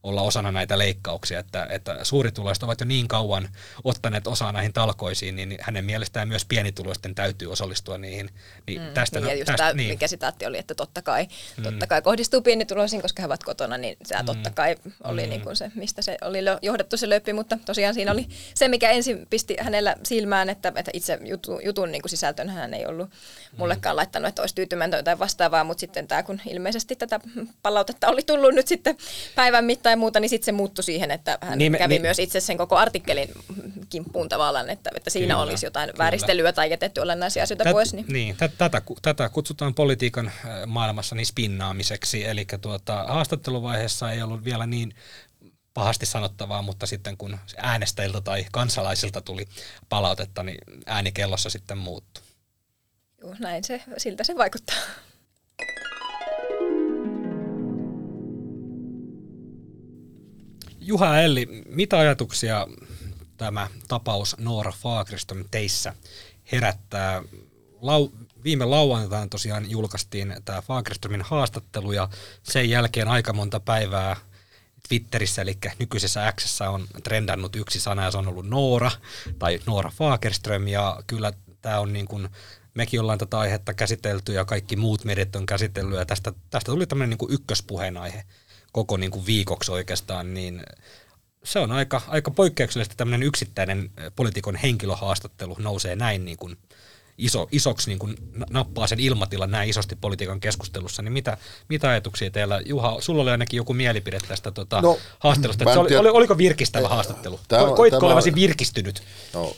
olla 0.03 0.23
osana 0.23 0.53
näitä 0.53 0.79
leikkauksia, 0.79 1.39
että, 1.39 1.67
että 1.71 1.99
suurituloiset 2.03 2.63
ovat 2.63 2.81
jo 2.81 2.87
niin 2.87 3.09
kauan 3.09 3.49
ottaneet 3.85 4.27
osaa 4.27 4.53
näihin 4.53 4.73
talkoisiin, 4.73 5.37
niin 5.37 5.59
hänen 5.61 5.85
mielestään 5.85 6.29
myös 6.29 6.45
pienituloisten 6.45 7.15
täytyy 7.15 7.53
osallistua 7.53 7.99
niihin. 7.99 8.31
Niin 8.67 8.83
mm, 8.83 8.89
tästä, 8.95 9.21
niin, 9.21 9.29
ja 9.29 9.35
just 9.35 9.47
tästä, 9.47 9.57
tämä, 9.57 9.73
niin. 9.73 9.91
mikä 9.91 10.09
sitaatti 10.09 10.47
oli, 10.47 10.59
että 10.59 10.75
totta 10.75 11.03
kai, 11.03 11.27
mm. 11.57 11.63
totta 11.63 11.87
kai 11.87 12.03
kohdistuu 12.03 12.41
pienituloisiin, 12.41 13.03
koska 13.03 13.23
he 13.23 13.27
ovat 13.27 13.45
kotona, 13.45 13.79
niin 13.79 13.97
se 14.05 14.19
mm. 14.19 14.27
totta 14.27 14.51
kai 14.51 14.77
oli 15.05 15.23
mm. 15.23 15.29
niin 15.31 15.41
kuin 15.41 15.57
se, 15.57 15.71
mistä 15.75 16.03
se 16.03 16.19
oli 16.23 16.39
johdettu 16.63 16.97
se 16.97 17.09
löppi, 17.09 17.33
mutta 17.33 17.59
tosiaan 17.67 17.95
siinä 17.95 18.13
oli 18.13 18.29
se, 18.55 18.69
mikä 18.69 18.91
ensin 18.91 19.27
pisti 19.31 19.57
hänellä 19.61 19.97
silmään, 20.03 20.49
että, 20.49 20.73
että 20.77 20.91
itse 20.95 21.19
jutu, 21.25 21.61
jutun 21.65 21.93
niin 21.93 22.03
kuin 22.03 22.11
sisältön 22.11 22.49
hän 22.49 22.75
ei 22.75 22.87
ollut 22.87 23.11
mullekaan 23.57 23.95
mm. 23.95 23.97
laittanut, 23.97 24.29
että 24.29 24.43
olisi 24.43 24.55
tyytymätön 24.55 25.05
tai 25.05 25.19
vastaavaa, 25.19 25.65
mutta 25.65 25.81
sitten 25.81 26.09
tämä, 26.09 26.23
kun 26.23 26.41
ilmeisesti 26.47 26.97
tätä 26.97 27.21
palautetta 27.63 28.09
oli 28.09 28.23
tullut 28.23 28.55
nyt 28.55 28.69
sitten 28.69 28.97
päivän 29.35 29.65
mittaan, 29.65 29.98
muuta, 29.99 30.21
niin 30.21 30.29
sitten 30.29 30.45
se 30.45 30.53
muuttui 30.53 30.85
siihen, 30.85 31.11
että 31.11 31.39
hän 31.41 31.59
niin, 31.59 31.79
kävi 31.79 31.95
niin, 31.95 32.03
myös 32.03 32.19
itse 32.19 32.41
sen 32.41 32.59
koko 32.59 32.77
artikkelin 32.77 33.29
kimppuun 33.91 34.29
tavallaan, 34.29 34.71
että, 34.71 34.91
että 34.95 35.11
siinä 35.11 35.35
kyllä, 35.35 35.43
olisi 35.43 35.67
jotain 35.67 35.91
kyllä. 35.91 36.05
vääristelyä 36.05 36.53
tai 36.53 36.71
jätetty 36.71 37.01
olennaisia 37.01 37.43
asioita 37.43 37.65
Tät, 37.65 37.73
pois. 37.73 37.95
Niin, 37.95 38.07
niin 38.09 38.37
tätä, 38.37 38.83
tätä 39.03 39.29
kutsutaan 39.29 39.75
politiikan 39.75 40.27
äh, 40.27 40.33
maailmassa 40.67 41.15
niin 41.15 41.27
spinnaamiseksi, 41.27 42.25
eli 42.27 42.47
tuota, 42.61 43.05
haastatteluvaiheessa 43.09 44.13
ei 44.13 44.23
ollut 44.23 44.45
vielä 44.45 44.67
niin 44.67 44.95
pahasti 45.75 46.07
sanottavaa, 46.07 46.63
mutta 46.63 46.87
sitten 46.87 47.17
kun 47.17 47.39
äänestäjiltä 47.57 48.21
tai 48.21 48.47
kansalaisilta 48.53 49.21
tuli 49.21 49.49
palautetta, 49.89 50.43
niin 50.43 50.59
äänikellossa 50.87 51.51
sitten 51.51 51.79
muuttui. 51.79 52.23
Joo, 53.21 53.35
näin 53.39 53.65
se, 53.65 53.83
siltä 53.97 54.25
se 54.25 54.37
vaikuttaa. 54.37 54.77
Juha 60.89 61.21
Elli, 61.21 61.47
mitä 61.67 61.99
ajatuksia 61.99 62.67
tämä 63.37 63.69
tapaus 63.89 64.37
Noora 64.39 64.73
Fagerström 64.73 65.45
teissä 65.51 65.95
herättää? 66.53 67.23
Lau, 67.81 68.09
viime 68.45 68.65
lauantaina 68.65 69.29
tosiaan 69.29 69.71
julkaistiin 69.71 70.37
tämä 70.45 70.63
Fagerströmin 70.63 71.23
haastattelu 71.23 71.93
ja 71.93 72.09
sen 72.43 72.71
jälkeen 72.71 73.09
aika 73.09 73.33
monta 73.33 73.61
päivää 73.61 74.17
Twitterissä, 74.89 75.43
eli 75.43 75.59
nykyisessä 75.79 76.33
X 76.33 76.61
on 76.61 76.87
trendannut 77.05 77.57
yksi 77.57 77.81
sana 77.81 78.05
ja 78.05 78.11
se 78.11 78.19
on 78.19 78.29
ollut 78.29 78.49
Noora 78.49 78.91
tai 79.39 79.61
Noora 79.67 79.91
Fagerström 79.91 80.69
ja 80.69 81.03
kyllä 81.07 81.33
tämä 81.63 81.81
on 81.81 81.93
niin 81.93 82.07
kuin, 82.07 82.29
mekin 82.75 83.01
ollaan 83.01 83.19
tätä 83.19 83.39
aihetta 83.39 83.75
käsitelty 83.75 84.33
ja 84.33 84.45
kaikki 84.45 84.77
muut 84.77 85.05
mediat 85.05 85.37
on 85.37 85.47
käsitellyt 85.47 85.99
ja 85.99 86.07
tästä, 86.07 86.33
tästä 86.51 86.73
tuli 86.73 86.87
tämmöinen 86.87 87.19
niin 87.21 87.35
ykköspuheenaihe 87.35 88.25
koko 88.79 88.97
niin 88.97 89.11
kuin 89.11 89.27
viikoksi 89.27 89.73
oikeastaan, 89.73 90.35
niin 90.35 90.63
se 91.45 91.59
on 91.59 91.73
aika, 91.73 92.03
aika 92.09 92.31
poikkeuksellista 92.31 92.95
tämmöinen 92.97 93.27
yksittäinen 93.27 93.91
poliitikon 94.17 94.57
henkilöhaastattelu 94.57 95.57
nousee 95.59 95.97
näin 95.97 96.25
niin 96.25 96.37
kuin 96.37 96.57
iso, 97.19 97.49
isoksi 97.53 97.91
niin 97.91 97.99
kuin 97.99 98.17
nappaa 98.51 98.87
sen 98.87 99.01
ilmatilan 99.01 99.51
näin 99.51 99.71
isosti 99.71 99.97
politiikan 99.97 100.41
keskustelussa, 100.41 101.03
niin 101.03 101.13
mitä, 101.13 101.37
mitä 101.69 101.89
ajatuksia 101.89 102.31
teillä? 102.31 102.61
Juha, 102.65 102.97
sulla 103.01 103.23
oli 103.23 103.31
ainakin 103.31 103.57
joku 103.57 103.75
mielipide 103.75 104.19
tästä 104.29 104.51
tota, 104.51 104.81
no, 104.81 104.99
haastattelusta. 105.19 105.73
Se 105.73 105.79
oli, 105.79 105.97
oli, 105.97 106.09
oliko 106.09 106.39
virkistävä 106.39 106.89
haastattelu? 106.89 107.41
Tämä, 107.49 107.65
Koitko 107.65 108.01
tämä, 108.01 108.07
olevasi 108.07 108.35
virkistynyt? 108.35 109.03
No, 109.35 109.57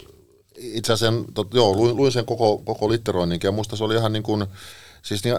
itse 0.57 0.93
asiassa 0.93 1.23
tot, 1.35 1.55
joo, 1.55 1.75
luin, 1.75 1.97
luin 1.97 2.13
sen 2.13 2.27
koko, 2.27 2.59
koko 2.59 2.89
litteroinninkin 2.89 3.49
ja 3.49 3.53
musta 3.53 3.77
se 3.77 3.85
oli 3.85 3.95
ihan 3.95 4.13
niin 4.13 4.23
kuin, 4.23 4.47
Siis, 5.03 5.25
niin, 5.25 5.37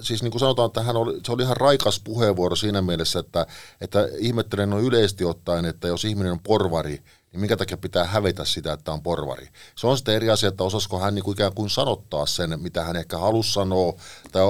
siis 0.00 0.22
niin 0.22 0.30
kuin 0.30 0.40
sanotaan, 0.40 0.66
että 0.66 0.82
hän 0.82 0.96
oli, 0.96 1.20
se 1.26 1.32
oli 1.32 1.42
ihan 1.42 1.56
raikas 1.56 2.00
puheenvuoro 2.04 2.56
siinä 2.56 2.82
mielessä, 2.82 3.18
että, 3.18 3.46
että 3.80 4.08
ihmettelen 4.18 4.72
on 4.72 4.82
yleisesti 4.82 5.24
ottaen, 5.24 5.64
että 5.64 5.88
jos 5.88 6.04
ihminen 6.04 6.32
on 6.32 6.40
porvari, 6.40 7.02
niin 7.32 7.40
minkä 7.40 7.56
takia 7.56 7.76
pitää 7.76 8.04
hävetä 8.04 8.44
sitä, 8.44 8.72
että 8.72 8.92
on 8.92 9.02
porvari. 9.02 9.48
Se 9.76 9.86
on 9.86 9.96
sitten 9.96 10.14
eri 10.14 10.30
asia, 10.30 10.48
että 10.48 10.64
osasko 10.64 10.98
hän 10.98 11.14
niin 11.14 11.24
kuin 11.24 11.34
ikään 11.34 11.54
kuin 11.54 11.70
sanottaa 11.70 12.26
sen, 12.26 12.60
mitä 12.62 12.84
hän 12.84 12.96
ehkä 12.96 13.18
halusi 13.18 13.52
sanoa, 13.52 13.92
tai 14.32 14.42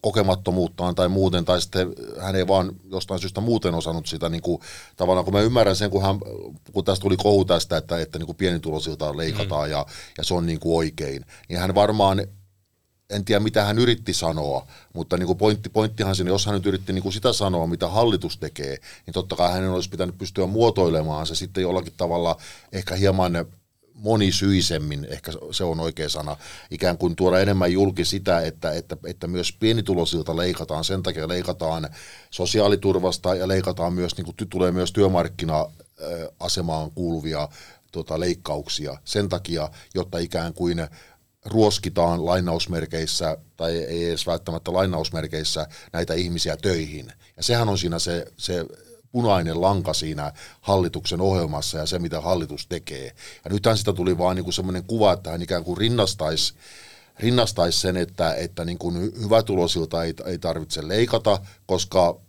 kokemattomuuttaan 0.00 0.94
tai 0.94 1.08
muuten, 1.08 1.44
tai 1.44 1.60
sitten 1.60 1.92
hän 2.20 2.36
ei 2.36 2.46
vaan 2.46 2.72
jostain 2.92 3.20
syystä 3.20 3.40
muuten 3.40 3.74
osannut 3.74 4.06
sitä, 4.06 4.28
niin 4.28 4.42
kuin, 4.42 4.60
tavallaan 4.96 5.24
kun 5.24 5.34
mä 5.34 5.40
ymmärrän 5.40 5.76
sen, 5.76 5.90
kun, 5.90 6.02
hän, 6.02 6.18
kun 6.72 6.84
tästä 6.84 7.02
tuli 7.02 7.16
kohu 7.16 7.44
tästä, 7.44 7.76
että, 7.76 8.00
että 8.00 8.18
niin 8.18 8.26
kuin 8.26 8.36
pienituloisilta 8.36 9.16
leikataan 9.16 9.68
mm. 9.68 9.72
ja, 9.72 9.86
ja 10.18 10.24
se 10.24 10.34
on 10.34 10.46
niin 10.46 10.60
kuin 10.60 10.76
oikein, 10.76 11.26
niin 11.48 11.58
hän 11.58 11.74
varmaan 11.74 12.26
en 13.10 13.24
tiedä 13.24 13.40
mitä 13.40 13.64
hän 13.64 13.78
yritti 13.78 14.14
sanoa, 14.14 14.66
mutta 14.92 15.16
niin 15.16 15.26
kuin 15.26 15.38
pointti, 15.38 15.68
pointtihan 15.68 16.16
siinä, 16.16 16.30
jos 16.30 16.46
hän 16.46 16.54
nyt 16.54 16.66
yritti 16.66 16.92
niin 16.92 17.02
kuin 17.02 17.12
sitä 17.12 17.32
sanoa, 17.32 17.66
mitä 17.66 17.88
hallitus 17.88 18.38
tekee, 18.38 18.76
niin 19.06 19.14
totta 19.14 19.36
kai 19.36 19.52
hänen 19.52 19.70
olisi 19.70 19.90
pitänyt 19.90 20.18
pystyä 20.18 20.46
muotoilemaan 20.46 21.26
se 21.26 21.34
sitten 21.34 21.62
jollakin 21.62 21.92
tavalla 21.96 22.36
ehkä 22.72 22.94
hieman 22.94 23.46
monisyisemmin, 23.94 25.06
ehkä 25.10 25.32
se 25.50 25.64
on 25.64 25.80
oikea 25.80 26.08
sana, 26.08 26.36
ikään 26.70 26.98
kuin 26.98 27.16
tuoda 27.16 27.40
enemmän 27.40 27.72
julki 27.72 28.04
sitä, 28.04 28.40
että, 28.40 28.72
että, 28.72 28.96
että 29.06 29.26
myös 29.26 29.52
pienituloisilta 29.52 30.36
leikataan, 30.36 30.84
sen 30.84 31.02
takia 31.02 31.28
leikataan 31.28 31.88
sosiaaliturvasta 32.30 33.34
ja 33.34 33.48
leikataan 33.48 33.92
myös, 33.92 34.16
niin 34.16 34.24
kuin 34.24 34.36
tulee 34.50 34.72
myös 34.72 34.92
työmarkkina-asemaan 34.92 36.90
kuuluvia 36.90 37.48
tota, 37.92 38.20
leikkauksia. 38.20 38.96
Sen 39.04 39.28
takia, 39.28 39.70
jotta 39.94 40.18
ikään 40.18 40.54
kuin 40.54 40.88
ruoskitaan 41.44 42.26
lainausmerkeissä, 42.26 43.38
tai 43.56 43.76
ei 43.76 44.08
edes 44.08 44.26
välttämättä 44.26 44.72
lainausmerkeissä, 44.72 45.66
näitä 45.92 46.14
ihmisiä 46.14 46.56
töihin. 46.56 47.12
Ja 47.36 47.42
sehän 47.42 47.68
on 47.68 47.78
siinä 47.78 47.98
se, 47.98 48.26
se 48.36 48.64
punainen 49.12 49.60
lanka 49.60 49.94
siinä 49.94 50.32
hallituksen 50.60 51.20
ohjelmassa 51.20 51.78
ja 51.78 51.86
se, 51.86 51.98
mitä 51.98 52.20
hallitus 52.20 52.66
tekee. 52.66 53.12
Ja 53.44 53.50
nythän 53.50 53.78
sitä 53.78 53.92
tuli 53.92 54.18
vaan 54.18 54.36
niin 54.36 54.52
semmoinen 54.52 54.84
kuva, 54.84 55.12
että 55.12 55.30
hän 55.30 55.42
ikään 55.42 55.64
kuin 55.64 55.78
rinnastaisi 55.78 56.54
rinnastaisi 57.18 57.80
sen, 57.80 57.96
että, 57.96 58.34
että 58.34 58.64
niin 58.64 58.78
kuin 58.78 59.12
hyvätuloisilta 59.22 60.04
ei, 60.04 60.14
ei 60.26 60.38
tarvitse 60.38 60.88
leikata, 60.88 61.38
koska 61.66 62.20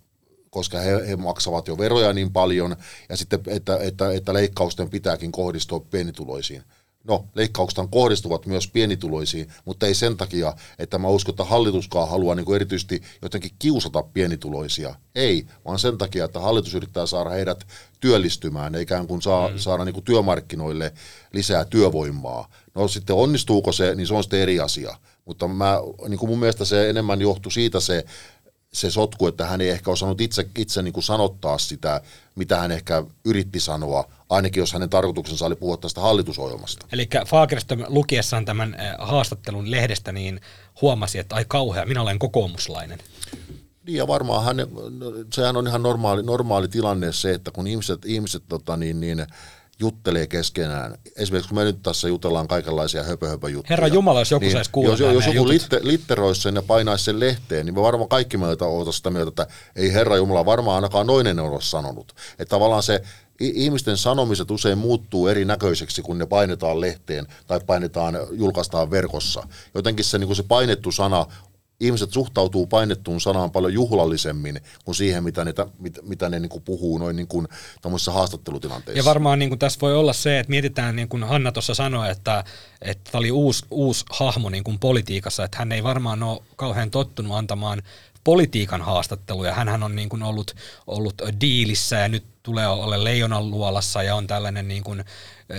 koska 0.50 0.80
he, 0.80 1.08
he 1.08 1.16
maksavat 1.16 1.68
jo 1.68 1.78
veroja 1.78 2.14
niin 2.14 2.32
paljon, 2.32 2.76
ja 3.10 3.18
sitten, 3.18 3.40
että, 3.48 3.78
että, 3.82 4.12
että 4.12 4.34
leikkausten 4.34 4.90
pitääkin 4.90 5.32
kohdistua 5.32 5.80
pienituloisiin. 5.80 6.64
No, 7.04 7.26
leikkaukset 7.36 7.86
kohdistuvat 7.92 8.46
myös 8.46 8.68
pienituloisiin, 8.68 9.48
mutta 9.66 9.88
ei 9.88 9.94
sen 9.94 10.18
takia, 10.18 10.54
että 10.80 10.98
mä 10.98 11.08
uskon, 11.08 11.34
että 11.34 11.44
hallituskaan 11.44 12.10
haluaa 12.10 12.36
niin 12.36 12.46
kuin 12.46 12.56
erityisesti 12.56 13.02
jotenkin 13.22 13.52
kiusata 13.60 14.04
pienituloisia. 14.04 14.96
Ei, 15.16 15.46
vaan 15.66 15.80
sen 15.80 15.98
takia, 15.98 16.26
että 16.26 16.40
hallitus 16.40 16.76
yrittää 16.76 17.06
saada 17.06 17.30
heidät 17.30 17.68
työllistymään, 18.00 18.76
eikä 18.76 19.06
kuin 19.08 19.22
saa, 19.22 19.50
mm. 19.50 19.58
saada 19.58 19.86
niin 19.86 19.94
kuin 19.94 20.06
työmarkkinoille 20.06 20.94
lisää 21.34 21.66
työvoimaa. 21.66 22.50
No 22.76 22.88
sitten 22.88 23.16
onnistuuko 23.16 23.72
se, 23.72 23.96
niin 23.96 24.08
se 24.08 24.14
on 24.14 24.24
sitten 24.24 24.40
eri 24.40 24.60
asia. 24.60 24.98
Mutta 25.26 25.48
mä, 25.48 25.78
niin 26.08 26.20
kuin 26.20 26.30
mun 26.30 26.40
mielestä 26.40 26.66
se 26.66 26.90
enemmän 26.90 27.22
johtui 27.22 27.52
siitä 27.52 27.80
se 27.80 28.06
se 28.74 28.92
sotku, 28.92 29.28
että 29.28 29.46
hän 29.46 29.62
ei 29.62 29.70
ehkä 29.70 29.92
osannut 29.92 30.22
itse, 30.22 30.48
itse 30.58 30.82
niin 30.82 30.94
kuin 30.94 31.04
sanottaa 31.04 31.58
sitä, 31.58 32.02
mitä 32.36 32.58
hän 32.58 32.72
ehkä 32.72 33.04
yritti 33.26 33.60
sanoa, 33.60 34.10
ainakin 34.30 34.62
jos 34.62 34.74
hänen 34.74 34.90
tarkoituksensa 34.90 35.46
oli 35.46 35.56
puhua 35.56 35.78
tästä 35.78 36.02
hallitusohjelmasta. 36.02 36.86
Eli 36.92 37.10
Fagerström 37.28 37.84
lukiessaan 37.88 38.46
tämän 38.46 38.74
eh, 38.74 38.94
haastattelun 39.00 39.72
lehdestä, 39.72 40.12
niin 40.12 40.42
huomasi, 40.82 41.20
että 41.20 41.36
ai 41.36 41.46
kauhea, 41.48 41.86
minä 41.86 42.02
olen 42.02 42.20
kokoomuslainen. 42.20 43.00
Niin 43.86 43.98
ja 43.98 44.08
varmaan 44.08 44.44
hän, 44.44 44.58
sehän 45.34 45.58
on 45.58 45.68
ihan 45.68 45.84
normaali, 45.84 46.24
normaali 46.24 46.68
tilanne 46.68 47.14
se, 47.14 47.34
että 47.34 47.52
kun 47.52 47.68
ihmiset, 47.68 48.06
ihmiset 48.06 48.44
tota 48.50 48.78
niin, 48.78 49.00
niin, 49.00 49.28
juttelee 49.82 50.28
keskenään. 50.28 50.98
Esimerkiksi 51.16 51.50
kun 51.50 51.58
me 51.58 51.64
nyt 51.64 51.84
tässä 51.84 52.08
jutellaan 52.08 52.48
kaikenlaisia 52.48 53.04
höpö, 53.04 53.28
höpö 53.28 53.50
juttuja. 53.50 53.70
Herra 53.70 53.88
Jumala, 53.88 54.20
jos 54.20 54.32
joku 54.32 54.46
niin, 54.46 54.52
saisi 54.52 54.72
kuulla 54.72 54.92
Jos, 54.92 55.00
jos 55.00 55.36
joku 55.36 55.48
litte, 55.48 55.80
litteroisi 55.84 56.42
sen 56.42 56.56
ja 56.56 56.62
painaisi 56.62 57.04
sen 57.04 57.20
lehteen, 57.20 57.66
niin 57.66 57.74
me 57.74 57.82
varmaan 57.82 58.10
kaikki 58.10 58.38
meiltä 58.38 58.66
oltaisiin 58.66 58.98
sitä 58.98 59.10
mieltä, 59.10 59.30
että 59.30 59.48
ei 59.76 59.94
Herra 59.94 60.18
Jumala 60.18 60.46
varmaan 60.46 60.76
ainakaan 60.76 61.08
noinen 61.08 61.40
ole 61.40 61.62
sanonut. 61.62 62.16
Että 62.40 62.50
tavallaan 62.50 62.84
se 62.84 63.02
ihmisten 63.40 63.98
sanomiset 63.98 64.52
usein 64.52 64.78
muuttuu 64.78 65.28
erinäköiseksi, 65.28 66.02
kun 66.02 66.18
ne 66.18 66.26
painetaan 66.26 66.82
lehteen 66.82 67.28
tai 67.48 67.60
painetaan, 67.66 68.18
julkaistaan 68.32 68.92
verkossa. 68.92 69.44
Jotenkin 69.76 70.06
se, 70.06 70.18
niin 70.18 70.28
kuin 70.28 70.38
se 70.38 70.44
painettu 70.44 70.92
sana 70.92 71.26
ihmiset 71.82 72.12
suhtautuu 72.12 72.68
painettuun 72.68 73.22
sanaan 73.22 73.52
paljon 73.52 73.74
juhlallisemmin 73.74 74.62
kuin 74.86 74.96
siihen, 74.96 75.24
mitä 75.24 75.46
ne, 75.46 75.54
mit, 75.80 76.00
mitä 76.04 76.30
ne 76.30 76.40
niin 76.40 76.50
kuin 76.50 76.64
puhuu 76.64 76.98
noin 76.98 77.16
niin 77.16 77.28
kuin 77.28 77.48
haastattelutilanteissa. 78.12 79.00
Ja 79.00 79.06
varmaan 79.06 79.40
niin 79.40 79.50
kuin 79.50 79.60
tässä 79.60 79.80
voi 79.82 79.96
olla 79.96 80.14
se, 80.14 80.40
että 80.40 80.50
mietitään, 80.50 80.96
niin 80.96 81.10
kuin 81.10 81.24
Hanna 81.24 81.52
tuossa 81.52 81.74
sanoi, 81.74 82.12
että, 82.12 82.44
että 82.82 83.12
tämä 83.12 83.20
oli 83.20 83.32
uusi, 83.32 83.66
uusi 83.72 84.06
hahmo 84.10 84.50
niin 84.50 84.64
kuin 84.64 84.80
politiikassa, 84.80 85.44
että 85.44 85.58
hän 85.58 85.72
ei 85.72 85.84
varmaan 85.84 86.24
ole 86.24 86.42
kauhean 86.56 86.92
tottunut 86.92 87.38
antamaan 87.38 87.82
politiikan 88.24 88.82
haastatteluja. 88.82 89.54
Hänhän 89.54 89.84
on 89.84 89.96
niin 89.96 90.10
kuin 90.10 90.24
ollut, 90.24 90.56
ollut 90.88 91.22
diilissä 91.42 91.96
ja 91.96 92.08
nyt 92.08 92.24
tulee 92.44 92.68
olla 92.68 93.04
leijonan 93.04 93.52
luolassa 93.52 94.04
ja 94.04 94.16
on 94.16 94.28
tällainen 94.28 94.68
niin 94.68 94.84
kuin 94.84 95.04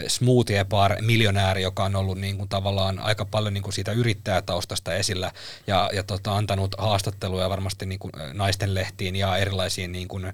smoothie 0.07 0.64
bar 0.64 0.97
miljonääri, 1.01 1.62
joka 1.62 1.84
on 1.84 1.97
ollut 1.97 2.18
niin 2.18 2.36
kuin 2.36 2.49
tavallaan 2.49 2.99
aika 2.99 3.24
paljon 3.24 3.55
niin 3.55 3.62
kuin 3.62 3.72
siitä 3.72 3.93
yrittäjätaustasta 3.93 4.95
esillä 4.95 5.32
ja, 5.66 5.90
ja 5.93 6.03
tota, 6.03 6.36
antanut 6.36 6.74
haastatteluja 6.78 7.51
varmasti 7.51 7.86
niin 7.86 7.99
kuin 7.99 8.12
naisten 8.32 8.74
lehtiin 8.74 9.16
ja 9.16 9.36
erilaisiin 9.36 9.93
niin 9.93 10.09
kuin 10.09 10.32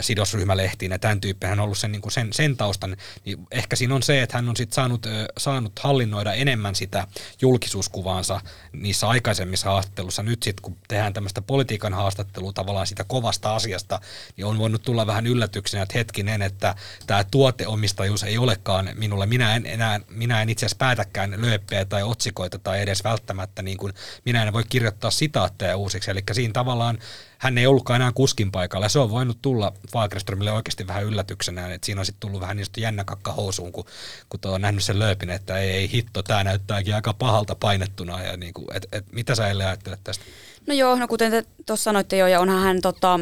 sidosryhmälehtiin 0.00 0.92
ja 0.92 0.98
tämän 0.98 1.20
tyyppi. 1.20 1.46
Hän 1.46 1.60
on 1.60 1.64
ollut 1.64 1.78
sen, 1.78 1.92
niin 1.92 2.02
kuin 2.02 2.12
sen, 2.12 2.32
sen 2.32 2.56
taustan. 2.56 2.96
Niin 3.24 3.46
ehkä 3.50 3.76
siinä 3.76 3.94
on 3.94 4.02
se, 4.02 4.22
että 4.22 4.38
hän 4.38 4.48
on 4.48 4.56
sit 4.56 4.72
saanut, 4.72 5.06
saanut 5.38 5.78
hallinnoida 5.78 6.32
enemmän 6.32 6.74
sitä 6.74 7.06
julkisuuskuvaansa 7.40 8.40
niissä 8.72 9.08
aikaisemmissa 9.08 9.70
haastattelussa. 9.70 10.22
Nyt 10.22 10.42
sitten 10.42 10.62
kun 10.62 10.76
tehdään 10.88 11.12
tämmöistä 11.12 11.42
politiikan 11.42 11.94
haastattelua 11.94 12.52
tavallaan 12.52 12.86
sitä 12.86 13.04
kovasta 13.04 13.54
asiasta, 13.54 14.00
niin 14.36 14.44
on 14.44 14.58
voinut 14.58 14.82
tulla 14.82 15.06
vähän 15.06 15.26
yllätyksenä, 15.26 15.82
että 15.82 15.98
hetkinen, 15.98 16.42
että 16.42 16.74
tämä 17.06 17.24
tuoteomistajuus 17.24 18.22
ei 18.22 18.38
olekaan 18.38 18.90
minulle. 18.96 19.26
Minä 19.26 19.56
en, 19.56 19.66
enää, 19.66 20.00
minä 20.08 20.42
en 20.42 20.48
itse 20.48 20.66
asiassa 20.66 20.78
päätäkään 20.78 21.34
lööppejä 21.36 21.84
tai 21.84 22.02
otsikoita 22.02 22.58
tai 22.58 22.80
edes 22.80 23.04
välttämättä, 23.04 23.62
niin 23.62 23.78
kuin, 23.78 23.92
minä 24.24 24.42
en 24.42 24.52
voi 24.52 24.64
kirjoittaa 24.68 25.10
sitaatteja 25.10 25.76
uusiksi. 25.76 26.10
Eli 26.10 26.22
siinä 26.32 26.52
tavallaan 26.52 26.98
hän 27.38 27.58
ei 27.58 27.66
ollutkaan 27.66 28.00
enää 28.00 28.12
kuskin 28.12 28.52
paikalla. 28.52 28.88
Se 28.88 28.98
on 28.98 29.10
voinut 29.10 29.42
tulla 29.42 29.72
Fagerströmille 29.92 30.52
oikeasti 30.52 30.86
vähän 30.86 31.04
yllätyksenä, 31.04 31.74
että 31.74 31.86
siinä 31.86 32.00
on 32.00 32.06
sitten 32.06 32.20
tullut 32.20 32.40
vähän 32.40 32.56
niin 32.56 32.66
jännä 32.76 33.04
kakka 33.04 33.32
housuun, 33.32 33.72
kun, 33.72 33.84
kun 34.28 34.40
on 34.44 34.60
nähnyt 34.60 34.84
sen 34.84 34.98
lööpin, 34.98 35.30
että 35.30 35.58
ei, 35.58 35.70
ei 35.70 35.92
hitto, 35.92 36.22
tämä 36.22 36.44
näyttääkin 36.44 36.94
aika 36.94 37.14
pahalta 37.14 37.54
painettuna. 37.54 38.22
Ja 38.22 38.36
niin 38.36 38.54
kuin, 38.54 38.66
et, 38.74 38.86
et, 38.92 39.12
mitä 39.12 39.34
sä 39.34 39.44
ajattelet 39.44 40.00
tästä? 40.04 40.24
No 40.66 40.74
joo, 40.74 40.96
no 40.96 41.08
kuten 41.08 41.30
te 41.30 41.44
tuossa 41.66 41.84
sanoitte 41.84 42.16
jo, 42.16 42.26
ja 42.26 42.40
onhan 42.40 42.62
hän 42.62 42.80
tota, 42.80 43.20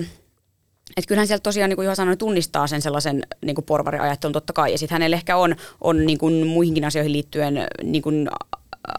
että 0.97 1.09
kyllähän 1.09 1.27
sieltä 1.27 1.43
tosiaan, 1.43 1.69
niin 1.69 1.77
kuin 1.77 1.85
Juha 1.85 1.95
sanoi, 1.95 2.17
tunnistaa 2.17 2.67
sen 2.67 2.83
sellaisen 2.83 3.23
niin 3.45 3.55
kuin 3.55 3.65
porvariajattelun 3.65 4.33
totta 4.33 4.53
kai. 4.53 4.73
Ja 4.73 4.79
sitten 4.79 4.95
hänellä 4.95 5.17
ehkä 5.17 5.37
on, 5.37 5.57
on 5.81 6.07
niin 6.07 6.19
kuin 6.19 6.47
muihinkin 6.47 6.85
asioihin 6.85 7.13
liittyen 7.13 7.67
niin 7.83 8.03
kuin 8.03 8.29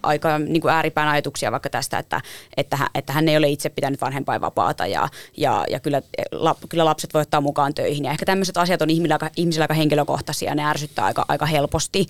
aika 0.03 0.39
niin 0.39 0.61
kuin 0.61 0.73
ääripään 0.73 1.07
ajatuksia 1.07 1.51
vaikka 1.51 1.69
tästä, 1.69 1.99
että, 1.99 2.21
että, 2.57 2.77
hän, 2.77 2.87
että 2.95 3.13
hän 3.13 3.29
ei 3.29 3.37
ole 3.37 3.49
itse 3.49 3.69
pitänyt 3.69 4.01
vanhempainvapaata 4.01 4.87
ja, 4.87 5.09
ja, 5.37 5.65
ja 5.69 5.79
kyllä, 5.79 6.01
la, 6.31 6.55
kyllä 6.69 6.85
lapset 6.85 7.13
voi 7.13 7.21
ottaa 7.21 7.41
mukaan 7.41 7.73
töihin. 7.73 8.05
Ja 8.05 8.11
ehkä 8.11 8.25
tämmöiset 8.25 8.57
asiat 8.57 8.81
on 8.81 8.89
ihmisillä 8.89 9.15
aika, 9.15 9.29
ihmisillä 9.35 9.63
aika 9.63 9.73
henkilökohtaisia 9.73 10.49
ja 10.49 10.55
ne 10.55 10.65
ärsyttää 10.65 11.05
aika, 11.05 11.25
aika 11.27 11.45
helposti. 11.45 12.05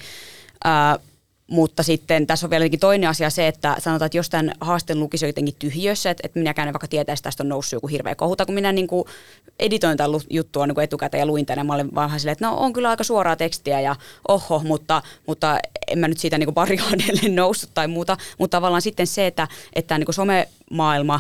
Ää, 0.64 1.00
mutta 1.48 1.84
sitten 1.84 2.28
tässä 2.28 2.46
on 2.46 2.50
vielä 2.50 2.66
toinen 2.80 3.10
asia 3.10 3.30
se, 3.30 3.48
että 3.48 3.76
sanotaan, 3.80 4.06
että 4.06 4.18
jos 4.18 4.30
tämän 4.30 4.52
haasteen 4.62 5.00
lukisi 5.00 5.26
jotenkin 5.26 5.56
tyhjössä, 5.60 6.10
että, 6.10 6.22
että 6.26 6.40
minäkään 6.40 6.68
en 6.68 6.74
vaikka 6.74 6.88
tietäisi, 6.88 7.20
että 7.20 7.28
tästä 7.28 7.44
on 7.44 7.50
noussut 7.50 7.78
joku 7.78 7.88
hirveä 7.88 8.16
kohuta, 8.16 8.46
kun 8.46 8.56
minä 8.56 8.72
niin 8.72 8.88
kuin 8.88 9.06
editoin 9.60 9.98
tämän 9.98 10.22
juttua 10.30 10.68
niin 10.68 10.76
kuin 10.76 10.84
etukäteen 10.84 11.20
ja 11.20 11.26
luin 11.26 11.46
tänne, 11.46 11.64
mä 11.64 11.74
olin 11.74 11.96
vaan 11.96 12.20
silleen, 12.20 12.32
että 12.34 12.46
no 12.46 12.58
on 12.58 12.74
kyllä 12.74 12.90
aika 12.90 13.04
suoraa 13.04 13.36
tekstiä 13.36 13.82
ja 13.82 13.96
oho, 14.28 14.60
mutta, 14.60 15.02
mutta 15.28 15.60
en 15.88 16.00
mä 16.00 16.08
nyt 16.08 16.18
siitä 16.18 16.38
niin 16.46 16.54
barrikaadelle 16.54 17.30
noussut 17.30 17.70
tai 17.74 17.88
muuta, 17.88 18.18
mutta 18.40 18.58
tavallaan 18.58 18.82
sitten 18.82 19.08
se, 19.08 19.28
että, 19.28 19.48
että 19.74 19.98
niin 19.98 20.06
kuin 20.06 20.16
somemaailma 20.16 21.20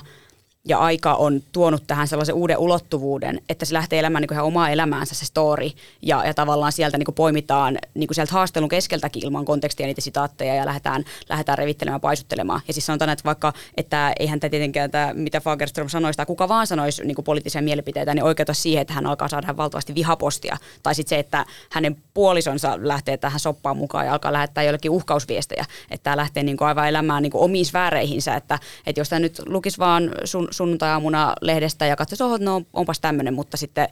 ja 0.68 0.80
aika 0.80 1.14
on 1.14 1.42
tuonut 1.52 1.84
tähän 1.88 2.08
sellaisen 2.08 2.36
uuden 2.36 2.58
ulottuvuuden, 2.58 3.42
että 3.50 3.66
se 3.66 3.74
lähtee 3.74 4.00
elämään 4.00 4.22
niin 4.22 4.28
kuin 4.28 4.36
ihan 4.36 4.46
omaa 4.46 4.70
elämäänsä 4.70 5.16
se 5.16 5.26
story 5.26 5.70
ja, 6.02 6.26
ja 6.26 6.34
tavallaan 6.34 6.72
sieltä 6.72 6.98
niin 6.98 7.06
kuin 7.06 7.16
poimitaan 7.16 7.78
niin 7.94 8.08
kuin 8.08 8.16
sieltä 8.16 8.34
haastelun 8.34 8.70
keskeltäkin 8.70 9.26
ilman 9.26 9.46
kontekstia 9.46 9.86
niitä 9.86 10.02
sitaatteja 10.02 10.56
ja 10.56 10.66
lähdetään, 10.66 11.04
lähdetään 11.30 11.58
revittelemään, 11.58 12.02
paisuttelemaan. 12.02 12.62
Ja 12.68 12.74
siis 12.74 12.86
sanotaan, 12.86 13.10
että 13.10 13.24
vaikka, 13.26 13.54
että 13.78 14.14
eihän 14.20 14.40
tämä 14.40 14.50
tietenkään 14.50 14.92
tämä, 14.92 15.14
mitä 15.14 15.42
Fagerström 15.42 15.90
sanoisi 15.90 16.18
tai 16.18 16.26
kuka 16.26 16.48
vaan 16.48 16.68
sanoisi 16.68 17.06
niin 17.06 17.16
kuin 17.16 17.26
poliittisia 17.26 17.62
mielipiteitä, 17.62 18.14
niin 18.14 18.24
oikeuta 18.24 18.54
siihen, 18.54 18.82
että 18.82 18.94
hän 18.94 19.06
alkaa 19.06 19.28
saada 19.28 19.58
valtavasti 19.58 19.96
vihapostia. 19.96 20.58
Tai 20.84 20.96
sitten 20.96 21.10
se, 21.10 21.20
että 21.20 21.46
hänen 21.72 21.98
puolisonsa 22.14 22.78
lähtee 22.82 23.18
tähän 23.18 23.40
soppaan 23.40 23.78
mukaan 23.78 24.06
ja 24.06 24.14
alkaa 24.14 24.34
lähettää 24.34 24.64
jollekin 24.64 24.92
uhkausviestejä. 24.92 25.66
Että 25.92 26.04
tämä 26.04 26.18
lähtee 26.18 26.44
niin 26.44 26.58
kuin 26.58 26.68
aivan 26.68 26.90
elämään 26.90 27.24
niin 27.24 27.32
kuin 27.32 27.44
omiin 27.44 27.66
sfääreihinsä, 27.66 28.36
että, 28.36 28.60
että 28.88 29.02
jos 29.02 29.10
tämä 29.10 29.20
nyt 29.20 29.42
lukisi 29.46 29.78
vaan 29.78 30.12
sun, 30.24 30.48
sunnuntai-aamuna 30.56 31.34
lehdestä 31.42 31.86
ja 31.86 31.96
katsoisi, 31.96 32.24
että 32.24 32.46
no, 32.46 32.62
onpas 32.74 33.00
tämmöinen, 33.00 33.34
mutta 33.34 33.58
sitten 33.58 33.88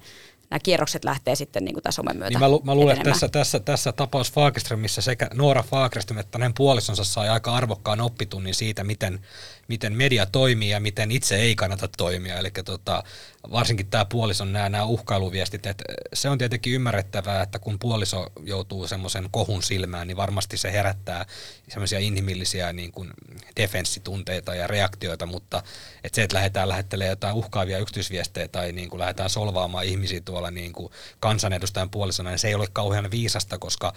nämä 0.49 0.59
kierrokset 0.59 1.03
lähtee 1.05 1.35
sitten 1.35 1.65
niin 1.65 1.73
kuin 1.73 1.83
tämän 1.83 1.93
somen 1.93 2.17
myötä 2.17 2.29
niin 2.29 2.39
mä, 2.39 2.49
lu- 2.49 2.61
mä 2.63 2.75
luulen, 2.75 2.97
että 2.97 3.09
tässä, 3.09 3.29
tässä, 3.29 3.59
tässä 3.59 3.91
tapaus 3.91 4.31
Fagerströmissä 4.31 5.01
sekä 5.01 5.29
Noora 5.33 5.63
Fagerström 5.63 6.19
että 6.19 6.37
hänen 6.37 6.53
puolisonsa 6.53 7.03
sai 7.03 7.29
aika 7.29 7.55
arvokkaan 7.55 8.01
oppitunnin 8.01 8.55
siitä, 8.55 8.83
miten, 8.83 9.19
miten 9.67 9.93
media 9.93 10.25
toimii 10.25 10.69
ja 10.69 10.79
miten 10.79 11.11
itse 11.11 11.35
ei 11.35 11.55
kannata 11.55 11.87
toimia. 11.97 12.37
Eli 12.37 12.51
tota, 12.65 13.03
varsinkin 13.51 13.87
tämä 13.87 14.05
puolison 14.05 14.53
nämä, 14.53 14.69
nämä 14.69 14.83
uhkailuviestit, 14.83 15.65
että 15.65 15.83
se 16.13 16.29
on 16.29 16.37
tietenkin 16.37 16.73
ymmärrettävää, 16.73 17.41
että 17.41 17.59
kun 17.59 17.79
puoliso 17.79 18.31
joutuu 18.43 18.87
semmoisen 18.87 19.27
kohun 19.31 19.63
silmään, 19.63 20.07
niin 20.07 20.17
varmasti 20.17 20.57
se 20.57 20.71
herättää 20.71 21.25
semmoisia 21.69 21.99
inhimillisiä 21.99 22.73
niin 22.73 22.91
kuin 22.91 23.09
defenssitunteita 23.55 24.55
ja 24.55 24.67
reaktioita, 24.67 25.25
mutta 25.25 25.63
että 26.03 26.15
se, 26.15 26.23
että 26.23 26.35
lähdetään 26.35 26.69
lähettelemään 26.69 27.09
jotain 27.09 27.35
uhkaavia 27.35 27.79
yksityisviestejä 27.79 28.47
tai 28.47 28.71
niin 28.71 28.89
kuin 28.89 28.99
lähdetään 28.99 29.29
solvaamaan 29.29 29.85
ihmisiä 29.85 30.21
tuolla 30.25 30.51
niin 30.51 30.73
kuin 30.73 30.91
kansanedustajan 31.19 31.89
puolisona, 31.89 32.29
niin 32.29 32.39
se 32.39 32.47
ei 32.47 32.55
ole 32.55 32.67
kauhean 32.73 33.11
viisasta, 33.11 33.57
koska 33.57 33.93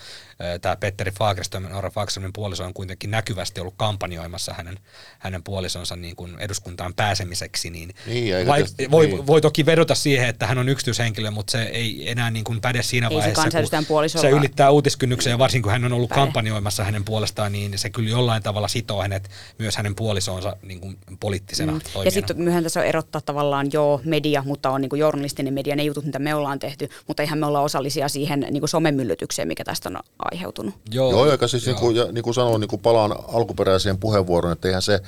tämä 0.61 0.77
Petteri 0.77 1.11
Fagerström, 1.11 1.63
Nora 1.63 1.91
Fagerströmin 1.91 2.33
puoliso 2.33 2.65
on 2.65 2.75
kuitenkin 2.75 3.11
näkyvästi 3.11 3.61
ollut 3.61 3.75
kampanjoimassa 3.77 4.55
hänen, 4.55 4.79
hänen 5.19 5.43
puolisonsa 5.57 5.97
niin 5.97 6.17
kuin 6.17 6.37
eduskuntaan 6.39 6.95
pääsemiseksi, 6.95 7.71
niin, 7.71 7.95
niin 8.07 8.47
vai, 8.47 8.65
voi, 8.91 9.07
niin. 9.07 9.27
voi 9.27 9.41
toki 9.41 9.67
vedota 9.67 9.95
siihen, 9.95 10.29
että 10.29 10.47
hän 10.47 10.59
on 10.59 10.69
yksityishenkilö, 10.69 11.31
mutta 11.31 11.51
se 11.51 11.63
ei 11.63 12.11
enää 12.11 12.31
niin 12.31 12.45
kuin 12.45 12.61
päde 12.61 12.83
siinä 12.83 13.09
ei 13.09 13.17
vaiheessa, 13.17 13.51
se 13.51 13.65
kun 13.87 14.21
se 14.21 14.31
ylittää 14.31 14.71
uutiskynnyksen 14.71 15.31
ja 15.31 15.39
varsinkin 15.39 15.63
kun 15.63 15.73
hän 15.73 15.85
on 15.85 15.93
ollut 15.93 16.09
päde. 16.09 16.21
kampanjoimassa 16.21 16.85
hänen 16.85 17.05
puolestaan, 17.05 17.53
niin 17.53 17.79
se 17.79 17.91
kyllä 17.91 18.11
jollain 18.11 18.43
tavalla 18.43 18.69
sitoo 18.69 19.03
hänet 19.03 19.31
myös 19.59 19.77
hänen 19.77 19.95
puolisonsa 19.95 20.57
niin 20.63 20.81
kuin 20.81 20.99
poliittisena 21.21 21.73
mm. 21.73 21.81
Ja 22.05 22.11
sitten 22.11 22.41
myöhän 22.43 22.63
tässä 22.63 22.81
on 22.81 22.87
erottaa 22.87 23.21
tavallaan 23.21 23.69
jo 23.73 24.01
media, 24.05 24.43
mutta 24.47 24.71
on 24.71 24.81
niin 24.81 24.91
kuin 24.91 25.01
journalistinen 25.01 25.55
media, 25.55 25.77
ne 25.77 25.83
jutut, 25.83 26.05
mitä 26.05 26.19
me 26.19 26.35
ollaan 26.35 26.59
tehty, 26.59 26.89
mutta 27.07 27.23
eihän 27.23 27.39
me 27.39 27.47
olla 27.47 27.61
osallisia 27.61 28.09
siihen 28.09 28.41
niin 28.41 28.61
kuin 28.61 28.69
somemyllytykseen, 28.69 29.49
mikä 29.49 29.65
tästä 29.65 29.89
on 29.89 29.99
aiheutunut. 30.19 30.75
Joo, 30.91 31.11
Joo 31.11 31.27
ja 31.27 31.49
siis 31.49 31.67
joo. 31.67 31.75
Niin 31.75 31.81
kuin, 31.81 31.97
ja, 31.97 32.13
niin 32.13 32.25
kuin 32.25 32.35
sanoin, 32.35 32.61
niin 32.61 32.69
kuin 32.69 32.83
palaan 32.83 33.17
alkuperäiseen 33.33 33.99
puheenvuoroon, 33.99 34.53
että 34.53 34.69
eihän 34.69 34.83
se 34.83 35.01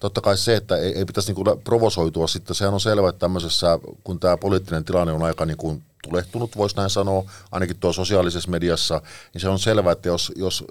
totta 0.00 0.20
kai 0.20 0.36
se, 0.36 0.56
että 0.56 0.76
ei, 0.76 0.98
ei 0.98 1.04
pitäisi 1.04 1.32
niin 1.32 1.60
provosoitua 1.64 2.26
sitten, 2.26 2.56
sehän 2.56 2.74
on 2.74 2.80
selvä, 2.80 3.08
että 3.08 3.18
tämmöisessä, 3.18 3.78
kun 4.04 4.20
tämä 4.20 4.36
poliittinen 4.36 4.84
tilanne 4.84 5.12
on 5.12 5.22
aika 5.22 5.46
niin 5.46 5.56
kuin 5.56 5.82
tulehtunut, 6.08 6.56
voisi 6.56 6.76
näin 6.76 6.90
sanoa, 6.90 7.24
ainakin 7.52 7.76
tuo 7.76 7.92
sosiaalisessa 7.92 8.50
mediassa, 8.50 9.02
niin 9.34 9.40
se 9.40 9.48
on 9.48 9.58
selvää, 9.58 9.92
että 9.92 10.08
jos, 10.08 10.32
jos 10.36 10.64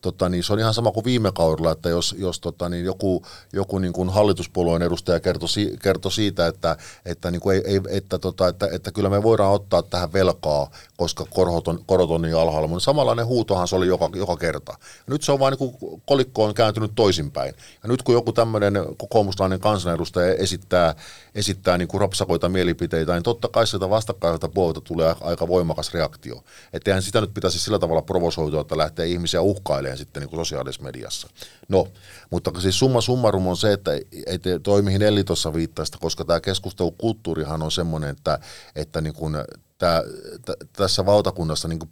tota, 0.00 0.28
niin 0.28 0.44
se 0.44 0.52
on 0.52 0.58
ihan 0.58 0.74
sama 0.74 0.92
kuin 0.92 1.04
viime 1.04 1.32
kaudella, 1.32 1.72
että 1.72 1.88
jos, 1.88 2.14
jos 2.18 2.40
tota, 2.40 2.68
niin 2.68 2.84
joku, 2.84 3.26
joku 3.52 3.78
niin 3.78 3.92
kuin 3.92 4.08
hallituspuolueen 4.08 4.82
edustaja 4.82 5.20
kertoi, 5.20 5.48
kertoi 5.82 6.12
siitä, 6.12 6.46
että, 6.46 6.76
että, 7.04 7.30
niin 7.30 7.40
kuin 7.40 7.56
ei, 7.56 7.62
ei, 7.64 7.80
että, 7.88 8.18
tota, 8.18 8.48
että, 8.48 8.68
että 8.72 8.92
kyllä 8.92 9.10
me 9.10 9.22
voidaan 9.22 9.52
ottaa 9.52 9.82
tähän 9.82 10.12
velkaa, 10.12 10.70
koska 10.96 11.26
korot 11.30 11.68
on, 11.68 11.84
korot 11.86 12.10
on 12.10 12.22
niin 12.22 12.36
alhaalla, 12.36 12.68
mutta 12.68 12.84
samanlainen 12.84 13.26
huutohan 13.26 13.68
se 13.68 13.76
oli 13.76 13.86
joka, 13.86 14.10
joka 14.14 14.36
kerta. 14.36 14.74
Nyt 15.06 15.22
se 15.22 15.32
on 15.32 15.38
vain 15.38 15.52
niin 15.52 15.70
kuin 15.78 16.02
kolikko 16.06 16.44
on 16.44 16.54
kääntynyt 16.54 16.92
toisinpäin. 16.94 17.54
Ja 17.82 17.88
nyt 17.88 18.02
kun 18.02 18.14
joku 18.14 18.32
tämmöinen 18.32 18.74
kokoomuslainen 18.96 19.60
kansanedustaja 19.60 20.34
esittää, 20.34 20.94
esittää 21.34 21.78
niin 21.78 21.88
kuin 21.88 22.00
rapsakoita 22.00 22.48
mielipiteitä, 22.48 23.12
niin 23.12 23.22
totta 23.22 23.48
kai 23.48 23.66
sieltä 23.66 23.90
vastakkaiselta 23.90 24.48
puolelta 24.48 24.80
tulee 24.80 25.14
aika 25.20 25.48
voimakas 25.48 25.94
reaktio. 25.94 26.44
Että 26.72 26.90
eihän 26.90 27.02
sitä 27.02 27.20
nyt 27.20 27.34
pitäisi 27.34 27.58
sillä 27.58 27.78
tavalla 27.78 28.02
provosoitua, 28.02 28.60
että 28.60 28.76
lähtee 28.76 29.06
ihmisiä 29.06 29.40
uhkailemaan 29.40 29.89
sitten 29.96 30.20
niin 30.20 30.30
kuin 30.30 30.40
sosiaalisessa 30.40 30.82
mediassa. 30.82 31.28
No, 31.68 31.88
mutta 32.30 32.60
siis 32.60 32.78
summa 32.78 33.00
summarum 33.00 33.46
on 33.46 33.56
se, 33.56 33.72
että 33.72 33.92
ei 34.26 34.38
toi 34.62 34.82
mihin 34.82 35.02
Elli 35.02 35.24
tuossa 35.24 35.54
viittaista, 35.54 35.98
koska 35.98 36.24
tämä 36.24 36.40
keskustelukulttuurihan 36.40 37.62
on 37.62 37.72
semmoinen, 37.72 38.10
että, 38.10 38.38
että 38.74 39.00
niin 39.00 39.14
kuin 39.14 39.36
tää, 39.80 40.02
t- 40.44 40.72
tässä 40.72 41.06
valtakunnassa 41.06 41.68
niin 41.68 41.78
kuin 41.78 41.90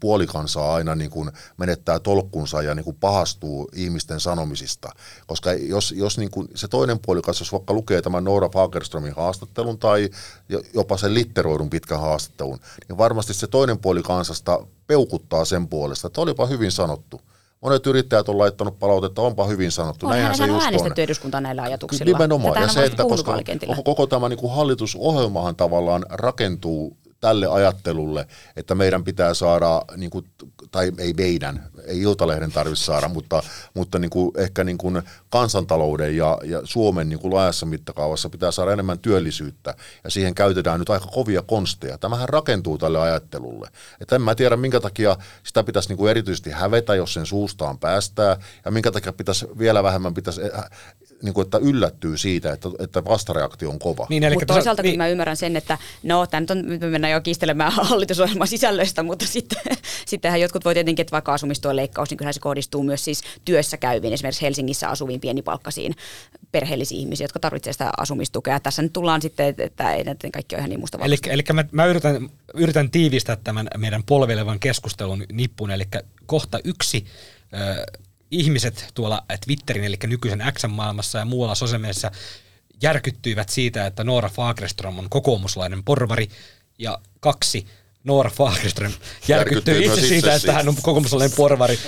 aina 0.72 0.94
niin 0.94 1.11
kuin 1.11 1.30
menettää 1.57 1.99
tolkkunsa 1.99 2.62
ja 2.62 2.74
niin 2.74 2.84
kuin 2.84 2.96
pahastuu 2.96 3.68
ihmisten 3.74 4.20
sanomisista. 4.20 4.90
Koska 5.26 5.53
jos, 5.53 5.94
jos 5.96 6.18
niin 6.18 6.30
kuin 6.30 6.49
se 6.55 6.68
toinen 6.68 6.99
puolikas, 6.99 7.40
jos 7.40 7.53
vaikka 7.53 7.74
lukee 7.74 8.03
tämän 8.03 8.24
Noora 8.24 8.49
Fagerströmin 8.49 9.14
haastattelun 9.16 9.78
tai 9.78 10.11
jopa 10.74 10.96
sen 10.96 11.14
litteroidun 11.14 11.70
pitkän 11.70 12.01
haastattelun, 12.01 12.59
niin 12.88 12.99
varmasti 12.99 13.34
se 13.34 13.46
toinen 13.46 13.78
puoli 13.78 14.03
kansasta 14.03 14.66
peukuttaa 14.86 15.44
sen 15.44 15.68
puolesta, 15.68 16.07
että 16.07 16.20
olipa 16.20 16.46
hyvin 16.46 16.72
sanottu. 16.72 17.20
Monet 17.61 17.86
yrittäjät 17.86 18.28
on 18.28 18.38
laittanut 18.38 18.78
palautetta, 18.78 19.22
onpa 19.22 19.44
hyvin 19.44 19.72
sanottu. 19.72 20.06
On, 20.06 20.12
Näinhän 20.12 20.36
se 20.36 20.42
on 20.42 20.61
äänestetty 20.61 21.02
eduskunta 21.02 21.40
näillä 21.40 21.62
ajatuksilla. 21.62 22.12
Nimenomaan. 22.12 22.62
Ja 22.62 22.68
se, 22.68 22.84
että 22.84 23.02
koska 23.02 23.32
koko, 23.66 23.82
koko 23.82 24.06
tämä 24.06 24.28
niin 24.28 24.38
kuin 24.38 24.54
hallitusohjelmahan 24.54 25.56
tavallaan 25.56 26.06
rakentuu 26.09 26.96
tälle 27.20 27.46
ajattelulle, 27.46 28.26
että 28.56 28.74
meidän 28.74 29.04
pitää 29.04 29.34
saada, 29.34 29.82
niin 29.96 30.10
kuin, 30.10 30.24
tai 30.70 30.92
ei 30.98 31.12
meidän, 31.12 31.68
ei 31.86 32.00
Iltalehden 32.00 32.52
tarvitse 32.52 32.84
saada, 32.84 33.08
mutta, 33.08 33.42
mutta 33.74 33.98
niin 33.98 34.10
kuin, 34.10 34.30
ehkä 34.36 34.64
niin 34.64 34.78
kuin 34.78 35.02
kansantalouden 35.30 36.16
ja, 36.16 36.38
ja 36.44 36.60
Suomen 36.64 37.08
niin 37.08 37.18
kuin 37.18 37.34
laajassa 37.34 37.66
mittakaavassa 37.66 38.30
pitää 38.30 38.50
saada 38.50 38.72
enemmän 38.72 38.98
työllisyyttä, 38.98 39.74
ja 40.04 40.10
siihen 40.10 40.34
käytetään 40.34 40.78
nyt 40.78 40.90
aika 40.90 41.06
kovia 41.06 41.42
konsteja. 41.42 41.98
Tämähän 41.98 42.28
rakentuu 42.28 42.78
tälle 42.78 43.00
ajattelulle. 43.00 43.68
Että 44.00 44.16
en 44.16 44.22
mä 44.22 44.34
tiedä, 44.34 44.56
minkä 44.56 44.80
takia 44.80 45.16
sitä 45.42 45.64
pitäisi 45.64 45.88
niin 45.88 45.96
kuin 45.96 46.10
erityisesti 46.10 46.50
hävetä, 46.50 46.94
jos 46.94 47.14
sen 47.14 47.26
suustaan 47.26 47.78
päästää, 47.78 48.36
ja 48.64 48.70
minkä 48.70 48.90
takia 48.90 49.12
pitäisi 49.12 49.46
vielä 49.58 49.82
vähemmän 49.82 50.14
pitäisi 50.14 50.40
niin 51.22 51.34
kuin, 51.34 51.44
että 51.44 51.58
yllättyy 51.58 52.18
siitä, 52.18 52.52
että, 52.52 52.68
että 52.78 53.04
vastareaktio 53.04 53.70
on 53.70 53.78
kova. 53.78 54.06
Niin, 54.10 54.32
mutta 54.32 54.46
toisaalta 54.46 54.82
niin, 54.82 54.98
mä 54.98 55.08
ymmärrän 55.08 55.36
sen, 55.36 55.56
että 55.56 55.78
no, 56.02 56.26
tämä 56.26 56.40
nyt 56.40 56.50
on, 56.50 56.62
nyt 56.66 56.80
me 56.80 56.86
mennään 56.86 57.12
jo 57.12 57.20
kiistelemään 57.20 57.72
hallitusohjelman 57.82 58.48
sisällöistä, 58.48 59.02
mutta 59.02 59.26
sitten, 59.26 59.58
sittenhän 60.06 60.40
jotkut 60.40 60.64
voi 60.64 60.74
tietenkin, 60.74 61.02
että 61.02 61.12
vaikka 61.12 61.34
asumistuen 61.34 61.76
leikkaus, 61.76 62.10
niin 62.10 62.18
kyllähän 62.18 62.34
se 62.34 62.40
kohdistuu 62.40 62.82
myös 62.82 63.04
siis 63.04 63.22
työssä 63.44 63.76
käyviin, 63.76 64.12
esimerkiksi 64.12 64.42
Helsingissä 64.42 64.88
asuviin 64.88 65.20
pienipalkkaisiin 65.20 65.94
perheellisiin 66.52 67.00
ihmisiin, 67.00 67.24
jotka 67.24 67.40
tarvitsevat 67.40 67.74
sitä 67.74 67.90
asumistukea. 67.96 68.60
Tässä 68.60 68.82
nyt 68.82 68.92
tullaan 68.92 69.22
sitten, 69.22 69.54
että 69.58 69.94
ei 69.94 70.04
näiden 70.04 70.32
kaikki 70.32 70.54
ole 70.54 70.60
ihan 70.60 70.70
niin 70.70 70.80
musta 70.80 70.98
Eli, 71.02 71.16
eli 71.26 71.42
mä, 71.52 71.64
mä 71.72 71.86
yritän, 71.86 72.28
yritän 72.54 72.90
tiivistää 72.90 73.36
tämän 73.36 73.68
meidän 73.76 74.02
polvelevan 74.02 74.60
keskustelun 74.60 75.24
nippuun, 75.32 75.70
eli 75.70 75.84
kohta 76.26 76.58
yksi 76.64 77.04
ihmiset 78.30 78.90
tuolla 78.94 79.22
Twitterin, 79.46 79.84
eli 79.84 79.96
nykyisen 80.06 80.42
X-maailmassa 80.52 81.18
ja 81.18 81.24
muualla 81.24 81.54
sosiaalisessa 81.54 82.10
järkyttyivät 82.82 83.48
siitä, 83.48 83.86
että 83.86 84.04
Noora 84.04 84.28
Fagerström 84.28 84.98
on 84.98 85.10
kokoomuslainen 85.10 85.84
porvari, 85.84 86.28
ja 86.78 86.98
kaksi, 87.20 87.66
Noora 88.04 88.30
Fagerström 88.30 88.92
järkyttyy 89.28 89.84
itse 89.84 90.00
siitä, 90.00 90.34
että 90.34 90.52
hän 90.52 90.68
on 90.68 90.74
kokoomuslainen 90.82 91.30
porvari. 91.36 91.78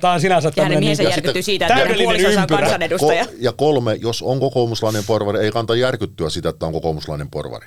Tämä 0.00 0.12
on 0.12 0.20
sinänsä 0.20 0.50
tämmöinen... 0.50 0.82
Ja 0.82 0.96
niin, 0.96 1.10
järkyttyy 1.10 1.42
siitä, 1.42 1.66
että 1.66 1.76
hänen 1.76 1.96
puolisonsa 1.98 2.40
on 2.40 2.46
kansanedustaja. 2.46 3.24
Ko- 3.24 3.36
ja 3.38 3.52
kolme, 3.52 3.94
jos 3.94 4.22
on 4.22 4.40
kokoomuslainen 4.40 5.04
porvari, 5.04 5.38
ei 5.38 5.50
kannata 5.50 5.76
järkyttyä 5.76 6.30
siitä, 6.30 6.48
että 6.48 6.66
on 6.66 6.72
kokoomuslainen 6.72 7.30
porvari. 7.30 7.66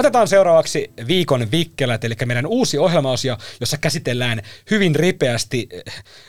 Otetaan 0.00 0.28
seuraavaksi 0.28 0.90
viikon 1.06 1.50
vikkelät, 1.50 2.04
eli 2.04 2.14
meidän 2.24 2.46
uusi 2.46 2.78
ohjelmaosio, 2.78 3.36
jossa 3.60 3.78
käsitellään 3.78 4.42
hyvin 4.70 4.94
ripeästi, 4.94 5.68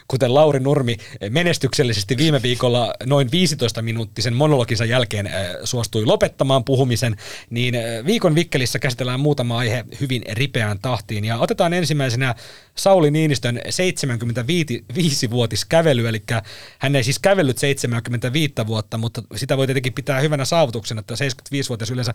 kuten 0.07 0.33
Lauri 0.33 0.59
Nurmi 0.59 0.97
menestyksellisesti 1.29 2.17
viime 2.17 2.41
viikolla 2.41 2.93
noin 3.05 3.27
15-minuuttisen 3.27 4.33
monologinsa 4.33 4.85
jälkeen 4.85 5.27
äh, 5.27 5.33
suostui 5.63 6.05
lopettamaan 6.05 6.63
puhumisen, 6.63 7.15
niin 7.49 7.75
viikon 8.05 8.35
vikkelissä 8.35 8.79
käsitellään 8.79 9.19
muutama 9.19 9.57
aihe 9.57 9.85
hyvin 10.01 10.21
ripeään 10.31 10.79
tahtiin. 10.81 11.25
Ja 11.25 11.37
otetaan 11.37 11.73
ensimmäisenä 11.73 12.35
Sauli 12.75 13.11
Niinistön 13.11 13.57
75-vuotiskävely, 13.57 16.07
eli 16.07 16.23
hän 16.79 16.95
ei 16.95 17.03
siis 17.03 17.19
kävellyt 17.19 17.57
75 17.57 18.53
vuotta, 18.67 18.97
mutta 18.97 19.23
sitä 19.35 19.57
voi 19.57 19.67
tietenkin 19.67 19.93
pitää 19.93 20.19
hyvänä 20.19 20.45
saavutuksena, 20.45 20.99
että 20.99 21.13
75-vuotias 21.13 21.91
yleensä 21.91 22.13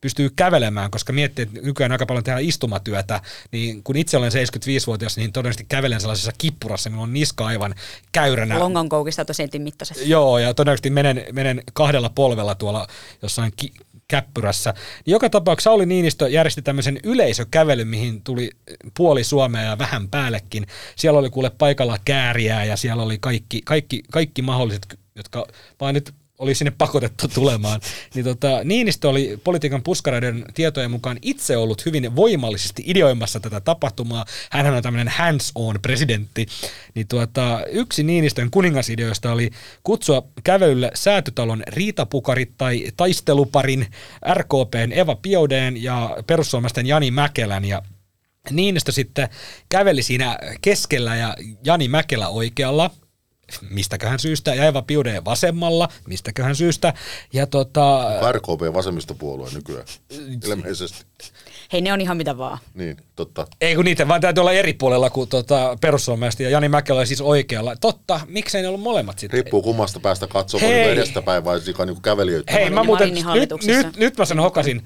pystyy 0.00 0.30
kävelemään, 0.36 0.90
koska 0.98 1.12
miettii, 1.12 1.42
että 1.42 1.60
nykyään 1.60 1.92
aika 1.92 2.06
paljon 2.06 2.24
tehdään 2.24 2.44
istumatyötä, 2.44 3.20
niin 3.52 3.82
kun 3.82 3.96
itse 3.96 4.16
olen 4.16 4.32
75-vuotias, 4.32 5.16
niin 5.16 5.32
todennäköisesti 5.32 5.66
kävelen 5.68 6.00
sellaisessa 6.00 6.32
kippurassa, 6.38 6.90
minulla 6.90 7.04
on 7.04 7.12
niska 7.12 7.46
aivan 7.46 7.74
käyränä. 8.12 8.58
Longon 8.58 8.88
koukista 8.88 9.24
sentin 9.32 9.62
mittaiset. 9.62 10.06
Joo, 10.06 10.38
ja 10.38 10.54
todennäköisesti 10.54 10.90
menen, 10.90 11.24
menen 11.32 11.62
kahdella 11.72 12.10
polvella 12.10 12.54
tuolla 12.54 12.86
jossain 13.22 13.52
ki- 13.56 13.72
käppyrässä. 14.08 14.74
Niin 15.06 15.12
joka 15.12 15.30
tapauksessa 15.30 15.70
Sauli 15.70 15.86
Niinistö 15.86 16.28
järjesti 16.28 16.62
tämmöisen 16.62 17.00
yleisökävelyn, 17.04 17.88
mihin 17.88 18.22
tuli 18.22 18.50
puoli 18.96 19.24
Suomea 19.24 19.62
ja 19.62 19.78
vähän 19.78 20.08
päällekin. 20.08 20.66
Siellä 20.96 21.18
oli 21.18 21.30
kuule 21.30 21.50
paikalla 21.50 21.98
kääriää 22.04 22.64
ja 22.64 22.76
siellä 22.76 23.02
oli 23.02 23.18
kaikki, 23.20 23.62
kaikki, 23.64 24.02
kaikki 24.12 24.42
mahdolliset, 24.42 24.98
jotka 25.16 25.46
vaan 25.80 25.94
nyt 25.94 26.14
oli 26.38 26.54
sinne 26.54 26.72
pakotettu 26.78 27.28
tulemaan. 27.28 27.80
Niin 28.14 28.24
tota, 28.24 28.60
Niinistö 28.64 29.08
oli 29.08 29.38
politiikan 29.44 29.82
puskareiden 29.82 30.44
tietojen 30.54 30.90
mukaan 30.90 31.18
itse 31.22 31.56
ollut 31.56 31.86
hyvin 31.86 32.16
voimallisesti 32.16 32.82
ideoimassa 32.86 33.40
tätä 33.40 33.60
tapahtumaa. 33.60 34.24
Hän 34.50 34.74
on 34.74 34.82
tämmöinen 34.82 35.08
hands-on 35.08 35.78
presidentti. 35.82 36.46
Niin 36.94 37.08
tuota, 37.08 37.60
yksi 37.70 38.02
Niinistön 38.02 38.50
kuningasideoista 38.50 39.32
oli 39.32 39.50
kutsua 39.82 40.22
kävelylle 40.44 40.90
säätytalon 40.94 41.62
riitapukarit 41.66 42.50
tai 42.58 42.84
taisteluparin 42.96 43.86
RKPn 44.34 44.92
Eva 44.92 45.14
Piodeen 45.14 45.82
ja 45.82 46.16
perussuomalaisten 46.26 46.86
Jani 46.86 47.10
Mäkelän 47.10 47.64
ja 47.64 47.82
Niinistö 48.50 48.92
sitten 48.92 49.28
käveli 49.68 50.02
siinä 50.02 50.38
keskellä 50.60 51.16
ja 51.16 51.36
Jani 51.64 51.88
Mäkelä 51.88 52.28
oikealla– 52.28 52.90
mistäköhän 53.70 54.18
syystä, 54.18 54.54
ja 54.54 54.64
Eva 54.64 54.82
Piude 54.82 55.24
vasemmalla, 55.24 55.88
mistäköhän 56.08 56.56
syystä. 56.56 56.94
Ja 57.32 57.46
tota, 57.46 58.08
RKP 58.32 58.74
vasemmistopuolue 58.74 59.48
nykyään, 59.54 59.86
ilmeisesti. 60.44 61.04
Hei, 61.72 61.80
ne 61.80 61.92
on 61.92 62.00
ihan 62.00 62.16
mitä 62.16 62.38
vaan. 62.38 62.58
Niin, 62.74 62.96
totta. 63.16 63.46
Ei 63.60 63.74
kun 63.74 63.84
niitä 63.84 64.08
vaan 64.08 64.20
täytyy 64.20 64.40
olla 64.40 64.52
eri 64.52 64.72
puolella 64.72 65.10
kuin 65.10 65.28
tota, 65.28 65.78
perussuomalaiset 65.80 66.40
ja 66.40 66.50
Jani 66.50 66.68
Mäkelä 66.68 67.04
siis 67.04 67.20
oikealla. 67.20 67.76
Totta, 67.76 68.20
miksei 68.26 68.62
ne 68.62 68.68
ollut 68.68 68.80
molemmat 68.80 69.18
sitten? 69.18 69.38
Riippuu 69.38 69.62
kummasta 69.62 70.00
päästä 70.00 70.26
katsomaan, 70.26 70.72
niin 70.72 70.90
edestä 70.90 71.22
päin 71.22 71.44
vai 71.44 71.60
niin 71.86 72.02
kävelijöitä. 72.02 72.52
Hei, 72.52 72.70
mä 72.70 72.84
muuten, 72.84 73.14
nyt, 73.34 73.50
nyt, 73.66 73.96
nyt 73.96 74.18
mä 74.18 74.24
sen 74.24 74.38
hokasin. 74.38 74.82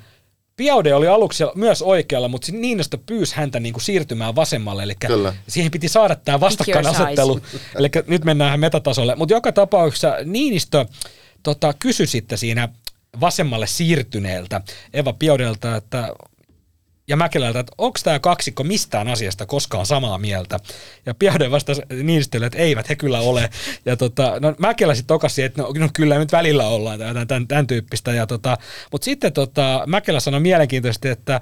Piaude 0.63 0.95
oli 0.95 1.09
aluksi 1.09 1.45
myös 1.55 1.83
oikealla, 1.83 2.29
mutta 2.29 2.53
Niinistö 2.53 2.99
pyysi 3.07 3.37
häntä 3.37 3.61
niin 3.61 3.73
kuin 3.73 3.83
siirtymään 3.83 4.37
vasemmalle, 4.37 4.83
eli 4.83 4.95
Kyllä. 5.07 5.35
siihen 5.49 5.71
piti 5.71 5.89
saada 5.89 6.17
tämä 6.17 6.41
vastakkainasettelu. 6.41 7.41
eli 7.79 7.89
nyt 8.07 8.25
mennään 8.25 8.61
metatasolle. 8.61 9.17
Mutta 9.17 9.35
joka 9.35 9.53
tapauksessa 9.53 10.17
Niinistö 10.25 10.87
tota, 11.43 11.75
kysyi 11.79 12.07
sitten 12.07 12.39
siinä 12.39 12.69
vasemmalle 13.21 13.67
siirtyneeltä 13.67 14.61
Eva 14.93 15.13
Piaudelta, 15.13 15.77
että 15.77 16.09
ja 17.09 17.17
Mäkelältä, 17.17 17.61
että 17.61 17.73
onko 17.79 17.99
tämä 18.05 18.19
kaksikko 18.19 18.65
mistään 18.65 19.09
asiasta 19.09 19.47
koskaan 19.47 19.87
samaa 19.87 20.19
mieltä. 20.19 20.59
Ja 21.07 21.15
Piaude 21.15 21.51
vastasi 21.51 21.83
Niinistölle, 22.03 22.47
että 22.47 22.59
eivät 22.59 22.89
he 22.89 22.97
kyllä 22.97 23.21
ole. 23.21 23.51
Ja 23.85 23.97
tota, 23.97 24.41
no 24.41 24.55
Mäkelä 24.59 24.95
sitten 24.95 25.09
tokasi, 25.09 25.43
että 25.43 25.63
no, 25.63 25.73
no, 25.79 25.89
kyllä 25.93 26.19
nyt 26.19 26.33
välillä 26.33 26.67
ollaan 26.67 26.99
tämän, 26.99 27.27
tämän, 27.27 27.49
tämän 27.49 27.67
tyyppistä. 27.67 28.13
Ja 28.13 28.27
tota, 28.27 28.59
mutta 28.93 29.05
sitten 29.05 29.33
tota, 29.33 29.83
Mäkelä 29.87 30.21
sanoi 30.21 30.41
mielenkiintoisesti, 30.41 31.09
että 31.09 31.41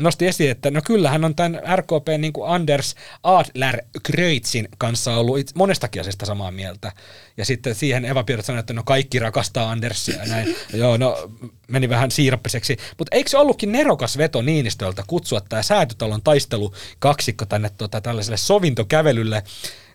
nosti 0.00 0.26
esiin, 0.26 0.50
että 0.50 0.70
no 0.70 0.80
kyllähän 0.84 1.24
on 1.24 1.34
tämän 1.34 1.60
RKP 1.76 2.08
niin 2.18 2.32
kuin 2.32 2.50
Anders 2.50 2.94
Adler 3.22 3.82
Kreutzin 4.02 4.68
kanssa 4.78 5.16
ollut 5.16 5.38
itse, 5.38 5.52
monestakin 5.56 6.00
asiasta 6.00 6.26
samaa 6.26 6.50
mieltä. 6.50 6.92
Ja 7.36 7.44
sitten 7.44 7.74
siihen 7.74 8.04
Eva 8.04 8.24
Piirot 8.24 8.44
sanoi, 8.44 8.60
että 8.60 8.72
no 8.72 8.82
kaikki 8.82 9.18
rakastaa 9.18 9.70
Andersia 9.70 10.16
ja 10.16 10.26
näin. 10.26 10.56
Joo, 10.72 10.96
no 10.96 11.30
meni 11.68 11.88
vähän 11.88 12.10
siirappiseksi. 12.10 12.76
Mutta 12.98 13.16
eikö 13.16 13.30
se 13.30 13.38
ollutkin 13.38 13.72
nerokas 13.72 14.18
veto 14.18 14.42
Niinistöltä 14.42 15.04
kutsua 15.06 15.40
tämä 15.40 15.62
säätytalon 15.62 16.22
taistelu 16.22 16.74
kaksikko 16.98 17.46
tänne 17.46 17.70
tota, 17.78 18.00
tällaiselle 18.00 18.36
sovintokävelylle 18.36 19.42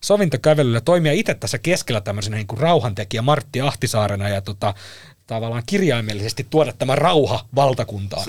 sovintokävelylle 0.01 0.81
toimia 0.81 1.13
itse 1.13 1.33
tässä 1.33 1.57
keskellä 1.57 2.01
tämmöisenä 2.01 2.37
niin 2.37 2.47
kuin 2.47 2.59
rauhantekijä 2.59 3.21
Martti 3.21 3.61
Ahtisaarena 3.61 4.29
ja 4.29 4.41
tota, 4.41 4.73
tavallaan 5.27 5.63
kirjaimellisesti 5.65 6.47
tuoda 6.49 6.73
tämä 6.73 6.95
rauha 6.95 7.45
valtakuntaan 7.55 8.25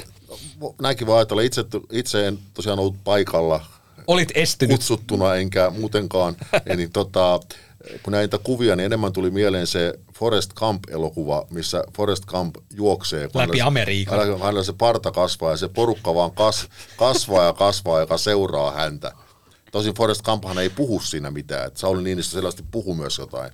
näinkin 0.82 1.06
vaan 1.06 1.18
ajatella. 1.18 1.42
Itse, 1.42 1.64
itse 1.92 2.26
en 2.26 2.38
tosiaan 2.54 2.78
ollut 2.78 3.04
paikalla. 3.04 3.66
Olit 4.06 4.28
estynyt. 4.34 4.76
Kutsuttuna 4.76 5.34
enkä 5.34 5.70
muutenkaan. 5.70 6.36
niin 6.76 6.92
tota, 6.92 7.40
kun 8.02 8.12
näitä 8.12 8.38
kuvia, 8.38 8.76
niin 8.76 8.84
enemmän 8.84 9.12
tuli 9.12 9.30
mieleen 9.30 9.66
se 9.66 9.94
Forest 10.18 10.54
Camp-elokuva, 10.54 11.46
missä 11.50 11.84
Forest 11.96 12.24
Camp 12.24 12.54
juoksee. 12.74 13.28
Läpi 13.34 13.60
Amerikan. 13.60 14.18
Hänellä, 14.18 14.38
hänellä 14.38 14.62
se 14.62 14.72
parta 14.72 15.10
kasvaa 15.10 15.50
ja 15.50 15.56
se 15.56 15.68
porukka 15.68 16.14
vaan 16.14 16.32
kas, 16.32 16.68
kasvaa 16.96 17.44
ja 17.44 17.52
kasvaa, 17.52 18.00
joka 18.00 18.18
seuraa 18.18 18.70
häntä. 18.70 19.12
Tosin 19.72 19.94
Forest 19.94 20.22
Camphan 20.22 20.58
ei 20.58 20.70
puhu 20.70 21.00
siinä 21.00 21.30
mitään. 21.30 21.66
Että 21.66 21.80
Sauli 21.80 22.02
Niinistö 22.02 22.32
selvästi 22.32 22.64
puhu 22.70 22.94
myös 22.94 23.18
jotain. 23.18 23.52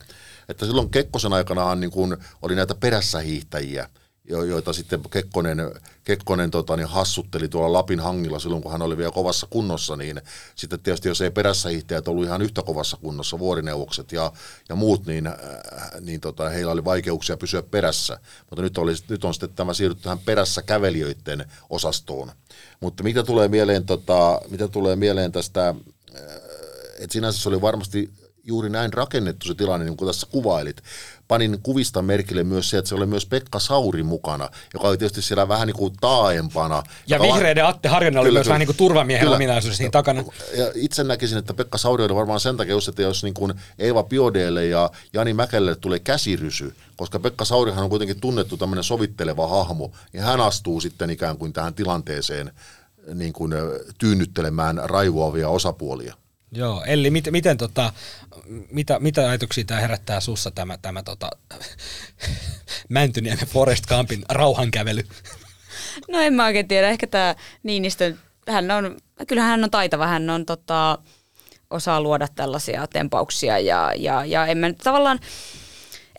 Että 0.48 0.66
silloin 0.66 0.90
Kekkosen 0.90 1.32
aikanahan 1.32 1.80
niin 1.80 1.90
kun 1.90 2.18
oli 2.42 2.54
näitä 2.54 2.74
perässä 2.74 3.20
hiihtäjiä– 3.20 3.88
joita 4.30 4.72
sitten 4.72 5.00
Kekkonen, 5.10 5.58
Kekkonen 6.04 6.50
tota, 6.50 6.76
niin 6.76 6.88
hassutteli 6.88 7.48
tuolla 7.48 7.72
Lapin 7.72 8.00
hangilla 8.00 8.38
silloin, 8.38 8.62
kun 8.62 8.72
hän 8.72 8.82
oli 8.82 8.96
vielä 8.96 9.10
kovassa 9.10 9.46
kunnossa, 9.50 9.96
niin 9.96 10.22
sitten 10.54 10.80
tietysti 10.80 11.08
jos 11.08 11.20
ei 11.20 11.30
perässä 11.30 11.68
hiihtäjät 11.68 12.08
ollut 12.08 12.24
ihan 12.24 12.42
yhtä 12.42 12.62
kovassa 12.62 12.96
kunnossa, 12.96 13.38
vuorineuvokset 13.38 14.12
ja, 14.12 14.32
ja 14.68 14.74
muut, 14.74 15.06
niin, 15.06 15.26
äh, 15.26 15.34
niin 16.00 16.20
tota, 16.20 16.48
heillä 16.48 16.72
oli 16.72 16.84
vaikeuksia 16.84 17.36
pysyä 17.36 17.62
perässä. 17.62 18.20
Mutta 18.50 18.62
nyt, 18.62 18.78
oli, 18.78 18.92
nyt 19.08 19.24
on 19.24 19.34
sitten 19.34 19.50
tämä 19.54 19.74
siirrytty 19.74 20.02
tähän 20.02 20.18
perässä 20.18 20.62
kävelijöiden 20.62 21.50
osastoon. 21.70 22.32
Mutta 22.80 23.02
mitä 23.02 23.22
tulee 23.22 23.48
mieleen, 23.48 23.86
tota, 23.86 24.40
mitä 24.50 24.68
tulee 24.68 24.96
mieleen 24.96 25.32
tästä, 25.32 25.68
äh, 25.68 25.76
että 26.98 27.12
sinänsä 27.12 27.42
se 27.42 27.48
oli 27.48 27.60
varmasti 27.60 28.19
juuri 28.45 28.70
näin 28.70 28.93
rakennettu 28.93 29.47
se 29.47 29.55
tilanne, 29.55 29.86
niin 29.86 29.97
kuin 29.97 30.09
tässä 30.09 30.26
kuvailit 30.30 30.82
panin 31.28 31.59
kuvista 31.62 32.03
merkille 32.03 32.45
myös 32.45 32.70
se, 32.70 32.78
että 32.78 32.88
se 32.88 32.95
oli 32.95 33.07
myös 33.07 33.26
Pekka 33.26 33.59
Sauri 33.59 34.03
mukana, 34.03 34.49
joka 34.74 34.88
oli 34.88 34.99
tietysti 34.99 35.22
siellä 35.22 35.49
vähän 35.49 35.66
niin 35.66 35.76
kuin 35.76 35.95
taaempana. 36.01 36.82
Ja 37.07 37.20
vihreiden 37.20 37.66
Atte 37.66 37.88
Harjanne 37.88 38.20
oli 38.20 38.28
kyllä, 38.28 38.38
myös 38.38 38.45
kyllä, 38.45 38.53
vähän 38.53 38.61
niin 38.61 38.66
kuin 38.66 38.76
turvamiehen 38.76 39.24
kyllä, 39.24 39.36
ominaisuus 39.36 39.76
siinä 39.76 39.91
takana. 39.91 40.24
Ja 40.57 40.72
itse 40.74 41.05
näkisin, 41.05 41.38
että 41.38 41.55
Pekka 41.55 41.78
Sauri 41.78 42.05
oli 42.05 42.14
varmaan 42.14 42.41
sen 42.41 42.57
takia, 42.57 42.74
että 42.88 43.03
jos 43.03 43.22
niin 43.22 43.34
kuin 43.34 43.55
Eeva 43.78 44.03
Piodeelle 44.03 44.66
ja 44.66 44.91
Jani 45.12 45.34
Mäkelle 45.34 45.76
tulee 45.76 45.99
käsirysy, 45.99 46.74
koska 46.97 47.18
Pekka 47.18 47.45
Saurihan 47.45 47.84
on 47.84 47.91
kuitenkin 47.91 48.20
tunnettu 48.20 48.57
tämmöinen 48.57 48.84
sovitteleva 48.84 49.47
hahmo, 49.47 49.93
niin 50.12 50.22
hän 50.22 50.41
astuu 50.41 50.80
sitten 50.80 51.11
ikään 51.11 51.36
kuin 51.36 51.53
tähän 51.53 51.74
tilanteeseen 51.74 52.53
niin 53.14 53.32
kuin 53.32 53.53
tyynnyttelemään 53.99 54.80
raivoavia 54.84 55.49
osapuolia. 55.49 56.14
Joo, 56.53 56.84
eli 56.86 57.11
mit, 57.11 57.24
miten 57.30 57.57
tota, 57.57 57.92
mitä, 58.70 58.98
mitä 58.98 59.28
ajatuksia 59.28 59.64
tämä 59.64 59.80
herättää 59.80 60.20
sussa 60.20 60.51
tämä, 60.51 60.78
tämä 60.82 61.03
tota, 61.03 61.30
Mäntyniemen 62.88 63.46
Forest 63.46 63.86
Campin 63.86 64.22
rauhankävely? 64.28 65.03
No 66.09 66.20
en 66.20 66.34
mä 66.34 66.44
oikein 66.44 66.68
tiedä, 66.68 66.88
ehkä 66.88 67.07
tämä 67.07 67.34
Niinistö, 67.62 68.14
hän 68.48 68.70
on, 68.70 68.96
kyllähän 69.26 69.51
hän 69.51 69.64
on 69.64 69.70
taitava, 69.70 70.07
hän 70.07 70.30
on 70.30 70.46
tota, 70.46 70.98
osaa 71.70 72.01
luoda 72.01 72.28
tällaisia 72.34 72.86
tempauksia 72.86 73.59
ja, 73.59 73.92
ja, 73.96 74.24
ja 74.24 74.46
en 74.46 74.59
mä 74.59 74.72
tavallaan, 74.72 75.20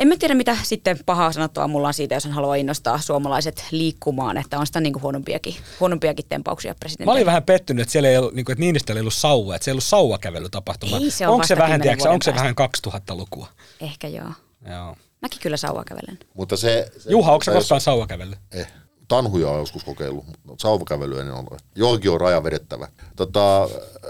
en 0.02 0.08
mä 0.08 0.16
tiedä, 0.20 0.34
mitä 0.34 0.58
sitten 0.64 1.00
pahaa 1.06 1.32
sanottua 1.32 1.68
mulla 1.68 1.88
on 1.88 1.94
siitä, 1.94 2.16
jos 2.16 2.24
hän 2.24 2.34
haluaa 2.34 2.56
innostaa 2.56 3.00
suomalaiset 3.00 3.66
liikkumaan, 3.72 4.38
että 4.38 4.60
on 4.60 4.68
sitä 4.68 4.82
niin 4.82 4.94
kuin 4.94 5.04
huonompiakin, 5.04 5.56
huonompiakin 5.80 6.26
tempauksia 6.30 6.76
presidentti. 6.76 7.06
Mä 7.06 7.12
olin 7.12 7.26
vähän 7.26 7.44
pettynyt, 7.44 7.82
että 7.82 7.92
siellä 7.92 8.10
ei 8.10 8.18
ollut, 8.18 8.34
niin 8.34 8.46
kuin, 8.46 8.54
että 8.54 8.60
Niinistöllä 8.60 9.00
ei 9.00 9.02
ollut 9.02 9.14
sauva, 9.14 9.56
että 9.56 9.66
se 9.66 9.72
ei 9.72 9.74
ollut 9.74 9.84
sauvakävelytapahtuma. 9.84 10.98
Ei, 10.98 11.12
se 11.12 11.28
on 11.28 11.34
onko 11.34 11.48
se 11.48 11.58
vähän, 11.58 11.82
tiedätkö, 11.82 12.10
onko 12.10 12.24
se 12.24 12.36
vähän 12.36 12.56
2000-lukua? 12.88 13.48
Ehkä 13.82 14.08
joo. 14.08 14.32
Joo. 14.70 14.96
Mäkin 15.22 15.40
kyllä 15.42 15.58
sauvakävelen. 15.58 16.20
Mutta 16.34 16.58
se, 16.58 16.92
se 16.98 17.12
Juha, 17.12 17.32
onko 17.32 17.44
se 17.44 17.52
koskaan 17.52 17.82
sauvakävellyt? 17.82 18.40
Eh. 18.52 18.68
Tanhuja 19.12 19.50
on 19.50 19.60
joskus 19.60 19.84
kokeillut, 19.84 20.26
mutta 20.26 20.62
sauvakävelyä 20.62 21.22
en 21.22 21.32
ole. 21.32 21.60
Johonkin 21.76 22.12
on 22.12 22.22
raja 22.22 22.44
vedettävä. 22.44 22.88
Tota, 23.16 23.64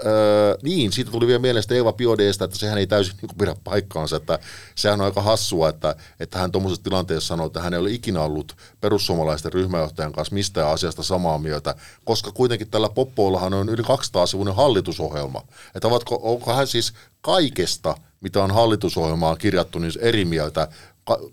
öö, 0.06 0.56
niin, 0.62 0.92
siitä 0.92 1.10
tuli 1.10 1.26
vielä 1.26 1.38
mieleen 1.38 1.64
Eeva 1.70 1.92
Piodeesta, 1.92 2.44
että 2.44 2.58
sehän 2.58 2.78
ei 2.78 2.86
täysin 2.86 3.14
niin 3.22 3.38
pidä 3.38 3.56
paikkaansa. 3.64 4.16
Että 4.16 4.38
sehän 4.74 5.00
on 5.00 5.04
aika 5.04 5.22
hassua, 5.22 5.68
että, 5.68 5.96
että 6.20 6.38
hän 6.38 6.52
tuommoisessa 6.52 6.84
tilanteessa 6.84 7.28
sanoi, 7.28 7.46
että 7.46 7.62
hän 7.62 7.74
ei 7.74 7.80
ole 7.80 7.90
ikinä 7.90 8.22
ollut 8.22 8.56
perussuomalaisten 8.80 9.52
ryhmäjohtajan 9.52 10.12
kanssa 10.12 10.34
mistään 10.34 10.68
asiasta 10.68 11.02
samaa 11.02 11.38
mieltä, 11.38 11.74
koska 12.04 12.32
kuitenkin 12.32 12.70
tällä 12.70 12.88
Poppoollahan 12.88 13.54
on 13.54 13.68
yli 13.68 13.82
200-sivuinen 13.82 14.54
hallitusohjelma. 14.54 15.42
Että 15.74 15.88
ovatko, 15.88 16.20
onko 16.22 16.52
hän 16.52 16.66
siis 16.66 16.92
kaikesta, 17.20 17.96
mitä 18.20 18.44
on 18.44 18.50
hallitusohjelmaan 18.50 19.38
kirjattu, 19.38 19.78
niin 19.78 19.92
eri 20.00 20.24
mieltä 20.24 20.68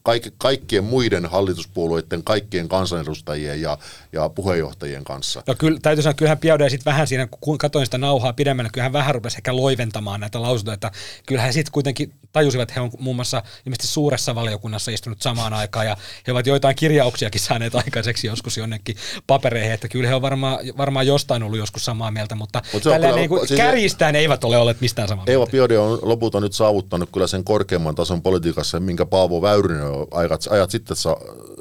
kaik, 0.03 0.33
kaikkien 0.37 0.83
muiden 0.83 1.25
hallituspuolueiden, 1.25 2.23
kaikkien 2.23 2.69
kansanedustajien 2.69 3.61
ja, 3.61 3.77
ja 4.13 4.29
puheenjohtajien 4.29 5.03
kanssa. 5.03 5.43
No 5.47 5.55
kyllä, 5.57 5.79
täytyy 5.81 6.03
sanoa, 6.03 6.13
kyllähän 6.13 6.37
Piaude 6.37 6.69
sitten 6.69 6.91
vähän 6.91 7.07
siinä, 7.07 7.27
kun 7.41 7.57
katsoin 7.57 7.85
sitä 7.85 7.97
nauhaa 7.97 8.33
pidemmälle, 8.33 8.69
kyllähän 8.73 8.93
vähän 8.93 9.15
rupesi 9.15 9.37
ehkä 9.37 9.55
loiventamaan 9.55 10.19
näitä 10.19 10.41
lausuntoja, 10.41 10.73
että 10.73 10.91
kyllähän 11.25 11.53
sitten 11.53 11.71
kuitenkin 11.71 12.13
tajusivat, 12.31 12.63
että 12.63 12.73
he 12.73 12.81
on 12.81 12.91
muun 12.99 13.15
muassa 13.15 13.43
ilmeisesti 13.65 13.87
suuressa 13.87 14.35
valiokunnassa 14.35 14.91
istunut 14.91 15.21
samaan 15.21 15.53
aikaan 15.53 15.85
ja 15.85 15.97
he 16.27 16.31
ovat 16.31 16.47
joitain 16.47 16.75
kirjauksiakin 16.75 17.41
saaneet 17.41 17.75
aikaiseksi 17.75 18.27
joskus 18.27 18.57
jonnekin 18.57 18.95
papereihin, 19.27 19.71
että 19.71 19.87
kyllä 19.87 20.07
he 20.07 20.15
on 20.15 20.21
varmaan, 20.21 20.59
varmaan 20.77 21.07
jostain 21.07 21.43
ollut 21.43 21.59
joskus 21.59 21.85
samaa 21.85 22.11
mieltä, 22.11 22.35
mutta 22.35 22.61
Mut 22.73 22.83
tällä 22.83 22.97
kyllä- 22.97 23.15
niin 23.15 23.29
kuin 23.29 23.47
siis- 23.47 23.57
kärjistään 23.57 24.15
eivät 24.15 24.43
ole 24.43 24.57
olleet 24.57 24.81
mistään 24.81 25.07
samaa 25.07 25.23
Eeva 25.27 25.39
mieltä. 25.39 25.51
Biode 25.51 25.77
on 25.79 25.99
lopulta 26.01 26.39
nyt 26.39 26.53
saavuttanut 26.53 27.09
kyllä 27.13 27.27
sen 27.27 27.43
korkeamman 27.43 27.95
tason 27.95 28.21
politiikassa, 28.21 28.79
minkä 28.79 29.05
Paavo 29.05 29.41
Väyrynen 29.63 30.07
ajat, 30.11 30.41
ajat 30.49 30.71
sitten 30.71 30.97
sa, 30.97 31.17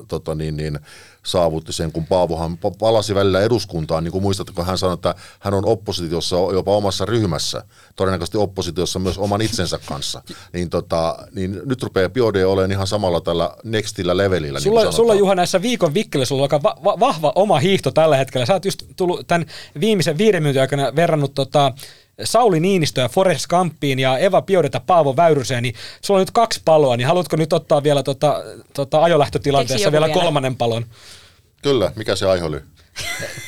tota 0.09 0.34
niin, 0.34 0.57
niin, 0.57 0.78
saavutti 1.26 1.72
sen, 1.72 1.92
kun 1.92 2.07
Paavohan 2.07 2.53
pa- 2.53 2.76
palasi 2.78 3.14
välillä 3.14 3.40
eduskuntaan, 3.40 4.05
niin 4.05 4.12
kuin 4.12 4.22
muistatte, 4.22 4.53
kun 4.53 4.66
hän 4.66 4.78
sanoi, 4.78 4.94
että 4.94 5.14
hän 5.40 5.55
on 5.55 5.64
oppositiossa 5.64 6.36
jopa 6.36 6.76
omassa 6.76 7.07
ryhmässä, 7.07 7.62
todennäköisesti 7.96 8.38
oppositiossa 8.38 8.99
myös 8.99 9.18
oman 9.18 9.40
itsensä 9.40 9.78
kanssa, 9.86 10.22
niin, 10.53 10.70
tota, 10.70 11.16
niin 11.34 11.61
nyt 11.64 11.82
rupeaa 11.82 12.09
Biode 12.09 12.46
olemaan 12.46 12.72
ihan 12.72 12.86
samalla 12.86 13.20
tällä 13.20 13.57
nextillä 13.64 14.16
levelillä. 14.16 14.61
Sulla, 14.61 14.82
niin 14.82 14.92
sulla. 14.92 15.14
Juha 15.14 15.34
näissä 15.34 15.62
viikon 15.62 15.94
vikkeissä 15.94 16.28
sulla 16.28 16.42
on 16.42 16.44
aika 16.44 16.62
va- 16.62 16.76
va- 16.84 17.01
vahva 17.01 17.32
oma 17.34 17.59
hiihto 17.59 17.90
tällä 17.90 18.16
hetkellä. 18.16 18.46
Sä 18.46 18.53
oot 18.53 18.64
just 18.64 18.82
tullut 18.96 19.26
tämän 19.26 19.46
viimeisen 19.80 20.18
viiden 20.18 20.42
minuutin 20.42 20.61
aikana 20.61 20.96
verrannut 20.96 21.34
tota, 21.34 21.72
Sauli 22.25 22.61
Niinistöä 22.61 23.09
Forrest 23.09 23.47
Gampiin 23.47 23.99
ja 23.99 24.19
Eva 24.19 24.43
Biodeta 24.43 24.81
Paavo 24.81 25.16
Väyryseen, 25.16 25.62
niin 25.62 25.75
sulla 26.03 26.19
on 26.19 26.23
nyt 26.23 26.31
kaksi 26.31 26.61
paloa, 26.64 26.97
niin 26.97 27.07
haluatko 27.07 27.37
nyt 27.37 27.53
ottaa 27.53 27.83
vielä 27.83 28.03
tota, 28.03 28.43
tota 28.75 29.03
ajolähtötilanteessa 29.03 29.93
vielä 29.93 30.07
vielä. 30.07 30.21
kolmannen 30.21 30.57
palon? 30.57 30.87
Kyllä, 31.62 31.93
mikä 31.97 32.16
se 32.16 32.27
aihe 32.27 32.45
oli? 32.45 32.61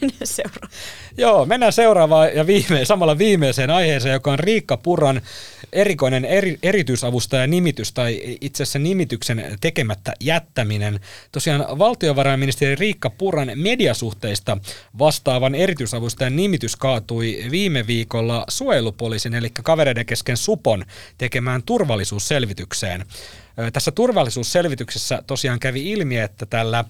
Mennään 0.00 0.26
seuraavaan. 0.26 0.70
Joo, 1.16 1.46
mennään 1.46 1.72
seuraavaan 1.72 2.34
ja 2.34 2.46
viime, 2.46 2.84
samalla 2.84 3.18
viimeiseen 3.18 3.70
aiheeseen, 3.70 4.12
joka 4.12 4.32
on 4.32 4.38
Riikka 4.38 4.76
Purran 4.76 5.20
erikoinen 5.72 6.24
eri, 6.24 6.58
erityisavustaja 6.62 7.46
nimitys 7.46 7.92
tai 7.92 8.38
itse 8.40 8.62
asiassa 8.62 8.78
nimityksen 8.78 9.58
tekemättä 9.60 10.12
jättäminen. 10.20 11.00
Tosiaan 11.32 11.78
valtiovarainministeri 11.78 12.74
Riikka 12.74 13.10
Purran 13.10 13.50
mediasuhteista 13.54 14.58
vastaavan 14.98 15.54
erityisavustajan 15.54 16.36
nimitys 16.36 16.76
kaatui 16.76 17.44
viime 17.50 17.86
viikolla 17.86 18.44
suojelupoliisin 18.48 19.34
eli 19.34 19.50
kavereiden 19.62 20.06
kesken 20.06 20.36
Supon 20.36 20.84
tekemään 21.18 21.62
turvallisuusselvitykseen. 21.62 23.04
Tässä 23.72 23.90
turvallisuusselvityksessä 23.90 25.22
tosiaan 25.26 25.60
kävi 25.60 25.90
ilmi, 25.90 26.18
että 26.18 26.46
tällä 26.46 26.84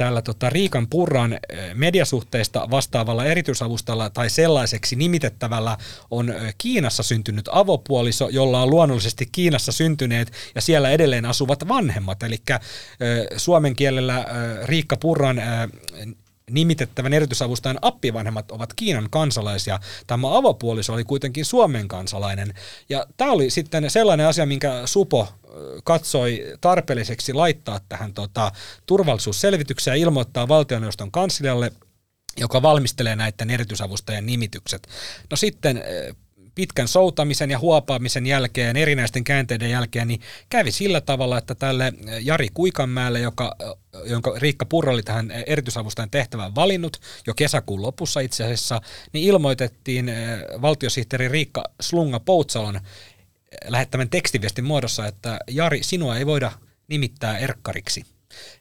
tällä 0.00 0.22
tota 0.22 0.50
Riikan 0.50 0.86
Purran 0.86 1.32
eh, 1.32 1.74
mediasuhteista 1.74 2.70
vastaavalla 2.70 3.24
erityisavustalla 3.24 4.10
tai 4.10 4.30
sellaiseksi 4.30 4.96
nimitettävällä 4.96 5.76
on 6.10 6.30
eh, 6.30 6.54
Kiinassa 6.58 7.02
syntynyt 7.02 7.48
avopuoliso, 7.52 8.28
jolla 8.28 8.62
on 8.62 8.70
luonnollisesti 8.70 9.28
Kiinassa 9.32 9.72
syntyneet 9.72 10.32
ja 10.54 10.60
siellä 10.60 10.90
edelleen 10.90 11.26
asuvat 11.26 11.68
vanhemmat. 11.68 12.22
Eli 12.22 12.42
eh, 12.48 12.58
suomen 13.36 13.76
kielellä 13.76 14.24
Riikka 14.64 14.96
Purran 14.96 15.42
nimitettävän 16.50 17.12
erityisavustajan 17.12 17.78
appivanhemmat 17.82 18.50
ovat 18.50 18.72
Kiinan 18.72 19.10
kansalaisia. 19.10 19.80
Tämä 20.06 20.36
avopuoliso 20.36 20.92
oli 20.92 21.04
kuitenkin 21.04 21.44
Suomen 21.44 21.88
kansalainen. 21.88 22.54
Ja 22.88 23.06
tämä 23.16 23.32
oli 23.32 23.50
sitten 23.50 23.90
sellainen 23.90 24.26
asia, 24.26 24.46
minkä 24.46 24.82
Supo 24.84 25.28
katsoi 25.84 26.44
tarpeelliseksi 26.60 27.32
laittaa 27.32 27.80
tähän 27.88 28.14
tota, 28.14 28.52
turvallisuusselvitykseen 28.86 29.98
ja 29.98 30.02
ilmoittaa 30.02 30.48
valtioneuvoston 30.48 31.10
kanslialle, 31.10 31.72
joka 32.40 32.62
valmistelee 32.62 33.16
näiden 33.16 33.50
erityisavustajien 33.50 34.26
nimitykset. 34.26 34.88
No 35.30 35.36
sitten 35.36 35.82
pitkän 36.54 36.88
soutamisen 36.88 37.50
ja 37.50 37.58
huopaamisen 37.58 38.26
jälkeen, 38.26 38.76
erinäisten 38.76 39.24
käänteiden 39.24 39.70
jälkeen, 39.70 40.08
niin 40.08 40.20
kävi 40.48 40.72
sillä 40.72 41.00
tavalla, 41.00 41.38
että 41.38 41.54
tälle 41.54 41.92
Jari 42.20 42.48
Kuikanmäelle, 42.54 43.20
joka, 43.20 43.56
jonka 44.04 44.34
Riikka 44.36 44.66
Purra 44.66 44.92
oli 44.92 45.02
tähän 45.02 45.30
erityisavustajan 45.30 46.10
tehtävään 46.10 46.54
valinnut 46.54 47.00
jo 47.26 47.34
kesäkuun 47.34 47.82
lopussa 47.82 48.20
itse 48.20 48.44
asiassa, 48.44 48.80
niin 49.12 49.28
ilmoitettiin 49.28 50.08
eh, 50.08 50.38
valtiosihteeri 50.62 51.28
Riikka 51.28 51.64
Slunga 51.80 52.20
Poutsalon 52.20 52.80
lähettämän 53.68 54.10
tekstiviestin 54.10 54.64
muodossa, 54.64 55.06
että 55.06 55.38
Jari, 55.48 55.82
sinua 55.82 56.16
ei 56.16 56.26
voida 56.26 56.52
nimittää 56.88 57.38
erkkariksi, 57.38 58.04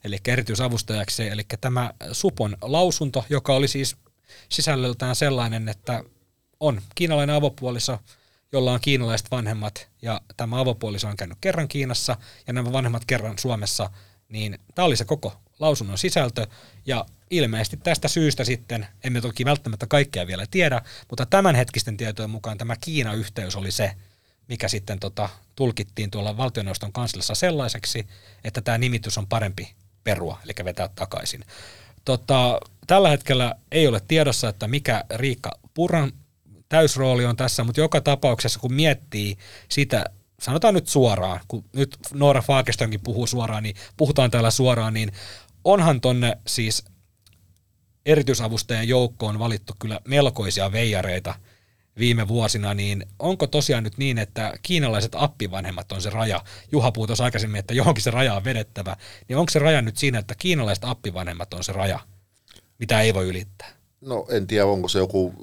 eli 0.03 0.17
erityisavustajaksi. 0.27 1.27
Eli 1.27 1.45
tämä 1.61 1.91
Supon 2.11 2.57
lausunto, 2.61 3.25
joka 3.29 3.53
oli 3.53 3.67
siis 3.67 3.95
sisällöltään 4.49 5.15
sellainen, 5.15 5.69
että 5.69 6.03
on 6.59 6.81
kiinalainen 6.95 7.35
avopuoliso, 7.35 7.99
jolla 8.51 8.71
on 8.71 8.79
kiinalaiset 8.81 9.31
vanhemmat, 9.31 9.87
ja 10.01 10.21
tämä 10.37 10.59
avopuoliso 10.59 11.07
on 11.07 11.17
käynyt 11.17 11.37
kerran 11.41 11.67
Kiinassa, 11.67 12.17
ja 12.47 12.53
nämä 12.53 12.71
vanhemmat 12.71 13.05
kerran 13.05 13.39
Suomessa, 13.39 13.89
niin 14.29 14.59
tämä 14.75 14.85
oli 14.85 14.95
se 14.95 15.05
koko 15.05 15.33
lausunnon 15.59 15.97
sisältö, 15.97 16.47
ja 16.85 17.05
ilmeisesti 17.29 17.77
tästä 17.77 18.07
syystä 18.07 18.43
sitten, 18.43 18.87
emme 19.03 19.21
toki 19.21 19.45
välttämättä 19.45 19.87
kaikkea 19.87 20.27
vielä 20.27 20.45
tiedä, 20.51 20.81
mutta 21.09 21.25
tämänhetkisten 21.25 21.97
tietojen 21.97 22.29
mukaan 22.29 22.57
tämä 22.57 22.75
Kiina-yhteys 22.75 23.55
oli 23.55 23.71
se, 23.71 23.91
mikä 24.47 24.67
sitten 24.67 24.99
tota, 24.99 25.29
tulkittiin 25.55 26.11
tuolla 26.11 26.37
valtioneuvoston 26.37 26.93
kansliassa 26.93 27.35
sellaiseksi, 27.35 28.07
että 28.43 28.61
tämä 28.61 28.77
nimitys 28.77 29.17
on 29.17 29.27
parempi 29.27 29.73
perua, 30.03 30.39
eli 30.43 30.53
vetää 30.65 30.89
takaisin. 30.95 31.45
Tota, 32.05 32.59
tällä 32.87 33.09
hetkellä 33.09 33.55
ei 33.71 33.87
ole 33.87 34.01
tiedossa, 34.07 34.49
että 34.49 34.67
mikä 34.67 35.03
Riikka 35.15 35.51
Purran 35.73 36.11
täysrooli 36.69 37.25
on 37.25 37.35
tässä, 37.35 37.63
mutta 37.63 37.81
joka 37.81 38.01
tapauksessa 38.01 38.59
kun 38.59 38.73
miettii 38.73 39.37
sitä, 39.69 40.05
sanotaan 40.39 40.73
nyt 40.73 40.87
suoraan, 40.87 41.39
kun 41.47 41.63
nyt 41.73 41.97
Noora 42.13 42.41
Faakestonkin 42.41 43.01
puhuu 43.01 43.27
suoraan, 43.27 43.63
niin 43.63 43.75
puhutaan 43.97 44.31
täällä 44.31 44.51
suoraan, 44.51 44.93
niin 44.93 45.11
onhan 45.63 46.01
tonne 46.01 46.37
siis 46.47 46.85
erityisavustajien 48.05 48.87
joukkoon 48.87 49.39
valittu 49.39 49.73
kyllä 49.79 49.99
melkoisia 50.07 50.71
veijareita 50.71 51.35
viime 51.97 52.27
vuosina, 52.27 52.73
niin 52.73 53.05
onko 53.19 53.47
tosiaan 53.47 53.83
nyt 53.83 53.97
niin, 53.97 54.17
että 54.17 54.53
kiinalaiset 54.61 55.11
appivanhemmat 55.15 55.91
on 55.91 56.01
se 56.01 56.09
raja? 56.09 56.43
Juha 56.71 56.91
puhui 56.91 57.07
tuossa 57.07 57.23
aikaisemmin, 57.23 57.59
että 57.59 57.73
johonkin 57.73 58.03
se 58.03 58.11
raja 58.11 58.35
on 58.35 58.43
vedettävä. 58.43 58.95
Niin 59.27 59.37
onko 59.37 59.49
se 59.49 59.59
raja 59.59 59.81
nyt 59.81 59.97
siinä, 59.97 60.19
että 60.19 60.35
kiinalaiset 60.35 60.83
appivanhemmat 60.85 61.53
on 61.53 61.63
se 61.63 61.73
raja, 61.73 61.99
mitä 62.79 63.01
ei 63.01 63.13
voi 63.13 63.27
ylittää? 63.27 63.69
No 64.01 64.25
en 64.29 64.47
tiedä, 64.47 64.65
onko 64.65 64.87
se 64.87 64.99
joku 64.99 65.33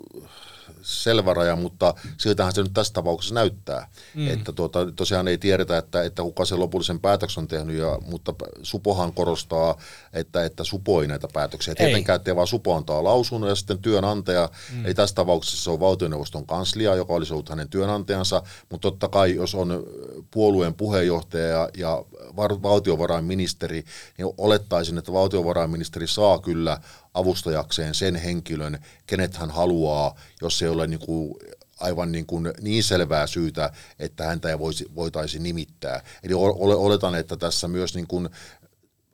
selvä 0.82 1.34
raja, 1.34 1.56
mutta 1.56 1.94
siltähän 2.18 2.54
se 2.54 2.62
nyt 2.62 2.74
tässä 2.74 2.92
tapauksessa 2.92 3.34
näyttää. 3.34 3.88
Mm. 4.14 4.28
Että 4.28 4.52
tuota, 4.52 4.92
tosiaan 4.92 5.28
ei 5.28 5.38
tiedetä, 5.38 5.78
että, 5.78 6.02
että 6.02 6.22
kuka 6.22 6.44
se 6.44 6.54
lopullisen 6.54 7.00
päätöksen 7.00 7.42
on 7.42 7.48
tehnyt, 7.48 7.76
ja, 7.76 7.98
mutta 8.06 8.34
Supohan 8.62 9.12
korostaa, 9.12 9.78
että, 10.12 10.44
että 10.44 10.64
Supo 10.64 11.02
ei 11.02 11.08
näitä 11.08 11.28
päätöksiä. 11.32 11.74
Ei. 11.78 11.86
Tietenkään 11.86 12.16
ettei 12.16 12.36
vaan 12.36 12.46
Supo 12.46 12.76
antaa 12.76 13.04
lausunnon, 13.04 13.50
ja 13.50 13.56
sitten 13.56 13.78
työnantaja, 13.78 14.48
mm. 14.72 14.86
eli 14.86 14.94
tässä 14.94 15.14
tapauksessa 15.14 15.64
se 15.64 15.70
on 15.70 15.80
valtioneuvoston 15.80 16.46
kanslia, 16.46 16.94
joka 16.94 17.12
olisi 17.12 17.32
ollut 17.32 17.48
hänen 17.48 17.68
työnantajansa, 17.68 18.42
mutta 18.70 18.90
totta 18.90 19.08
kai 19.08 19.34
jos 19.34 19.54
on 19.54 19.84
puolueen 20.30 20.74
puheenjohtaja 20.74 21.46
ja, 21.46 21.68
ja 21.76 22.04
var- 22.36 22.62
valtiovarainministeri, 22.62 23.84
niin 24.18 24.28
olettaisin, 24.38 24.98
että 24.98 25.12
valtiovarainministeri 25.12 26.06
saa 26.06 26.38
kyllä 26.38 26.80
avustajakseen 27.14 27.94
sen 27.94 28.16
henkilön, 28.16 28.78
kenet 29.06 29.36
hän 29.36 29.50
haluaa, 29.50 30.14
jos 30.42 30.62
ei 30.62 30.68
ole 30.68 30.86
niin 30.86 31.00
kuin 31.06 31.34
aivan 31.80 32.12
niin, 32.12 32.26
kuin 32.26 32.52
niin 32.60 32.84
selvää 32.84 33.26
syytä, 33.26 33.70
että 33.98 34.24
häntä 34.24 34.48
ei 34.48 34.58
voisi, 34.58 34.86
voitaisi 34.94 35.38
nimittää. 35.38 36.02
Eli 36.22 36.34
ole, 36.34 36.74
oletan, 36.74 37.14
että 37.14 37.36
tässä 37.36 37.68
myös 37.68 37.94
niin 37.94 38.06
kuin 38.06 38.28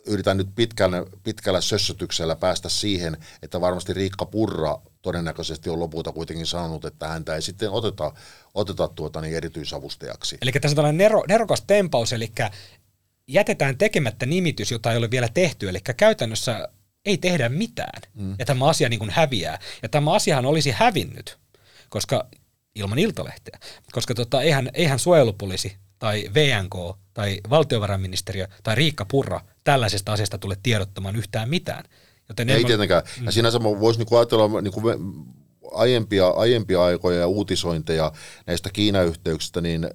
yritän 0.07 0.37
nyt 0.37 0.49
pitkällä, 0.55 1.05
pitkällä 1.23 1.61
sössötyksellä 1.61 2.37
päästä 2.37 2.69
siihen, 2.69 3.17
että 3.43 3.61
varmasti 3.61 3.93
Riikka 3.93 4.27
Purra 4.27 4.79
todennäköisesti 5.03 5.71
on 5.71 5.81
lopulta 5.81 6.13
kuitenkin 6.13 6.47
sanonut, 6.47 6.85
että 6.85 7.09
häntä 7.09 7.35
ei 7.35 7.43
sitten 7.43 7.71
oteta, 7.71 8.13
oteta 8.55 8.89
tuota 8.89 9.21
niin 9.21 9.37
erityisavustajaksi. 9.37 10.39
Eli 10.43 10.53
tässä 10.53 10.69
on 10.69 10.77
tällainen 10.77 10.99
nero, 10.99 11.23
nerokas 11.29 11.63
tempaus, 11.67 12.13
eli 12.13 12.33
jätetään 13.29 13.79
tekemättä 13.79 14.27
nimitys, 14.27 14.71
jota 14.71 14.93
ei 14.93 14.99
ole 14.99 15.11
vielä 15.11 15.29
tehty, 15.35 15.69
eli 15.69 15.81
käytännössä 15.97 16.69
ei 17.05 17.19
tehdä 17.19 17.49
mitään, 17.49 18.03
mm. 18.15 18.37
ja 18.39 18.45
tämä 18.45 18.69
asia 18.69 18.89
niin 18.89 18.99
kuin 18.99 19.11
häviää. 19.11 19.59
Ja 19.83 19.89
tämä 19.89 20.13
asiahan 20.13 20.47
olisi 20.47 20.71
hävinnyt, 20.71 21.39
koska 21.89 22.27
ilman 22.75 22.99
iltalehteä, 22.99 23.59
koska 23.93 24.15
tota, 24.15 24.43
eihän, 24.43 24.71
eihän 24.75 24.99
suojelupoliisi 24.99 25.77
tai 25.99 26.31
VNK 26.35 26.99
tai 27.15 27.41
valtiovarainministeriö 27.51 28.49
tai 28.63 28.75
Riikka 28.75 29.05
Purra 29.05 29.41
tällaisesta 29.65 30.13
asiasta 30.13 30.39
tule 30.39 30.57
tiedottamaan 30.63 31.17
yhtään 31.17 31.49
mitään. 31.49 31.85
Joten 32.29 32.51
Ei 32.51 32.61
en- 32.61 32.67
tietenkään. 32.67 33.03
Ja 33.25 33.33
sinänsä 33.33 33.63
voisi 33.63 33.99
niinku 34.01 34.17
ajatella 34.17 34.61
niinku 34.61 34.81
aiempia, 35.75 36.29
aiempia 36.29 36.85
aikoja 36.85 37.19
ja 37.19 37.27
uutisointeja 37.27 38.13
näistä 38.47 38.71
Kiina-yhteyksistä, 38.73 39.61
niin 39.61 39.91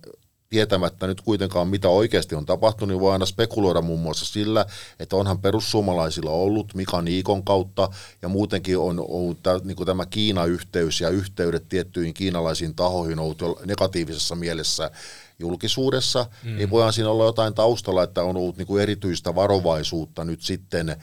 tietämättä 0.49 1.07
nyt 1.07 1.21
kuitenkaan 1.21 1.67
mitä 1.67 1.89
oikeasti 1.89 2.35
on 2.35 2.45
tapahtunut, 2.45 2.89
niin 2.89 3.01
voi 3.01 3.13
aina 3.13 3.25
spekuloida 3.25 3.81
muun 3.81 3.99
muassa 3.99 4.25
sillä, 4.25 4.65
että 4.99 5.15
onhan 5.15 5.39
perussuomalaisilla 5.39 6.31
ollut 6.31 6.73
Mika 6.73 7.01
Niikon 7.01 7.43
kautta 7.43 7.89
ja 8.21 8.29
muutenkin 8.29 8.77
on 8.77 8.99
ollut 8.99 9.43
tämä, 9.43 9.59
niin 9.63 9.85
tämä 9.85 10.05
Kiina-yhteys 10.05 11.01
ja 11.01 11.09
yhteydet 11.09 11.69
tiettyihin 11.69 12.13
kiinalaisiin 12.13 12.75
tahoihin 12.75 13.19
ollut 13.19 13.41
negatiivisessa 13.65 14.35
mielessä 14.35 14.91
julkisuudessa, 15.39 16.25
mm. 16.43 16.57
niin 16.57 16.69
voidaan 16.69 16.93
siinä 16.93 17.09
olla 17.09 17.25
jotain 17.25 17.53
taustalla, 17.53 18.03
että 18.03 18.23
on 18.23 18.37
ollut 18.37 18.57
niin 18.57 18.67
kuin 18.67 18.83
erityistä 18.83 19.35
varovaisuutta 19.35 20.23
nyt 20.23 20.41
sitten 20.41 20.95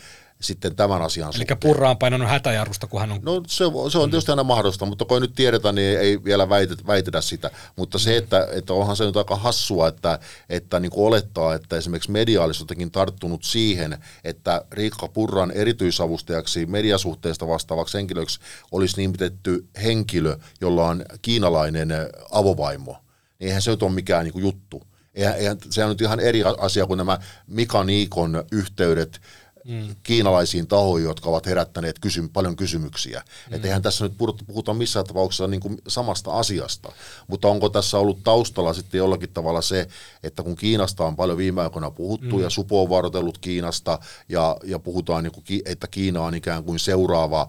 sitten 0.45 0.77
tämän 0.77 1.03
asian 1.03 1.33
Eli 1.37 1.45
Purra 1.61 1.91
on 1.91 1.99
painanut 1.99 2.29
hätäjarrusta, 2.29 2.87
kun 2.87 3.01
hän 3.01 3.13
on... 3.13 3.21
No 3.23 3.43
se, 3.47 3.65
se 3.93 3.99
on 3.99 4.11
tietysti 4.11 4.33
aina 4.33 4.45
mahdollista, 4.45 4.87
mutta 4.87 5.05
kun 5.05 5.23
nyt 5.23 5.33
tiedetään, 5.35 5.75
niin 5.75 5.99
ei 5.99 6.25
vielä 6.25 6.49
väitetä, 6.49 6.87
väitetä 6.87 7.21
sitä. 7.21 7.51
Mutta 7.77 7.99
se, 7.99 8.17
että, 8.17 8.49
että 8.53 8.73
onhan 8.73 8.97
se 8.97 9.05
nyt 9.05 9.17
aika 9.17 9.37
hassua, 9.37 9.89
että, 9.89 10.19
että 10.49 10.81
niin 10.81 10.91
kuin 10.91 11.07
olettaa, 11.07 11.55
että 11.55 11.77
esimerkiksi 11.77 12.11
media 12.11 12.43
olisi 12.43 12.63
jotenkin 12.63 12.91
tarttunut 12.91 13.45
siihen, 13.45 13.99
että 14.25 14.65
Riikka 14.73 15.09
Purran 15.09 15.51
erityisavustajaksi 15.51 16.67
mediasuhteesta 16.67 17.49
vastaavaksi 17.49 17.99
henkilöksi 17.99 18.41
olisi 18.73 18.97
nimitetty 18.97 19.69
henkilö, 19.83 20.37
jolla 20.61 20.89
on 20.89 21.05
kiinalainen 21.23 21.89
avovaimo. 22.31 22.97
Niin 23.39 23.47
eihän 23.49 23.63
se 23.63 23.71
nyt 23.71 23.83
ole 23.83 23.93
mikään 23.93 24.25
niin 24.25 24.33
kuin 24.33 24.43
juttu. 24.43 24.83
Eihän, 25.15 25.35
eihän, 25.35 25.57
se 25.71 25.85
on 25.85 25.91
nyt 25.91 26.01
ihan 26.01 26.21
eri 26.21 26.43
asia 26.59 26.87
kuin 26.87 26.99
nämä 26.99 27.19
Mika 27.47 27.85
Niikon 27.85 28.45
yhteydet 28.53 29.21
mm. 29.65 29.97
kiinalaisiin 30.03 30.67
tahoihin, 30.67 31.09
jotka 31.09 31.31
ovat 31.31 31.47
herättäneet 31.47 31.99
kysy- 31.99 32.29
paljon 32.33 32.57
kysymyksiä. 32.57 33.21
Mm. 33.21 33.55
Että 33.55 33.69
eihän 33.69 33.83
tässä 33.83 34.05
nyt 34.05 34.15
puhuta 34.47 34.75
missään 34.75 35.07
tapauksessa 35.07 35.47
niin 35.47 35.61
kuin 35.61 35.79
samasta 35.89 36.33
asiasta, 36.33 36.93
mutta 37.27 37.49
onko 37.49 37.69
tässä 37.69 37.99
ollut 37.99 38.25
taustalla 38.25 38.75
sitten 38.75 38.99
jollakin 38.99 39.33
tavalla 39.33 39.63
se, 39.63 39.89
että 40.23 40.43
kun 40.43 40.57
Kiinasta 40.57 41.05
on 41.05 41.17
paljon 41.17 41.39
viime 41.39 41.63
aikoina 41.63 41.91
puhuttu 41.91 42.37
mm. 42.37 42.43
ja 42.43 42.51
Supo 42.51 42.83
on 42.83 42.91
varoitellut 42.91 43.39
Kiinasta 43.39 43.99
ja, 44.29 44.57
ja 44.65 44.79
puhutaan, 44.79 45.25
niin 45.25 45.33
kuin, 45.33 45.45
että 45.65 45.87
Kiina 45.87 46.23
on 46.23 46.35
ikään 46.35 46.65
kuin 46.65 46.79
seuraava, 46.79 47.49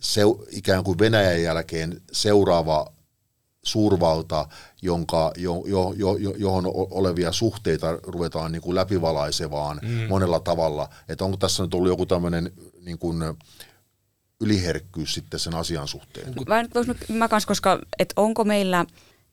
se, 0.00 0.20
ikään 0.50 0.84
kuin 0.84 0.98
Venäjän 0.98 1.42
jälkeen 1.42 2.00
seuraava 2.12 2.94
suurvalta, 3.64 4.48
jonka, 4.82 5.32
jo, 5.36 5.62
jo, 5.66 5.94
jo, 5.96 6.16
johon 6.36 6.64
olevia 6.74 7.32
suhteita 7.32 7.98
ruvetaan 8.02 8.52
niin 8.52 8.62
kuin 8.62 8.74
läpivalaisevaan 8.74 9.80
mm. 9.82 10.08
monella 10.08 10.40
tavalla. 10.40 10.88
Että 11.08 11.24
onko 11.24 11.36
tässä 11.36 11.62
nyt 11.62 11.74
ollut 11.74 11.88
joku 11.88 12.06
tämmöinen 12.06 12.52
niin 12.84 12.98
kuin 12.98 13.22
yliherkkyys 14.40 15.14
sitten 15.14 15.40
sen 15.40 15.54
asian 15.54 15.88
suhteen? 15.88 16.34
Mä, 16.48 16.64
mä 17.14 17.28
kans, 17.28 17.46
koska 17.46 17.78
et 17.98 18.12
onko 18.16 18.44
meillä 18.44 18.84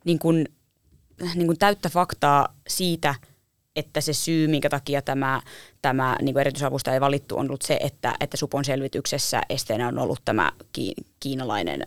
niin 0.06 0.20
kuin, 0.20 0.46
niin 1.36 1.48
kuin 1.48 1.60
täyttä 1.60 1.90
faktaa 1.90 2.56
siitä, 2.68 3.16
että 3.76 4.02
se 4.02 4.14
syy, 4.14 4.48
minkä 4.48 4.70
takia 4.70 5.02
tämä, 5.02 5.42
tämä 5.82 6.18
niin 6.22 6.34
kuin 6.34 6.42
erityisavustaja 6.42 6.94
ei 6.94 7.02
valittu, 7.02 7.38
on 7.38 7.46
ollut 7.46 7.62
se, 7.62 7.80
että, 7.82 8.16
että 8.20 8.38
Supon 8.38 8.66
selvityksessä 8.66 9.42
esteenä 9.50 9.88
on 9.88 10.00
ollut 10.00 10.22
tämä 10.26 10.52
kiinalainen 11.20 11.86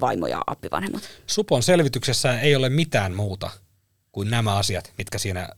vaimo 0.00 0.26
ja 0.26 0.42
appivanhemmat. 0.46 1.02
Supon 1.26 1.62
selvityksessä 1.62 2.40
ei 2.40 2.56
ole 2.56 2.68
mitään 2.68 3.14
muuta 3.14 3.50
kuin 4.12 4.30
nämä 4.30 4.56
asiat, 4.56 4.92
mitkä 4.98 5.18
siinä 5.18 5.48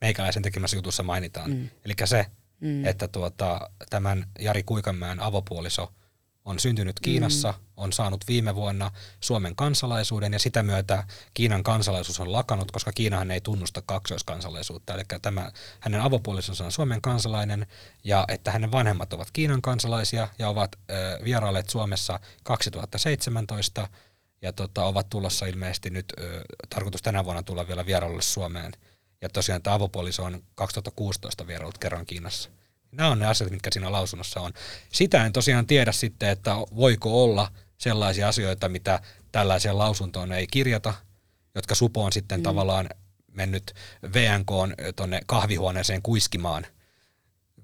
meikäläisen 0.00 0.42
tekemässä 0.42 0.76
jutussa 0.76 1.02
mainitaan. 1.02 1.50
Mm. 1.50 1.68
Eli 1.84 1.94
se, 2.04 2.26
mm. 2.60 2.84
että 2.84 3.08
tuota, 3.08 3.70
tämän 3.90 4.26
Jari 4.38 4.62
Kuikanmäen 4.62 5.20
avopuoliso– 5.20 5.92
on 6.44 6.60
syntynyt 6.60 7.00
Kiinassa, 7.00 7.52
mm. 7.52 7.64
on 7.76 7.92
saanut 7.92 8.24
viime 8.28 8.54
vuonna 8.54 8.90
Suomen 9.20 9.56
kansalaisuuden 9.56 10.32
ja 10.32 10.38
sitä 10.38 10.62
myötä 10.62 11.04
Kiinan 11.34 11.62
kansalaisuus 11.62 12.20
on 12.20 12.32
lakannut, 12.32 12.70
koska 12.70 12.92
Kiinahan 12.92 13.30
ei 13.30 13.40
tunnusta 13.40 13.82
kaksoiskansalaisuutta. 13.86 14.94
Eli 14.94 15.02
tämä, 15.22 15.52
hänen 15.80 16.00
avopuolisonsa 16.00 16.64
on 16.64 16.72
Suomen 16.72 17.00
kansalainen 17.00 17.66
ja 18.04 18.24
että 18.28 18.50
hänen 18.50 18.72
vanhemmat 18.72 19.12
ovat 19.12 19.30
Kiinan 19.32 19.62
kansalaisia 19.62 20.28
ja 20.38 20.48
ovat 20.48 20.76
ö, 20.90 21.18
vierailleet 21.24 21.70
Suomessa 21.70 22.20
2017 22.42 23.88
ja 24.42 24.52
tota, 24.52 24.84
ovat 24.84 25.08
tulossa 25.08 25.46
ilmeisesti 25.46 25.90
nyt, 25.90 26.12
ö, 26.20 26.44
tarkoitus 26.68 27.02
tänä 27.02 27.24
vuonna 27.24 27.42
tulla 27.42 27.68
vielä 27.68 27.86
vierailulle 27.86 28.22
Suomeen. 28.22 28.72
Ja 29.20 29.28
tosiaan 29.28 29.62
tämä 29.62 29.74
avopuoliso 29.74 30.24
on 30.24 30.42
2016 30.54 31.46
vierailut 31.46 31.78
kerran 31.78 32.06
Kiinassa. 32.06 32.50
Nämä 32.92 33.10
on 33.10 33.18
ne 33.18 33.26
asiat, 33.26 33.50
mitkä 33.50 33.70
siinä 33.72 33.92
lausunnossa 33.92 34.40
on. 34.40 34.52
Sitä 34.92 35.26
en 35.26 35.32
tosiaan 35.32 35.66
tiedä 35.66 35.92
sitten, 35.92 36.28
että 36.28 36.54
voiko 36.76 37.24
olla 37.24 37.52
sellaisia 37.78 38.28
asioita, 38.28 38.68
mitä 38.68 39.00
tällaiseen 39.32 39.78
lausuntoon 39.78 40.32
ei 40.32 40.46
kirjata, 40.46 40.94
jotka 41.54 41.74
Supo 41.74 42.04
on 42.04 42.12
sitten 42.12 42.40
mm. 42.40 42.42
tavallaan 42.42 42.88
mennyt 43.32 43.74
VNK 44.14 44.50
tuonne 44.96 45.20
kahvihuoneeseen 45.26 46.02
kuiskimaan 46.02 46.66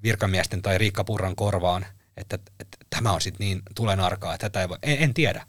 virkamiesten 0.02 0.62
tai 0.62 0.78
Riikka 0.78 1.04
Purran 1.04 1.36
korvaan, 1.36 1.86
että, 2.16 2.38
että 2.60 2.78
tämä 2.90 3.12
on 3.12 3.20
sitten 3.20 3.46
niin 3.46 3.62
tulen 3.74 4.00
arkaa, 4.00 4.34
että 4.34 4.48
tätä 4.48 4.60
ei 4.60 4.68
voi, 4.68 4.78
en, 4.82 5.02
en 5.02 5.14
tiedä, 5.14 5.46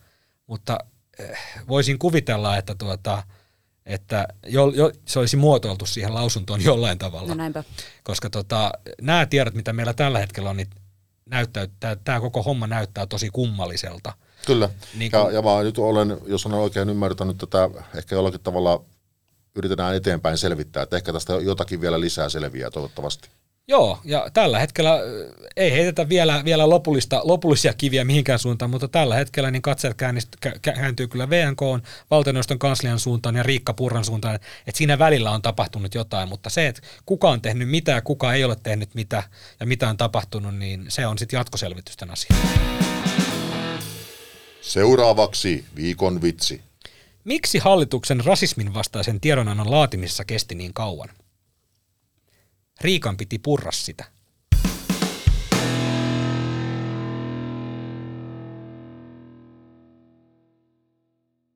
mutta 0.48 0.80
eh, 1.20 1.40
voisin 1.68 2.00
kuvitella, 2.00 2.58
että 2.58 2.76
tuota, 2.76 3.24
että 3.90 4.28
jo, 4.48 4.68
jo, 4.68 4.92
se 5.06 5.20
olisi 5.20 5.38
muotoiltu 5.38 5.86
siihen 5.86 6.14
lausuntoon 6.14 6.64
jollain 6.64 6.98
tavalla. 6.98 7.28
No 7.28 7.34
näinpä. 7.36 7.64
Koska 8.04 8.30
tota, 8.30 8.72
nämä 9.02 9.26
tiedot, 9.26 9.54
mitä 9.54 9.74
meillä 9.74 9.94
tällä 9.94 10.20
hetkellä 10.20 10.50
on, 10.50 10.58
niin 10.58 10.70
näyttää, 11.26 11.68
tämä, 11.80 11.96
tämä 11.96 12.20
koko 12.20 12.44
homma 12.44 12.68
näyttää 12.68 13.06
tosi 13.06 13.30
kummalliselta. 13.30 14.14
Kyllä, 14.46 14.70
niin 14.96 15.12
kun... 15.12 15.20
ja, 15.20 15.32
ja 15.32 15.42
mä 15.42 15.64
nyt 15.64 15.78
olen, 15.78 16.18
jos 16.26 16.46
olen 16.46 16.58
oikein 16.58 16.90
ymmärtänyt 16.90 17.38
tätä, 17.38 17.70
ehkä 17.96 18.16
jollakin 18.16 18.42
tavalla 18.42 18.84
yritetään 19.56 19.96
eteenpäin 19.96 20.38
selvittää, 20.38 20.84
että 20.84 20.96
ehkä 20.96 21.14
tästä 21.14 21.34
jotakin 21.34 21.82
vielä 21.82 22.00
lisää 22.00 22.30
selviää 22.30 22.72
toivottavasti. 22.72 23.30
Joo, 23.70 24.00
ja 24.04 24.30
tällä 24.34 24.60
hetkellä 24.60 25.00
ei 25.56 25.72
heitetä 25.72 26.10
vielä, 26.10 26.42
vielä 26.46 26.70
lopullista, 26.70 27.22
lopullisia 27.24 27.74
kiviä 27.74 28.04
mihinkään 28.04 28.40
suuntaan, 28.40 28.72
mutta 28.72 28.88
tällä 28.88 29.16
hetkellä 29.16 29.52
niin 29.52 29.62
katseet 29.62 29.98
kääntyy 30.62 31.08
kyllä 31.08 31.30
VNK, 31.30 31.60
valtioneuvoston 32.12 32.60
kanslian 32.60 33.00
suuntaan 33.00 33.36
ja 33.36 33.44
Riikka 33.44 33.74
Purran 33.74 34.06
suuntaan, 34.06 34.36
että 34.36 34.78
siinä 34.78 35.00
välillä 35.00 35.32
on 35.32 35.42
tapahtunut 35.42 35.96
jotain, 35.96 36.30
mutta 36.30 36.50
se, 36.50 36.68
että 36.68 36.82
kuka 37.06 37.30
on 37.30 37.42
tehnyt 37.42 37.70
mitä 37.70 37.92
ja 37.92 38.02
kuka 38.02 38.34
ei 38.34 38.44
ole 38.44 38.56
tehnyt 38.64 38.96
mitä 38.96 39.24
ja 39.60 39.66
mitä 39.66 39.90
on 39.90 39.98
tapahtunut, 39.98 40.56
niin 40.56 40.86
se 40.88 41.08
on 41.08 41.18
sitten 41.18 41.38
jatkoselvitysten 41.38 42.12
asia. 42.12 42.36
Seuraavaksi 44.62 45.66
viikon 45.76 46.22
vitsi. 46.22 46.62
Miksi 47.24 47.60
hallituksen 47.60 48.26
rasismin 48.26 48.74
vastaisen 48.74 49.20
tiedonannon 49.20 49.72
laatimisessa 49.72 50.26
kesti 50.26 50.56
niin 50.56 50.74
kauan? 50.74 51.10
Riikan 52.82 53.18
piti 53.18 53.40
purra 53.40 53.72
sitä. 53.72 54.06